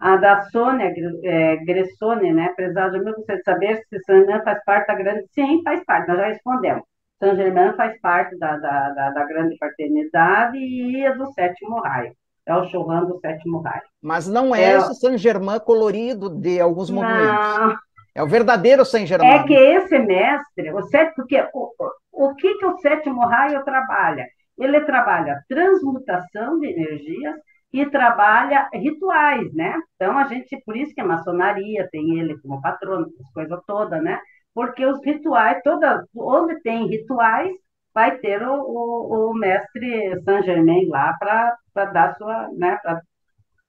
A 0.00 0.16
da 0.16 0.42
Sônia 0.42 0.92
é, 1.24 1.56
Gressone, 1.56 2.32
né? 2.32 2.52
Prezado 2.54 2.96
amigo, 2.96 3.16
gostaria 3.16 3.38
de 3.38 3.44
saber 3.44 3.82
se 3.88 3.98
São 4.04 4.16
Germain 4.16 4.42
faz 4.44 4.62
parte 4.64 4.86
da 4.86 4.94
grande. 4.94 5.24
Sim, 5.32 5.60
faz 5.64 5.84
parte, 5.84 6.08
nós 6.08 6.18
já 6.18 6.26
respondemos. 6.26 6.84
São 7.18 7.34
Germain 7.34 7.72
faz 7.74 8.00
parte 8.00 8.38
da, 8.38 8.56
da, 8.58 8.90
da, 8.90 9.10
da 9.10 9.24
grande 9.24 9.56
fraternidade 9.58 10.56
e 10.56 11.04
é 11.04 11.12
do 11.14 11.26
sétimo 11.32 11.80
raio. 11.80 12.12
É 12.46 12.54
o 12.54 12.64
showrun 12.64 13.06
do 13.06 13.18
sétimo 13.18 13.60
raio. 13.60 13.82
Mas 14.00 14.28
não 14.28 14.54
é, 14.54 14.62
é 14.62 14.76
esse 14.78 14.94
São 14.94 15.18
Germain 15.18 15.58
colorido 15.58 16.30
de 16.30 16.60
alguns 16.60 16.90
movimentos. 16.90 17.76
É 18.14 18.22
o 18.22 18.26
verdadeiro 18.26 18.84
São 18.84 19.04
Germain. 19.04 19.28
É 19.28 19.42
que 19.42 19.54
esse 19.54 19.98
mestre, 19.98 20.72
o 20.72 20.82
sétimo, 20.82 21.14
porque 21.16 21.44
o, 21.52 21.72
o, 22.12 22.28
o 22.30 22.34
que, 22.36 22.54
que 22.54 22.66
o 22.66 22.78
sétimo 22.78 23.20
raio 23.26 23.64
trabalha? 23.64 24.26
Ele 24.56 24.80
trabalha 24.80 25.42
transmutação 25.48 26.58
de 26.58 26.66
energias 26.66 27.34
e 27.72 27.84
trabalha 27.90 28.68
rituais, 28.72 29.52
né? 29.54 29.74
Então, 29.94 30.16
a 30.18 30.24
gente, 30.24 30.60
por 30.64 30.76
isso 30.76 30.94
que 30.94 31.00
a 31.00 31.06
maçonaria 31.06 31.88
tem 31.90 32.18
ele 32.18 32.38
como 32.40 32.62
patrono, 32.62 33.06
as 33.20 33.32
coisas 33.32 33.60
todas, 33.66 34.02
né? 34.02 34.18
Porque 34.54 34.84
os 34.86 35.04
rituais, 35.04 35.60
toda, 35.62 36.04
onde 36.16 36.60
tem 36.62 36.86
rituais, 36.88 37.52
vai 37.94 38.18
ter 38.18 38.42
o, 38.42 38.54
o, 38.54 39.30
o 39.30 39.34
mestre 39.34 40.20
Saint 40.22 40.44
Germain 40.44 40.88
lá 40.88 41.14
para 41.18 41.56
dar 41.92 42.14
sua 42.16 42.48
né, 42.52 42.78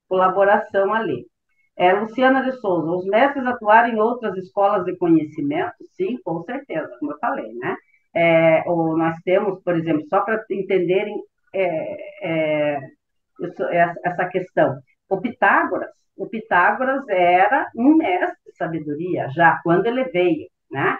colaboração 0.08 0.93
ali. 0.93 1.26
É, 1.78 1.93
Luciana 1.93 2.43
de 2.43 2.52
Souza, 2.60 2.91
os 2.91 3.06
mestres 3.06 3.45
atuaram 3.45 3.89
em 3.89 4.00
outras 4.00 4.36
escolas 4.38 4.86
de 4.86 4.97
conhecimento? 4.97 5.74
Sim, 5.95 6.18
com 6.24 6.43
certeza, 6.43 6.89
como 7.00 7.14
eu 7.14 7.20
falei, 7.20 7.54
né? 7.56 7.76
É, 8.14 8.64
ou 8.68 8.97
nós 8.97 9.16
temos, 9.24 9.62
por 9.64 9.76
exemplo, 9.78 10.06
só 10.10 10.22
para 10.22 10.43
entenderem 10.52 11.16
é, 11.54 12.76
é 12.76 12.99
essa 14.04 14.26
questão. 14.28 14.78
O 15.10 15.20
Pitágoras, 15.20 15.92
o 16.16 16.28
Pitágoras 16.28 17.08
era 17.10 17.68
um 17.76 17.96
mestre 17.96 18.38
de 18.46 18.56
sabedoria 18.58 19.30
já 19.30 19.60
quando 19.64 19.86
ele 19.88 20.04
veio, 20.06 20.48
né? 20.72 20.98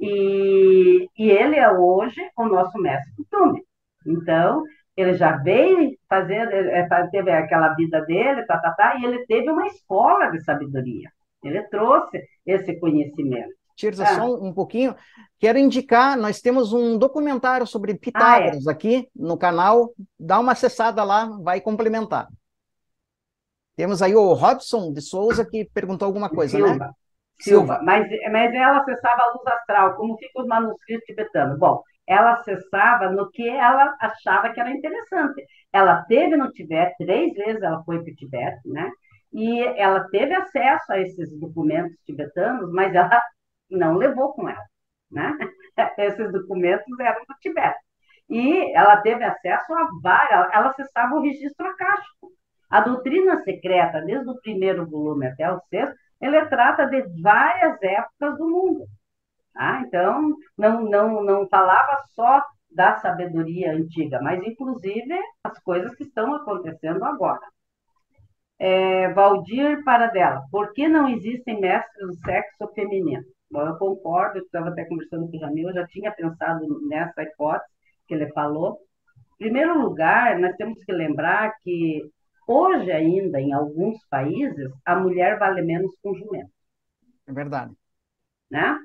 E, 0.00 1.08
e 1.16 1.30
ele 1.30 1.56
é 1.56 1.70
hoje 1.70 2.20
o 2.36 2.46
nosso 2.46 2.78
mestre 2.78 3.12
costume. 3.16 3.62
Então, 4.06 4.62
ele 4.96 5.14
já 5.14 5.36
veio 5.36 5.96
fazer, 6.08 6.52
é, 6.52 6.86
teve 7.10 7.30
aquela 7.30 7.74
vida 7.74 8.00
dele, 8.02 8.44
tá, 8.44 8.58
tá, 8.58 8.72
tá, 8.72 8.96
e 8.96 9.04
ele 9.04 9.24
teve 9.26 9.50
uma 9.50 9.66
escola 9.66 10.30
de 10.30 10.42
sabedoria. 10.44 11.10
Ele 11.42 11.62
trouxe 11.68 12.22
esse 12.46 12.78
conhecimento. 12.78 13.52
Tirza, 13.76 14.04
ah. 14.04 14.14
só 14.14 14.34
um 14.34 14.52
pouquinho. 14.52 14.94
Quero 15.38 15.58
indicar, 15.58 16.16
nós 16.16 16.40
temos 16.40 16.72
um 16.72 16.96
documentário 16.96 17.66
sobre 17.66 17.94
Pitágoras 17.94 18.66
ah, 18.66 18.70
é. 18.70 18.72
aqui 18.72 19.08
no 19.14 19.36
canal. 19.36 19.92
Dá 20.18 20.38
uma 20.38 20.52
acessada 20.52 21.02
lá, 21.02 21.26
vai 21.42 21.60
complementar. 21.60 22.28
Temos 23.76 24.00
aí 24.00 24.14
o 24.14 24.32
Robson 24.32 24.92
de 24.92 25.00
Souza 25.00 25.44
que 25.44 25.68
perguntou 25.74 26.06
alguma 26.06 26.30
coisa, 26.30 26.56
Silva. 26.56 26.76
né? 26.76 26.90
Silva. 27.40 27.80
Mas, 27.82 28.06
mas 28.30 28.54
ela 28.54 28.78
acessava 28.78 29.22
a 29.22 29.32
luz 29.32 29.46
astral, 29.46 29.96
como 29.96 30.16
fica 30.16 30.40
os 30.40 30.46
manuscritos 30.46 31.04
tibetanos? 31.04 31.58
Bom, 31.58 31.82
ela 32.06 32.34
acessava 32.34 33.10
no 33.10 33.30
que 33.30 33.48
ela 33.48 33.96
achava 34.00 34.50
que 34.52 34.60
era 34.60 34.70
interessante. 34.70 35.44
Ela 35.72 36.02
teve 36.04 36.36
no 36.36 36.52
Tibete, 36.52 36.94
três 36.98 37.34
vezes 37.34 37.62
ela 37.62 37.82
foi 37.84 38.02
para 38.02 38.12
o 38.12 38.14
Tibete, 38.14 38.68
né? 38.68 38.88
E 39.32 39.62
ela 39.76 40.08
teve 40.10 40.32
acesso 40.32 40.92
a 40.92 41.00
esses 41.00 41.36
documentos 41.40 41.96
tibetanos, 42.06 42.70
mas 42.70 42.94
ela 42.94 43.20
não 43.74 43.96
levou 43.96 44.32
com 44.32 44.48
ela. 44.48 44.64
Né? 45.10 45.36
Esses 45.98 46.32
documentos 46.32 46.98
eram 47.00 47.22
do 47.28 47.34
Tibete. 47.40 47.78
E 48.28 48.74
ela 48.74 48.96
teve 48.98 49.22
acesso 49.22 49.72
a 49.74 49.88
várias, 50.02 50.48
ela 50.52 50.68
acessava 50.68 51.14
o 51.14 51.20
registro 51.20 51.66
acástico. 51.66 52.30
A 52.70 52.80
doutrina 52.80 53.42
secreta, 53.42 54.00
desde 54.00 54.28
o 54.28 54.40
primeiro 54.40 54.88
volume 54.88 55.26
até 55.26 55.50
o 55.52 55.60
sexto, 55.68 55.94
ele 56.20 56.44
trata 56.46 56.86
de 56.86 57.02
várias 57.20 57.80
épocas 57.82 58.38
do 58.38 58.48
mundo. 58.48 58.86
Tá? 59.52 59.82
Então, 59.86 60.34
não, 60.56 60.82
não, 60.82 61.22
não 61.22 61.48
falava 61.48 62.02
só 62.14 62.42
da 62.70 62.96
sabedoria 62.96 63.72
antiga, 63.72 64.20
mas 64.20 64.42
inclusive 64.44 65.16
as 65.44 65.58
coisas 65.60 65.94
que 65.94 66.02
estão 66.02 66.34
acontecendo 66.34 67.04
agora. 67.04 67.46
É, 68.58 69.12
Valdir 69.12 69.84
Paradela, 69.84 70.42
por 70.50 70.72
que 70.72 70.88
não 70.88 71.08
existem 71.08 71.60
mestres 71.60 72.06
do 72.06 72.14
sexo 72.24 72.68
feminino? 72.74 73.24
Bom, 73.50 73.66
eu 73.66 73.76
concordo, 73.76 74.38
eu 74.38 74.44
estava 74.44 74.70
até 74.70 74.84
conversando 74.84 75.30
com 75.30 75.36
o 75.36 75.40
Jamil, 75.40 75.68
eu 75.68 75.74
já 75.74 75.86
tinha 75.86 76.10
pensado 76.12 76.66
nessa 76.88 77.22
hipótese 77.22 77.72
que 78.06 78.14
ele 78.14 78.30
falou. 78.32 78.78
Em 79.34 79.44
primeiro 79.44 79.80
lugar, 79.80 80.38
nós 80.38 80.56
temos 80.56 80.82
que 80.84 80.92
lembrar 80.92 81.54
que 81.62 82.02
hoje 82.46 82.90
ainda, 82.90 83.40
em 83.40 83.52
alguns 83.52 83.98
países, 84.08 84.70
a 84.84 84.96
mulher 84.96 85.38
vale 85.38 85.62
menos 85.62 85.92
que 86.00 86.08
um 86.08 86.14
jumento. 86.14 86.50
É 87.26 87.32
verdade. 87.32 87.72
Né? 88.50 88.78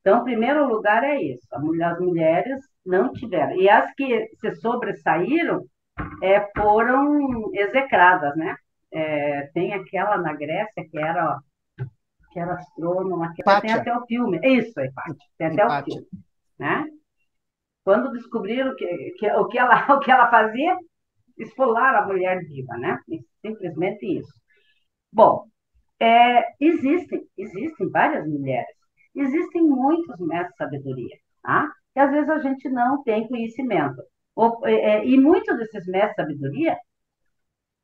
Então, 0.00 0.20
em 0.20 0.24
primeiro 0.24 0.66
lugar 0.68 1.02
é 1.02 1.20
isso. 1.20 1.46
As 1.52 1.98
mulheres 1.98 2.60
não 2.84 3.12
tiveram. 3.12 3.56
E 3.56 3.68
as 3.68 3.92
que 3.94 4.28
se 4.36 4.54
sobressaíram 4.56 5.66
é, 6.22 6.40
foram 6.56 7.50
execradas, 7.54 8.36
né? 8.36 8.56
É, 8.92 9.48
tem 9.52 9.74
aquela 9.74 10.16
na 10.18 10.32
Grécia 10.32 10.86
que 10.88 10.98
era 10.98 11.38
que 12.36 12.40
era 12.40 12.52
astrônoma, 12.52 13.32
que 13.34 13.42
tem 13.42 13.72
até 13.72 13.96
o 13.96 14.04
filme. 14.04 14.38
É 14.42 14.48
isso, 14.50 14.78
Hipátia. 14.78 15.26
Tem 15.38 15.46
até 15.46 15.64
Hipátia. 15.64 15.94
o 15.94 15.96
filme. 15.96 16.24
Né? 16.58 16.84
Quando 17.82 18.12
descobriram 18.12 18.76
que, 18.76 18.86
que, 19.18 19.30
o, 19.30 19.46
que 19.46 19.58
ela, 19.58 19.86
o 19.96 20.00
que 20.00 20.10
ela 20.10 20.30
fazia, 20.30 20.76
esfolaram 21.38 22.00
a 22.00 22.06
mulher 22.06 22.38
viva, 22.40 22.76
né? 22.76 22.98
Simplesmente 23.40 24.18
isso. 24.18 24.32
Bom, 25.10 25.46
é, 25.98 26.44
existem, 26.60 27.26
existem 27.38 27.88
várias 27.88 28.28
mulheres. 28.28 28.76
Existem 29.14 29.62
muitos 29.62 30.18
mestres 30.20 30.50
de 30.50 30.56
sabedoria, 30.58 31.16
tá? 31.42 31.72
que 31.94 32.00
às 32.00 32.10
vezes 32.10 32.28
a 32.28 32.38
gente 32.40 32.68
não 32.68 33.02
tem 33.02 33.26
conhecimento. 33.26 34.02
É, 34.64 34.72
é, 34.72 35.06
e 35.06 35.18
muitos 35.18 35.56
desses 35.56 35.86
mestres 35.86 36.10
de 36.10 36.34
sabedoria 36.34 36.76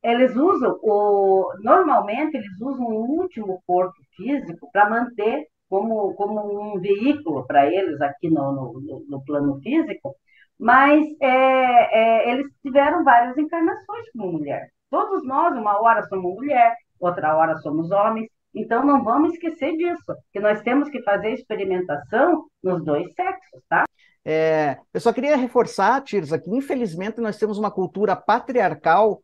eles 0.03 0.35
usam 0.35 0.77
o 0.81 1.53
normalmente 1.61 2.35
eles 2.35 2.61
usam 2.61 2.85
o 2.85 3.21
último 3.21 3.61
corpo 3.65 3.95
físico 4.15 4.69
para 4.71 4.89
manter 4.89 5.47
como, 5.69 6.13
como 6.13 6.75
um 6.75 6.79
veículo 6.79 7.47
para 7.47 7.65
eles 7.65 7.99
aqui 8.01 8.29
no, 8.29 8.51
no, 8.51 9.05
no, 9.09 9.25
plano 9.25 9.59
físico, 9.61 10.15
mas 10.59 11.03
é, 11.19 11.27
é, 11.27 12.31
eles 12.31 12.45
tiveram 12.61 13.03
várias 13.03 13.35
encarnações 13.37 14.11
como 14.11 14.33
mulher. 14.33 14.69
Todos 14.91 15.25
nós, 15.25 15.57
uma 15.57 15.81
hora 15.81 16.03
somos 16.03 16.35
mulher, 16.35 16.75
outra 16.99 17.35
hora 17.35 17.55
somos 17.57 17.89
homens, 17.89 18.27
então 18.53 18.85
não 18.85 19.03
vamos 19.03 19.33
esquecer 19.33 19.75
disso, 19.75 20.13
que 20.31 20.39
nós 20.39 20.61
temos 20.61 20.89
que 20.89 21.01
fazer 21.01 21.31
experimentação 21.31 22.45
nos 22.63 22.85
dois 22.85 23.11
sexos, 23.15 23.63
tá? 23.67 23.85
É, 24.23 24.77
eu 24.93 25.01
só 25.01 25.11
queria 25.11 25.35
reforçar, 25.35 26.01
Tirza, 26.01 26.39
que 26.39 26.51
infelizmente 26.55 27.19
nós 27.19 27.37
temos 27.37 27.57
uma 27.57 27.71
cultura 27.71 28.15
patriarcal 28.15 29.23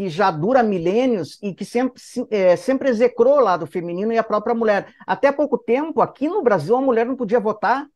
que 0.00 0.08
já 0.08 0.30
dura 0.30 0.62
milênios 0.62 1.38
e 1.42 1.52
que 1.52 1.62
sempre, 1.62 2.00
é, 2.30 2.56
sempre 2.56 2.88
execrou 2.88 3.36
o 3.36 3.40
lado 3.42 3.66
feminino 3.66 4.10
e 4.10 4.16
a 4.16 4.24
própria 4.24 4.54
mulher. 4.54 4.94
Até 5.06 5.30
pouco 5.30 5.58
tempo, 5.58 6.00
aqui 6.00 6.26
no 6.26 6.42
Brasil, 6.42 6.74
a 6.74 6.80
mulher 6.80 7.04
não 7.04 7.14
podia 7.14 7.38
votar. 7.38 7.86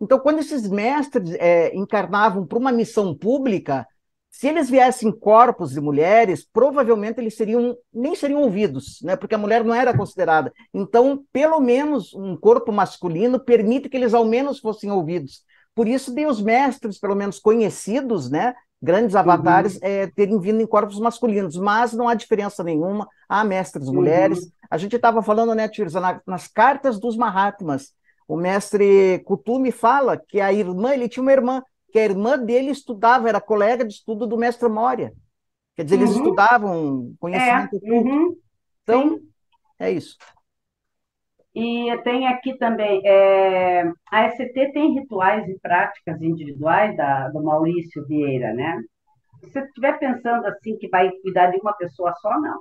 Então, 0.00 0.18
quando 0.18 0.40
esses 0.40 0.68
mestres 0.68 1.30
é, 1.34 1.72
encarnavam 1.72 2.44
para 2.44 2.58
uma 2.58 2.72
missão 2.72 3.16
pública, 3.16 3.86
se 4.28 4.48
eles 4.48 4.68
viessem 4.68 5.12
corpos 5.12 5.70
de 5.70 5.80
mulheres, 5.80 6.44
provavelmente 6.44 7.20
eles 7.20 7.36
seriam 7.36 7.76
nem 7.92 8.16
seriam 8.16 8.42
ouvidos, 8.42 8.98
né? 9.04 9.14
Porque 9.14 9.36
a 9.36 9.38
mulher 9.38 9.62
não 9.62 9.72
era 9.72 9.96
considerada. 9.96 10.52
Então, 10.74 11.24
pelo 11.32 11.60
menos 11.60 12.12
um 12.14 12.36
corpo 12.36 12.72
masculino 12.72 13.38
permite 13.38 13.88
que 13.88 13.96
eles 13.96 14.12
ao 14.12 14.24
menos 14.24 14.58
fossem 14.58 14.90
ouvidos. 14.90 15.44
Por 15.72 15.86
isso, 15.86 16.12
de 16.12 16.26
os 16.26 16.42
mestres, 16.42 16.98
pelo 16.98 17.14
menos 17.14 17.38
conhecidos, 17.38 18.28
né, 18.28 18.54
grandes 18.84 19.16
avatares 19.16 19.76
uhum. 19.76 19.80
é, 19.82 20.06
terem 20.08 20.38
vindo 20.38 20.60
em 20.60 20.66
corpos 20.66 21.00
masculinos, 21.00 21.56
mas 21.56 21.94
não 21.94 22.06
há 22.06 22.14
diferença 22.14 22.62
nenhuma, 22.62 23.08
há 23.28 23.42
mestres 23.42 23.88
uhum. 23.88 23.94
mulheres. 23.94 24.52
A 24.70 24.76
gente 24.76 24.94
estava 24.94 25.22
falando, 25.22 25.54
né, 25.54 25.66
Tirza, 25.68 26.00
na, 26.00 26.20
nas 26.26 26.46
cartas 26.46 27.00
dos 27.00 27.16
Mahatmas, 27.16 27.94
o 28.28 28.36
mestre 28.36 29.22
Kutumi 29.24 29.72
fala 29.72 30.16
que 30.16 30.40
a 30.40 30.52
irmã, 30.52 30.92
ele 30.92 31.08
tinha 31.08 31.22
uma 31.22 31.32
irmã, 31.32 31.62
que 31.90 31.98
a 31.98 32.04
irmã 32.04 32.38
dele 32.38 32.70
estudava, 32.70 33.28
era 33.28 33.40
colega 33.40 33.84
de 33.84 33.94
estudo 33.94 34.26
do 34.26 34.36
mestre 34.36 34.68
Moria. 34.68 35.12
Quer 35.74 35.84
dizer, 35.84 35.96
eles 35.96 36.10
uhum. 36.10 36.16
estudavam 36.16 37.14
conhecimento 37.18 37.80
é. 37.82 37.90
Uhum. 37.90 38.36
Então, 38.82 39.08
Sim. 39.10 39.28
é 39.78 39.90
isso. 39.90 40.16
E 41.54 41.96
tem 42.02 42.26
aqui 42.26 42.58
também, 42.58 43.00
é, 43.06 43.84
a 44.10 44.28
ST 44.30 44.72
tem 44.72 44.94
rituais 44.94 45.48
e 45.48 45.58
práticas 45.60 46.20
individuais 46.20 46.96
da, 46.96 47.28
do 47.28 47.42
Maurício 47.42 48.04
Vieira, 48.06 48.52
né? 48.52 48.80
Se 49.40 49.50
você 49.52 49.60
estiver 49.60 49.98
pensando 49.98 50.46
assim 50.46 50.76
que 50.78 50.88
vai 50.88 51.10
cuidar 51.22 51.50
de 51.50 51.58
uma 51.60 51.72
pessoa 51.74 52.12
só, 52.20 52.40
não. 52.40 52.60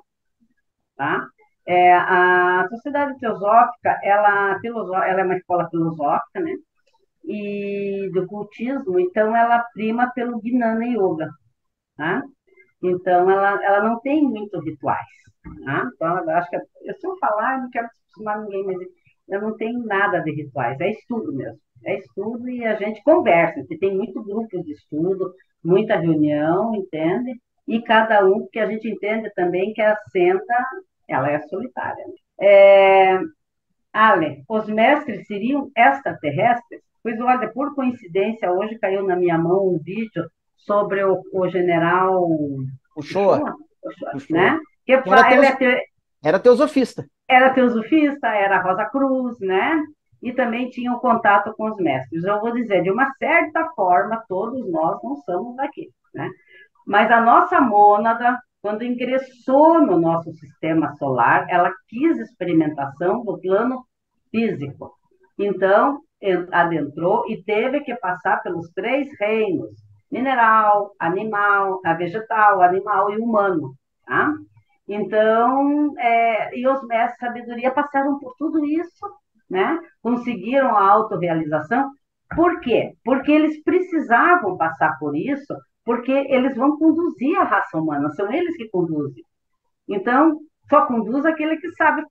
Tá? 0.96 1.26
É, 1.66 1.94
a 1.96 2.68
Sociedade 2.70 3.18
Teosófica, 3.20 4.00
ela, 4.04 4.60
ela 4.64 5.22
é 5.22 5.24
uma 5.24 5.38
escola 5.38 5.68
filosófica, 5.70 6.40
né? 6.42 6.54
E 7.26 8.10
do 8.14 8.28
cultismo, 8.28 9.00
então 9.00 9.36
ela 9.36 9.64
prima 9.74 10.12
pelo 10.14 10.42
Gnana 10.42 10.86
Yoga, 10.86 11.30
tá? 11.98 12.22
Então 12.84 13.30
ela, 13.32 13.64
ela 13.64 13.84
não 13.84 14.00
tem 14.02 14.24
muitos 14.24 14.64
rituais, 14.66 15.08
tá? 15.66 15.90
Então 15.96 16.30
acho 16.32 16.50
que, 16.50 16.58
eu, 16.58 16.62
se 16.96 17.08
eu 17.08 17.18
falar, 17.18 17.56
eu 17.56 17.62
não 17.64 17.70
quero 17.72 17.88
acostumar 18.14 18.42
ninguém, 18.42 18.64
mas 18.66 18.78
eu 19.30 19.42
não 19.42 19.58
tenho 19.58 19.84
nada 19.86 20.20
de 20.20 20.32
rituais, 20.32 20.80
é 20.80 20.92
estudo 20.92 21.34
mesmo. 21.34 21.60
É 21.86 21.98
estudo 21.98 22.50
e 22.50 22.66
a 22.66 22.76
gente 22.76 23.04
conversa, 23.04 23.66
tem 23.80 23.96
muito 23.96 24.24
grupo 24.24 24.64
de 24.64 24.72
estudo, 24.72 25.34
muita 25.64 25.98
reunião, 25.98 26.74
entende? 26.76 27.34
E 27.68 27.82
cada 27.82 28.26
um, 28.26 28.48
que 28.52 28.60
a 28.60 28.68
gente 28.68 28.90
entende 28.90 29.30
também 29.36 29.74
que 29.74 29.82
a 29.82 29.96
senda, 30.12 30.68
ela 31.08 31.30
é 31.30 31.40
solitária. 31.42 32.06
Né? 32.06 32.14
É... 32.48 33.20
Ale, 33.92 34.44
os 34.50 34.68
mestres 34.68 35.28
seriam 35.28 35.70
extraterrestres? 35.76 36.82
Pois 37.02 37.20
olha, 37.20 37.52
por 37.52 37.76
coincidência, 37.76 38.52
hoje 38.52 38.80
caiu 38.80 39.06
na 39.06 39.16
minha 39.16 39.38
mão 39.38 39.68
um 39.68 39.78
vídeo 39.78 40.26
sobre 40.56 41.04
o, 41.04 41.22
o 41.34 41.50
general 41.50 42.28
Uchoa, 42.96 43.56
né? 44.30 44.60
Que 44.86 44.94
era, 44.94 45.30
teos... 45.30 45.46
é 45.46 45.56
te... 45.56 45.90
era 46.24 46.40
teosofista. 46.40 47.06
Era 47.34 47.52
teosofista, 47.52 48.28
era 48.28 48.62
Rosa 48.62 48.86
Cruz, 48.86 49.40
né? 49.40 49.82
E 50.22 50.32
também 50.32 50.70
tinha 50.70 50.94
um 50.94 51.00
contato 51.00 51.52
com 51.56 51.68
os 51.70 51.78
mestres. 51.78 52.24
Eu 52.24 52.40
vou 52.40 52.54
dizer, 52.54 52.84
de 52.84 52.92
uma 52.92 53.12
certa 53.16 53.70
forma, 53.76 54.24
todos 54.28 54.70
nós 54.72 55.02
não 55.04 55.16
somos 55.18 55.56
daqui, 55.56 55.90
né? 56.14 56.30
Mas 56.86 57.12
a 57.12 57.20
nossa 57.20 57.60
mônada, 57.60 58.38
quando 58.62 58.84
ingressou 58.84 59.82
no 59.82 60.00
nosso 60.00 60.32
sistema 60.34 60.94
solar, 60.98 61.48
ela 61.50 61.72
quis 61.88 62.20
experimentação 62.20 63.24
do 63.26 63.40
plano 63.40 63.84
físico. 64.30 64.94
Então, 65.40 66.00
adentrou 66.52 67.26
e 67.28 67.44
teve 67.44 67.82
que 67.82 67.96
passar 67.96 68.44
pelos 68.44 68.70
três 68.76 69.10
reinos: 69.20 69.72
mineral, 70.12 70.92
animal, 71.00 71.82
vegetal, 71.98 72.62
animal 72.62 73.12
e 73.12 73.18
humano. 73.18 73.74
Tá? 74.06 74.34
Então, 74.88 75.94
é, 75.98 76.58
e 76.58 76.68
os 76.68 76.86
mestres 76.88 77.14
de 77.14 77.26
sabedoria 77.26 77.72
passaram 77.72 78.20
por 78.20 78.36
tudo 78.38 78.66
isso, 78.66 79.06
né? 79.50 79.80
conseguiram 80.02 80.76
a 80.76 80.90
autorrealização. 80.90 81.90
Por 82.36 82.60
quê? 82.60 82.94
Porque 83.04 83.32
eles 83.32 83.64
precisavam 83.64 84.58
passar 84.58 84.98
por 85.00 85.16
isso, 85.16 85.54
porque 85.86 86.12
eles 86.12 86.56
vão 86.56 86.78
conduzir 86.78 87.38
a 87.40 87.44
raça 87.44 87.78
humana, 87.78 88.10
são 88.12 88.32
eles 88.32 88.56
que 88.58 88.70
conduzem. 88.70 89.24
Então, 89.88 90.40
só 90.70 90.86
conduz 90.86 91.26
aquele 91.26 91.58
que 91.58 91.70
sabe, 91.74 92.04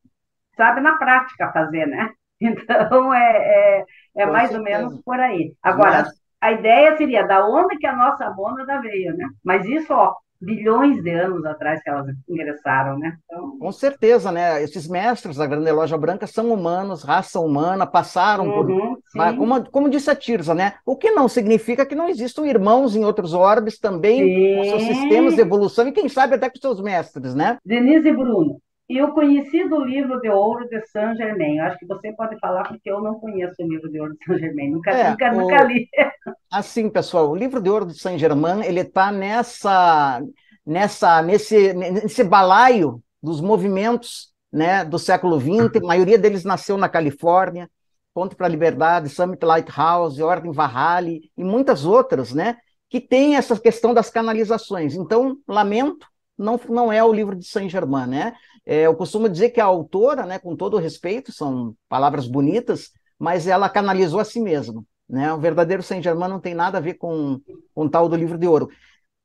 sabe 0.56 0.80
na 0.80 0.96
prática 0.96 1.52
fazer, 1.52 1.86
né? 1.86 2.10
Então, 2.44 3.14
é, 3.14 3.36
é, 3.36 3.84
é 4.16 4.26
mais 4.26 4.50
certeza. 4.50 4.58
ou 4.58 4.64
menos 4.64 5.02
por 5.04 5.20
aí. 5.20 5.54
Agora, 5.62 6.02
Mas... 6.02 6.20
a 6.40 6.50
ideia 6.50 6.96
seria 6.96 7.24
da 7.24 7.46
onde 7.46 7.76
que 7.78 7.86
a 7.86 7.94
nossa 7.94 8.30
mônada 8.32 8.80
veio, 8.80 9.16
né? 9.16 9.28
Mas 9.44 9.64
isso, 9.64 9.94
ó, 9.94 10.16
bilhões 10.42 11.02
de 11.02 11.10
anos 11.10 11.44
atrás 11.44 11.82
que 11.82 11.88
elas 11.88 12.06
ingressaram, 12.28 12.98
né? 12.98 13.16
Então... 13.24 13.58
Com 13.58 13.72
certeza, 13.72 14.32
né? 14.32 14.62
Esses 14.62 14.88
mestres 14.88 15.36
da 15.36 15.46
Grande 15.46 15.70
Loja 15.70 15.96
Branca 15.96 16.26
são 16.26 16.52
humanos, 16.52 17.02
raça 17.02 17.38
humana, 17.40 17.86
passaram 17.86 18.48
uhum, 18.48 18.96
por... 19.14 19.36
Como, 19.36 19.70
como 19.70 19.90
disse 19.90 20.10
a 20.10 20.16
Tirza, 20.16 20.54
né? 20.54 20.74
O 20.84 20.96
que 20.96 21.10
não 21.12 21.28
significa 21.28 21.86
que 21.86 21.94
não 21.94 22.08
existam 22.08 22.46
irmãos 22.46 22.96
em 22.96 23.04
outros 23.04 23.32
orbes 23.32 23.78
também, 23.78 24.24
sim. 24.24 24.56
com 24.56 24.64
seus 24.64 24.82
sistemas 24.82 25.34
de 25.34 25.40
evolução, 25.40 25.86
e 25.86 25.92
quem 25.92 26.08
sabe 26.08 26.34
até 26.34 26.50
com 26.50 26.58
seus 26.58 26.80
mestres, 26.80 27.34
né? 27.34 27.58
Denise 27.64 28.08
e 28.08 28.12
Bruno, 28.12 28.58
e 28.92 28.98
eu 28.98 29.12
conheci 29.12 29.66
do 29.66 29.82
livro 29.82 30.20
de 30.20 30.28
ouro 30.28 30.68
de 30.68 30.86
Saint 30.88 31.16
Germain. 31.16 31.56
Eu 31.56 31.64
acho 31.64 31.78
que 31.78 31.86
você 31.86 32.12
pode 32.12 32.38
falar 32.38 32.64
porque 32.64 32.90
eu 32.90 33.00
não 33.00 33.14
conheço 33.14 33.54
o 33.58 33.66
livro 33.66 33.90
de 33.90 33.98
ouro 33.98 34.12
de 34.12 34.22
Saint 34.26 34.38
Germain. 34.38 34.70
Nunca, 34.70 34.90
é, 34.90 35.10
nunca, 35.10 35.32
o... 35.32 35.40
nunca 35.40 35.64
li. 35.64 35.88
Assim, 36.52 36.90
pessoal, 36.90 37.30
o 37.30 37.34
livro 37.34 37.58
de 37.58 37.70
ouro 37.70 37.86
de 37.86 37.98
Saint 37.98 38.20
Germain 38.20 38.62
ele 38.62 38.80
está 38.80 39.10
nessa, 39.10 40.22
nessa, 40.66 41.22
nesse, 41.22 41.72
nesse 41.72 42.22
balaio 42.22 43.02
dos 43.22 43.40
movimentos, 43.40 44.30
né, 44.52 44.84
do 44.84 44.98
século 44.98 45.40
XX. 45.40 45.82
A 45.82 45.86
maioria 45.86 46.18
deles 46.18 46.44
nasceu 46.44 46.76
na 46.76 46.86
Califórnia. 46.86 47.70
Ponto 48.12 48.36
para 48.36 48.46
a 48.46 48.50
Liberdade, 48.50 49.08
Summit 49.08 49.42
Lighthouse, 49.42 50.22
Ordem 50.22 50.52
Valhalla 50.52 51.08
e 51.08 51.42
muitas 51.42 51.86
outras, 51.86 52.34
né, 52.34 52.58
que 52.90 53.00
tem 53.00 53.36
essa 53.36 53.58
questão 53.58 53.94
das 53.94 54.10
canalizações. 54.10 54.94
Então, 54.94 55.38
lamento, 55.48 56.06
não, 56.36 56.60
não 56.68 56.92
é 56.92 57.02
o 57.02 57.12
livro 57.12 57.34
de 57.34 57.46
Saint 57.46 57.70
Germain, 57.70 58.06
né? 58.06 58.34
É, 58.64 58.82
eu 58.82 58.94
costumo 58.94 59.28
dizer 59.28 59.50
que 59.50 59.60
a 59.60 59.64
autora, 59.64 60.24
né, 60.24 60.38
com 60.38 60.56
todo 60.56 60.78
respeito, 60.78 61.32
são 61.32 61.74
palavras 61.88 62.26
bonitas, 62.26 62.90
mas 63.18 63.46
ela 63.46 63.68
canalizou 63.68 64.20
a 64.20 64.24
si 64.24 64.40
mesma. 64.40 64.84
Né? 65.08 65.32
O 65.32 65.38
verdadeiro 65.38 65.82
Saint-Germain 65.82 66.28
não 66.28 66.40
tem 66.40 66.54
nada 66.54 66.78
a 66.78 66.80
ver 66.80 66.94
com, 66.94 67.40
com 67.74 67.88
tal 67.88 68.08
do 68.08 68.16
livro 68.16 68.38
de 68.38 68.46
ouro. 68.46 68.68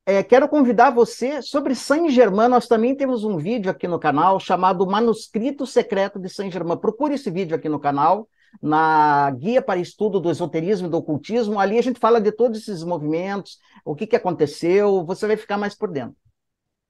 É, 0.06 0.24
quero 0.24 0.48
convidar 0.48 0.90
você 0.90 1.42
sobre 1.42 1.76
Saint-Germain. 1.76 2.48
Nós 2.48 2.68
também 2.68 2.96
temos 2.96 3.24
um 3.24 3.38
vídeo 3.38 3.70
aqui 3.70 3.88
no 3.88 4.00
canal 4.00 4.40
chamado 4.40 4.88
Manuscrito 4.88 5.66
Secreto 5.66 6.20
de 6.20 6.30
Saint-Germain. 6.30 6.78
Procure 6.78 7.16
esse 7.16 7.30
vídeo 7.30 7.56
aqui 7.56 7.70
no 7.70 7.80
canal, 7.80 8.28
na 8.62 9.30
Guia 9.32 9.62
para 9.62 9.80
Estudo 9.80 10.20
do 10.20 10.32
Esoterismo 10.32 10.88
e 10.88 10.90
do 10.90 10.98
Ocultismo. 10.98 11.60
Ali 11.60 11.78
a 11.78 11.84
gente 11.84 12.00
fala 12.00 12.20
de 12.20 12.32
todos 12.32 12.60
esses 12.62 12.84
movimentos, 12.84 13.60
o 13.86 13.96
que, 13.96 14.08
que 14.08 14.16
aconteceu, 14.16 15.06
você 15.06 15.28
vai 15.28 15.38
ficar 15.38 15.58
mais 15.58 15.76
por 15.76 15.92
dentro. 15.92 16.16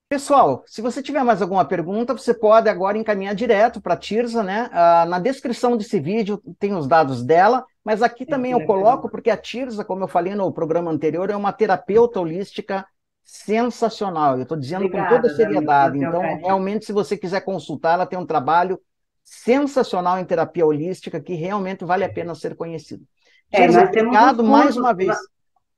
Pessoal, 0.10 0.64
se 0.66 0.82
você 0.82 1.04
tiver 1.04 1.22
mais 1.22 1.42
alguma 1.42 1.66
pergunta, 1.66 2.14
você 2.14 2.34
pode 2.34 2.70
agora 2.70 2.98
encaminhar 2.98 3.36
direto 3.36 3.82
para 3.82 3.94
a 3.94 3.98
Tirza, 3.98 4.42
né? 4.42 4.70
Ah, 4.72 5.06
na 5.06 5.20
descrição 5.20 5.76
desse 5.76 6.00
vídeo 6.00 6.42
tem 6.58 6.74
os 6.74 6.88
dados 6.88 7.22
dela, 7.22 7.66
mas 7.84 8.02
aqui 8.02 8.26
também 8.26 8.54
eu 8.54 8.66
coloco, 8.66 9.10
porque 9.10 9.30
a 9.30 9.36
Tirza, 9.36 9.84
como 9.84 10.06
eu 10.06 10.08
falei 10.08 10.34
no 10.34 10.50
programa 10.54 10.92
anterior, 10.92 11.30
é 11.30 11.36
uma 11.36 11.52
terapeuta 11.52 12.22
holística 12.22 12.88
sensacional. 13.22 14.38
Eu 14.38 14.44
estou 14.44 14.58
dizendo 14.58 14.86
Obrigada, 14.86 15.10
com 15.10 15.22
toda 15.22 15.36
seriedade. 15.36 15.98
Então, 15.98 16.22
realmente, 16.22 16.86
se 16.86 16.94
você 16.94 17.18
quiser 17.18 17.42
consultar, 17.42 17.96
ela 17.96 18.06
tem 18.06 18.18
um 18.18 18.26
trabalho 18.26 18.80
sensacional 19.26 20.18
em 20.18 20.24
terapia 20.24 20.66
holística 20.66 21.20
que 21.20 21.34
realmente 21.34 21.84
vale 21.84 22.06
a 22.06 22.10
pena 22.10 22.34
ser 22.34 22.56
conhecido. 22.56 23.04
É, 23.52 23.64
Tirza, 23.64 23.84
obrigado 23.84 24.42
mais 24.42 24.78
uma 24.78 24.94
vez. 24.94 25.18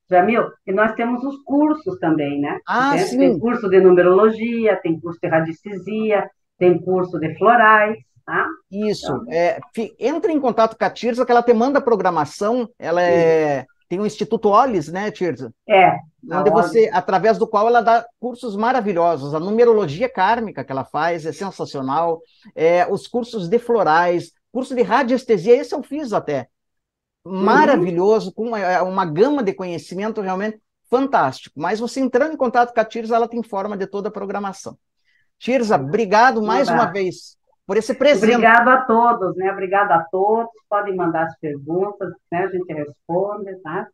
Jamil, 0.09 0.43
e 0.65 0.71
nós 0.71 0.93
temos 0.95 1.23
os 1.23 1.37
cursos 1.43 1.99
também, 1.99 2.41
né? 2.41 2.59
Ah, 2.67 2.91
tem, 2.95 3.05
sim. 3.05 3.17
tem 3.17 3.39
curso 3.39 3.69
de 3.69 3.79
numerologia, 3.79 4.75
tem 4.81 4.99
curso 4.99 5.19
de 5.21 5.27
radiestesia, 5.27 6.29
tem 6.57 6.79
curso 6.79 7.19
de 7.19 7.37
florais, 7.37 7.97
tá? 8.25 8.47
Isso. 8.71 9.05
Então, 9.05 9.25
é, 9.31 9.59
entre 9.99 10.33
em 10.33 10.39
contato 10.39 10.77
com 10.77 10.83
a 10.83 10.89
Tirza, 10.89 11.25
que 11.25 11.31
ela 11.31 11.43
te 11.43 11.53
manda 11.53 11.79
programação, 11.79 12.67
ela 12.79 13.01
é, 13.01 13.65
tem 13.87 13.99
o 13.99 14.05
Instituto 14.05 14.49
Olis, 14.49 14.87
né, 14.87 15.11
Tirza? 15.11 15.51
É. 15.67 15.97
Onde 16.31 16.49
você, 16.49 16.89
através 16.93 17.37
do 17.37 17.47
qual 17.47 17.67
ela 17.67 17.81
dá 17.81 18.05
cursos 18.19 18.55
maravilhosos. 18.55 19.33
A 19.33 19.39
numerologia 19.39 20.09
kármica 20.09 20.63
que 20.63 20.71
ela 20.71 20.83
faz 20.83 21.25
é 21.25 21.31
sensacional. 21.31 22.21
É, 22.55 22.85
os 22.91 23.07
cursos 23.07 23.47
de 23.47 23.57
florais, 23.57 24.31
curso 24.51 24.75
de 24.75 24.81
radiestesia, 24.81 25.55
esse 25.55 25.73
eu 25.73 25.81
fiz 25.81 26.13
até. 26.13 26.47
Uhum. 27.29 27.43
maravilhoso, 27.43 28.33
com 28.33 28.47
uma, 28.47 28.59
é, 28.59 28.81
uma, 28.81 29.05
gama 29.05 29.43
de 29.43 29.53
conhecimento 29.53 30.19
realmente 30.19 30.59
fantástico. 30.89 31.59
Mas 31.59 31.79
você 31.79 31.99
entrando 31.99 32.33
em 32.33 32.37
contato 32.37 32.73
com 32.73 32.79
a 32.79 32.85
Tirza, 32.85 33.15
ela 33.15 33.27
tem 33.27 33.43
forma 33.43 33.77
de 33.77 33.85
toda 33.85 34.09
a 34.09 34.11
programação. 34.11 34.77
Tirza, 35.37 35.75
obrigado 35.75 36.41
mais 36.41 36.67
uma 36.67 36.85
vez 36.85 37.37
por 37.65 37.77
esse 37.77 37.93
presente. 37.93 38.33
Obrigado 38.33 38.67
a 38.67 38.81
todos, 38.81 39.35
né? 39.37 39.51
Obrigado 39.51 39.91
a 39.91 40.03
todos. 40.11 40.51
Podem 40.67 40.95
mandar 40.95 41.27
as 41.27 41.37
perguntas, 41.37 42.09
né? 42.31 42.45
A 42.45 42.47
gente 42.47 42.73
responde, 42.73 43.55
tá? 43.61 43.87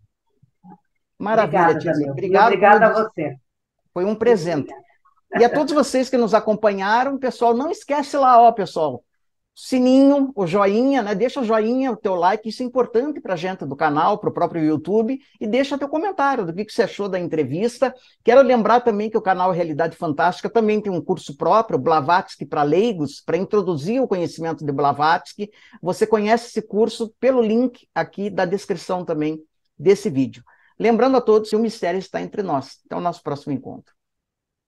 Maravilha, 1.20 1.78
Tirza. 1.78 2.10
Obrigado, 2.10 2.48
obrigada 2.48 2.88
a 2.88 2.94
você. 2.94 3.36
Foi 3.94 4.06
um 4.06 4.16
presente. 4.16 4.74
E 5.38 5.44
a 5.44 5.50
todos 5.50 5.74
vocês 5.74 6.10
que 6.10 6.18
nos 6.18 6.34
acompanharam, 6.34 7.18
pessoal, 7.18 7.54
não 7.54 7.70
esquece 7.70 8.16
lá, 8.16 8.42
ó, 8.42 8.52
pessoal, 8.54 9.04
sininho, 9.56 10.34
o 10.36 10.46
joinha, 10.46 11.02
né? 11.02 11.16
Deixa 11.16 11.40
o 11.40 11.44
joinha, 11.46 11.92
o 11.92 11.96
teu 11.96 12.14
like, 12.14 12.50
isso 12.50 12.62
é 12.62 12.66
importante 12.66 13.22
para 13.22 13.34
a 13.34 13.38
gente 13.38 13.66
do 13.66 13.76
canal, 13.76 14.18
para 14.18 14.30
o 14.30 14.34
próprio 14.34 14.62
YouTube, 14.62 15.18
e 15.40 15.48
deixa 15.48 15.78
teu 15.78 15.88
comentário 15.88 16.46
do 16.46 16.54
que, 16.54 16.66
que 16.66 16.74
você 16.74 16.84
achou 16.84 17.08
da 17.08 17.18
entrevista. 17.18 17.96
Quero 18.24 18.42
lembrar 18.42 18.82
também 18.82 19.10
que 19.10 19.18
o 19.18 19.22
canal 19.22 19.52
Realidade 19.52 19.96
Fantástica 19.96 20.50
também 20.50 20.82
tem 20.82 20.92
um 20.92 21.02
curso 21.02 21.38
próprio, 21.38 21.80
Blavatsky 21.80 22.46
para 22.46 22.64
leigos, 22.64 23.22
para 23.22 23.38
introduzir 23.38 24.02
o 24.02 24.08
conhecimento 24.08 24.66
de 24.66 24.72
Blavatsky. 24.74 25.50
Você 25.82 26.06
conhece 26.06 26.50
esse 26.50 26.62
curso 26.62 27.16
pelo 27.18 27.42
link 27.42 27.88
aqui 27.96 28.30
da 28.30 28.44
descrição 28.44 29.06
também 29.06 29.42
desse 29.80 30.10
vídeo. 30.10 30.44
Lembrando 30.78 31.16
a 31.16 31.22
todos 31.22 31.50
que 31.50 31.56
o 31.56 31.60
mistério 31.60 31.98
está 31.98 32.22
entre 32.22 32.44
nós. 32.44 32.80
Até 32.86 32.96
o 32.98 33.02
nosso 33.02 33.24
próximo 33.24 33.54
encontro. 33.54 33.95